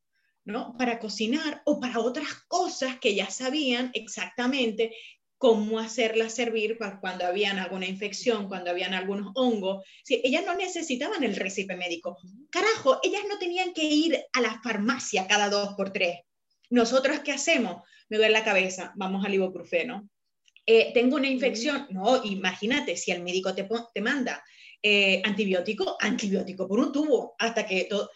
¿no? 0.48 0.74
Para 0.78 0.98
cocinar 0.98 1.60
o 1.66 1.78
para 1.78 2.00
otras 2.00 2.28
cosas 2.48 2.98
que 2.98 3.14
ya 3.14 3.30
sabían 3.30 3.90
exactamente 3.92 4.96
cómo 5.38 5.78
hacerla 5.78 6.28
servir 6.28 6.76
para 6.76 7.00
cuando 7.00 7.24
habían 7.24 7.58
alguna 7.58 7.86
infección, 7.86 8.48
cuando 8.48 8.70
habían 8.70 8.92
algunos 8.92 9.30
hongos. 9.34 9.84
Sí, 10.02 10.20
ellas 10.24 10.44
no 10.44 10.54
necesitaban 10.56 11.22
el 11.22 11.36
recipe 11.36 11.76
médico. 11.76 12.18
Carajo, 12.50 12.98
ellas 13.02 13.22
no 13.28 13.38
tenían 13.38 13.72
que 13.72 13.84
ir 13.84 14.20
a 14.32 14.40
la 14.40 14.60
farmacia 14.62 15.28
cada 15.28 15.48
dos 15.48 15.74
por 15.76 15.92
tres. 15.92 16.18
Nosotros, 16.70 17.20
¿qué 17.20 17.32
hacemos? 17.32 17.82
Me 18.08 18.16
duele 18.16 18.32
la 18.32 18.44
cabeza, 18.44 18.92
vamos 18.96 19.24
al 19.24 19.34
ibuprofeno. 19.34 20.08
Eh, 20.66 20.92
tengo 20.92 21.16
una 21.16 21.28
infección, 21.28 21.86
no, 21.90 22.22
imagínate, 22.24 22.96
si 22.96 23.10
el 23.10 23.22
médico 23.22 23.54
te, 23.54 23.66
te 23.94 24.00
manda 24.00 24.44
eh, 24.82 25.22
antibiótico, 25.24 25.96
antibiótico 26.00 26.68
por 26.68 26.80
un 26.80 26.92
tubo, 26.92 27.34
hasta 27.38 27.64
que 27.64 27.84
todo... 27.84 28.10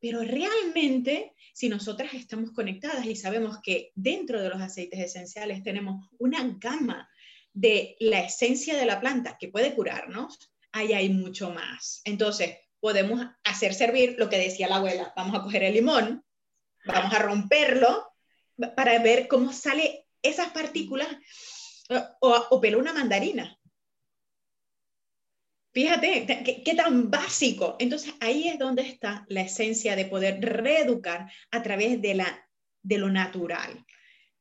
Pero 0.00 0.20
realmente 0.20 1.34
si 1.58 1.68
nosotras 1.68 2.14
estamos 2.14 2.52
conectadas 2.52 3.04
y 3.04 3.16
sabemos 3.16 3.58
que 3.64 3.90
dentro 3.96 4.40
de 4.40 4.48
los 4.48 4.60
aceites 4.60 5.00
esenciales 5.00 5.64
tenemos 5.64 6.08
una 6.20 6.54
gama 6.56 7.10
de 7.52 7.96
la 7.98 8.20
esencia 8.20 8.76
de 8.76 8.86
la 8.86 9.00
planta 9.00 9.36
que 9.40 9.48
puede 9.48 9.74
curarnos, 9.74 10.52
ahí 10.70 10.92
hay 10.92 11.08
mucho 11.08 11.50
más. 11.50 12.00
Entonces, 12.04 12.58
podemos 12.78 13.26
hacer 13.42 13.74
servir 13.74 14.14
lo 14.18 14.28
que 14.28 14.38
decía 14.38 14.68
la 14.68 14.76
abuela, 14.76 15.12
vamos 15.16 15.34
a 15.34 15.42
coger 15.42 15.64
el 15.64 15.74
limón, 15.74 16.24
vamos 16.84 17.12
a 17.12 17.18
romperlo 17.18 18.08
para 18.76 18.96
ver 19.00 19.26
cómo 19.26 19.52
sale 19.52 20.06
esas 20.22 20.52
partículas 20.52 21.08
o, 22.20 22.46
o 22.50 22.60
pelo 22.60 22.78
una 22.78 22.92
mandarina. 22.92 23.57
Fíjate, 25.78 26.26
¿qué, 26.64 26.74
tan 26.74 27.08
básico. 27.08 27.76
Entonces 27.78 28.12
ahí 28.18 28.48
es 28.48 28.58
donde 28.58 28.82
está 28.82 29.24
la 29.28 29.42
esencia 29.42 29.94
de 29.94 30.06
poder 30.06 30.40
reeducar 30.40 31.30
a 31.52 31.62
través 31.62 32.02
de, 32.02 32.14
la, 32.14 32.50
de 32.82 32.98
lo 32.98 33.08
natural, 33.10 33.86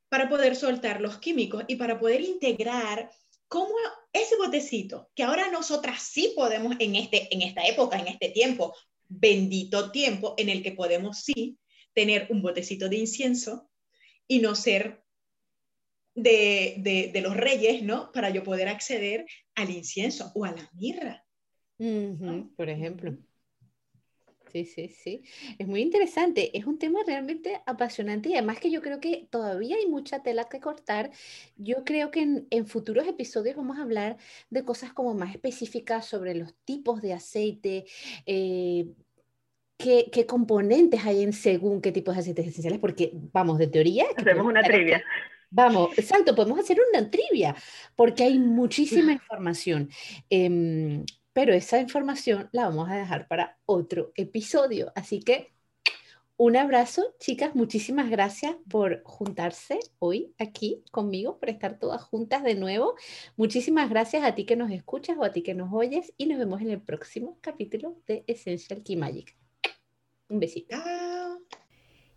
para 0.10 0.30
poder 0.30 0.56
soltar 0.56 1.00
los 1.00 1.20
químicos 1.20 1.64
y 1.68 1.76
para 1.76 2.00
poder 2.00 2.22
integrar 2.22 3.12
cómo 3.48 3.76
ese 4.12 4.36
botecito, 4.38 5.12
que 5.14 5.22
ahora 5.22 5.52
nosotras 5.52 6.02
sí 6.02 6.34
podemos 6.36 6.76
en, 6.80 6.96
este, 6.96 7.32
en 7.32 7.44
esta 7.44 7.68
época, 7.68 8.00
en 8.00 8.08
este 8.08 8.30
tiempo, 8.30 8.76
bendito 9.08 9.92
tiempo 9.92 10.34
en 10.40 10.50
el 10.50 10.64
que 10.64 10.72
podemos 10.72 11.20
sí 11.20 11.60
tener 11.94 12.26
un 12.32 12.42
botecito 12.42 12.90
de 12.90 12.98
incienso 12.98 13.70
y 14.28 14.40
no 14.40 14.56
ser 14.56 15.04
de, 16.16 16.78
de, 16.80 17.12
de, 17.14 17.22
los 17.22 17.38
reyes, 17.38 17.84
¿no? 17.84 18.12
Para 18.12 18.32
yo 18.32 18.44
poder 18.44 18.70
acceder 18.70 19.28
al 19.54 19.70
incienso 19.70 20.32
o 20.34 20.44
a 20.44 20.52
la 20.52 20.68
mirra 20.74 21.26
por 22.56 22.70
ejemplo. 22.70 23.18
Sí, 24.52 24.66
sí, 24.66 24.88
sí. 24.88 25.24
Es 25.60 25.68
muy 25.68 25.82
interesante. 25.82 26.58
Es 26.58 26.66
un 26.66 26.80
tema 26.80 27.00
realmente 27.06 27.62
apasionante 27.66 28.30
y 28.30 28.34
además 28.34 28.60
que 28.60 28.72
yo 28.72 28.82
creo 28.82 29.00
que 29.00 29.28
todavía 29.30 29.76
hay 29.76 29.88
mucha 29.88 30.24
tela 30.24 30.48
que 30.50 30.60
cortar. 30.60 31.12
Yo 31.58 31.84
creo 31.84 32.12
que 32.12 32.46
en, 32.50 32.68
futuros 32.68 33.08
episodios 33.08 33.56
vamos 33.56 33.78
a 33.78 33.84
hablar 33.84 34.18
de 34.50 34.64
cosas 34.64 34.94
como 34.94 35.14
más 35.14 35.32
específicas 35.32 36.06
sobre 36.06 36.34
los 36.36 36.56
tipos 36.66 37.02
de 37.02 37.14
aceite, 37.14 37.86
eh, 38.26 38.88
qué, 39.78 40.10
qué, 40.12 40.26
componentes 40.26 41.06
hay 41.06 41.24
en 41.24 41.34
según 41.34 41.82
qué 41.82 41.92
tipos 41.92 42.16
de 42.16 42.22
aceites 42.22 42.48
esenciales, 42.48 42.80
porque 42.80 43.12
vamos, 43.14 43.58
de 43.58 43.68
teoría... 43.68 44.06
Hacemos 44.16 44.46
una 44.46 44.64
trivia. 44.64 45.04
Vamos, 45.50 45.98
exacto, 45.98 46.36
podemos 46.36 46.60
hacer 46.60 46.78
una 46.92 47.10
trivia, 47.10 47.56
porque 47.96 48.24
hay 48.24 48.40
muchísima 48.40 49.14
información. 49.14 49.90
Em, 50.30 51.06
pero 51.38 51.54
esa 51.54 51.80
información 51.80 52.50
la 52.52 52.64
vamos 52.64 52.90
a 52.90 52.96
dejar 52.96 53.28
para 53.28 53.60
otro 53.68 54.12
episodio. 54.16 54.92
Así 54.96 55.20
que 55.20 55.54
un 56.36 56.58
abrazo, 56.58 57.14
chicas. 57.20 57.54
Muchísimas 57.54 58.10
gracias 58.10 58.56
por 58.68 59.04
juntarse 59.04 59.78
hoy 60.00 60.34
aquí 60.40 60.84
conmigo, 60.90 61.38
por 61.38 61.52
estar 61.52 61.78
todas 61.78 62.02
juntas 62.02 62.42
de 62.42 62.56
nuevo. 62.56 62.96
Muchísimas 63.36 63.88
gracias 63.88 64.24
a 64.24 64.34
ti 64.34 64.48
que 64.48 64.56
nos 64.56 64.72
escuchas 64.72 65.16
o 65.20 65.24
a 65.24 65.32
ti 65.32 65.44
que 65.44 65.54
nos 65.54 65.72
oyes 65.72 66.12
y 66.18 66.26
nos 66.26 66.40
vemos 66.40 66.60
en 66.62 66.72
el 66.72 66.82
próximo 66.82 67.38
capítulo 67.40 68.02
de 68.08 68.24
Essential 68.26 68.82
Key 68.82 68.96
Magic. 68.96 69.38
Un 70.30 70.40
besito. 70.40 70.76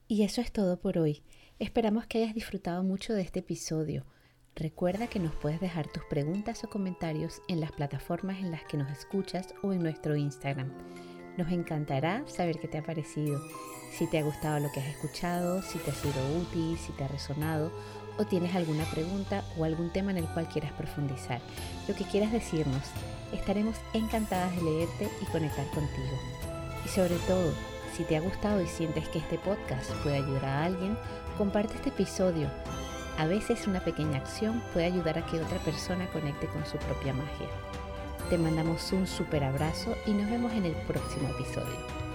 Y 0.09 0.23
eso 0.23 0.41
es 0.41 0.51
todo 0.51 0.81
por 0.81 0.97
hoy. 0.97 1.25
Esperamos 1.59 2.07
que 2.07 2.23
hayas 2.23 2.33
disfrutado 2.33 2.83
mucho 2.85 3.12
de 3.12 3.21
este 3.21 3.41
episodio. 3.41 4.07
Recuerda 4.57 5.07
que 5.07 5.21
nos 5.21 5.35
puedes 5.35 5.61
dejar 5.61 5.89
tus 5.89 6.05
preguntas 6.05 6.65
o 6.65 6.69
comentarios 6.69 7.41
en 7.49 7.61
las 7.61 7.73
plataformas 7.73 8.39
en 8.39 8.51
las 8.51 8.65
que 8.65 8.77
nos 8.77 8.91
escuchas 8.91 9.55
o 9.63 9.73
en 9.73 9.83
nuestro 9.83 10.17
Instagram. 10.17 10.73
Nos 11.39 11.51
encantará 11.51 12.25
saber 12.27 12.59
qué 12.59 12.69
te 12.69 12.79
ha 12.79 12.83
parecido, 12.83 13.41
si 13.97 14.07
te 14.07 14.19
ha 14.19 14.23
gustado 14.23 14.61
lo 14.61 14.71
que 14.73 14.81
has 14.81 14.89
escuchado, 14.89 15.63
si 15.63 15.79
te 15.79 15.91
ha 15.91 15.95
sido 15.95 16.39
útil, 16.41 16.77
si 16.79 16.93
te 16.93 17.05
ha 17.05 17.09
resonado 17.09 17.73
o 18.19 18.27
tienes 18.27 18.55
alguna 18.55 18.85
pregunta 18.85 19.45
o 19.57 19.65
algún 19.65 19.91
tema 19.93 20.11
en 20.11 20.19
el 20.19 20.27
cual 20.27 20.49
quieras 20.49 20.73
profundizar. 20.73 21.41
Lo 21.89 21.95
que 21.95 22.05
quieras 22.05 22.33
decirnos, 22.33 22.83
estaremos 23.33 23.77
encantadas 23.95 24.55
de 24.57 24.63
leerte 24.63 25.09
y 25.23 25.25
conectar 25.27 25.67
contigo. 25.69 26.19
Y 26.85 26.89
sobre 26.89 27.17
todo, 27.27 27.53
si 27.97 28.05
te 28.05 28.17
ha 28.17 28.21
gustado 28.21 28.61
y 28.61 28.67
sientes 28.67 29.09
que 29.09 29.21
este 29.21 29.39
podcast 29.39 29.91
puede 30.03 30.17
ayudar 30.17 30.45
a 30.45 30.65
alguien, 30.65 30.99
comparte 31.39 31.75
este 31.75 31.89
episodio. 31.89 32.51
A 33.19 33.27
veces 33.27 33.67
una 33.67 33.81
pequeña 33.81 34.19
acción 34.19 34.63
puede 34.73 34.87
ayudar 34.87 35.19
a 35.19 35.27
que 35.27 35.41
otra 35.41 35.59
persona 35.59 36.07
conecte 36.11 36.47
con 36.47 36.65
su 36.65 36.79
propia 36.79 37.13
magia. 37.13 37.49
Te 38.29 38.39
mandamos 38.39 38.93
un 38.93 39.07
super 39.07 39.45
abrazo 39.45 39.97
y 40.07 40.13
nos 40.13 40.31
vemos 40.31 40.53
en 40.53 40.65
el 40.65 40.75
próximo 40.87 41.29
episodio. 41.31 42.10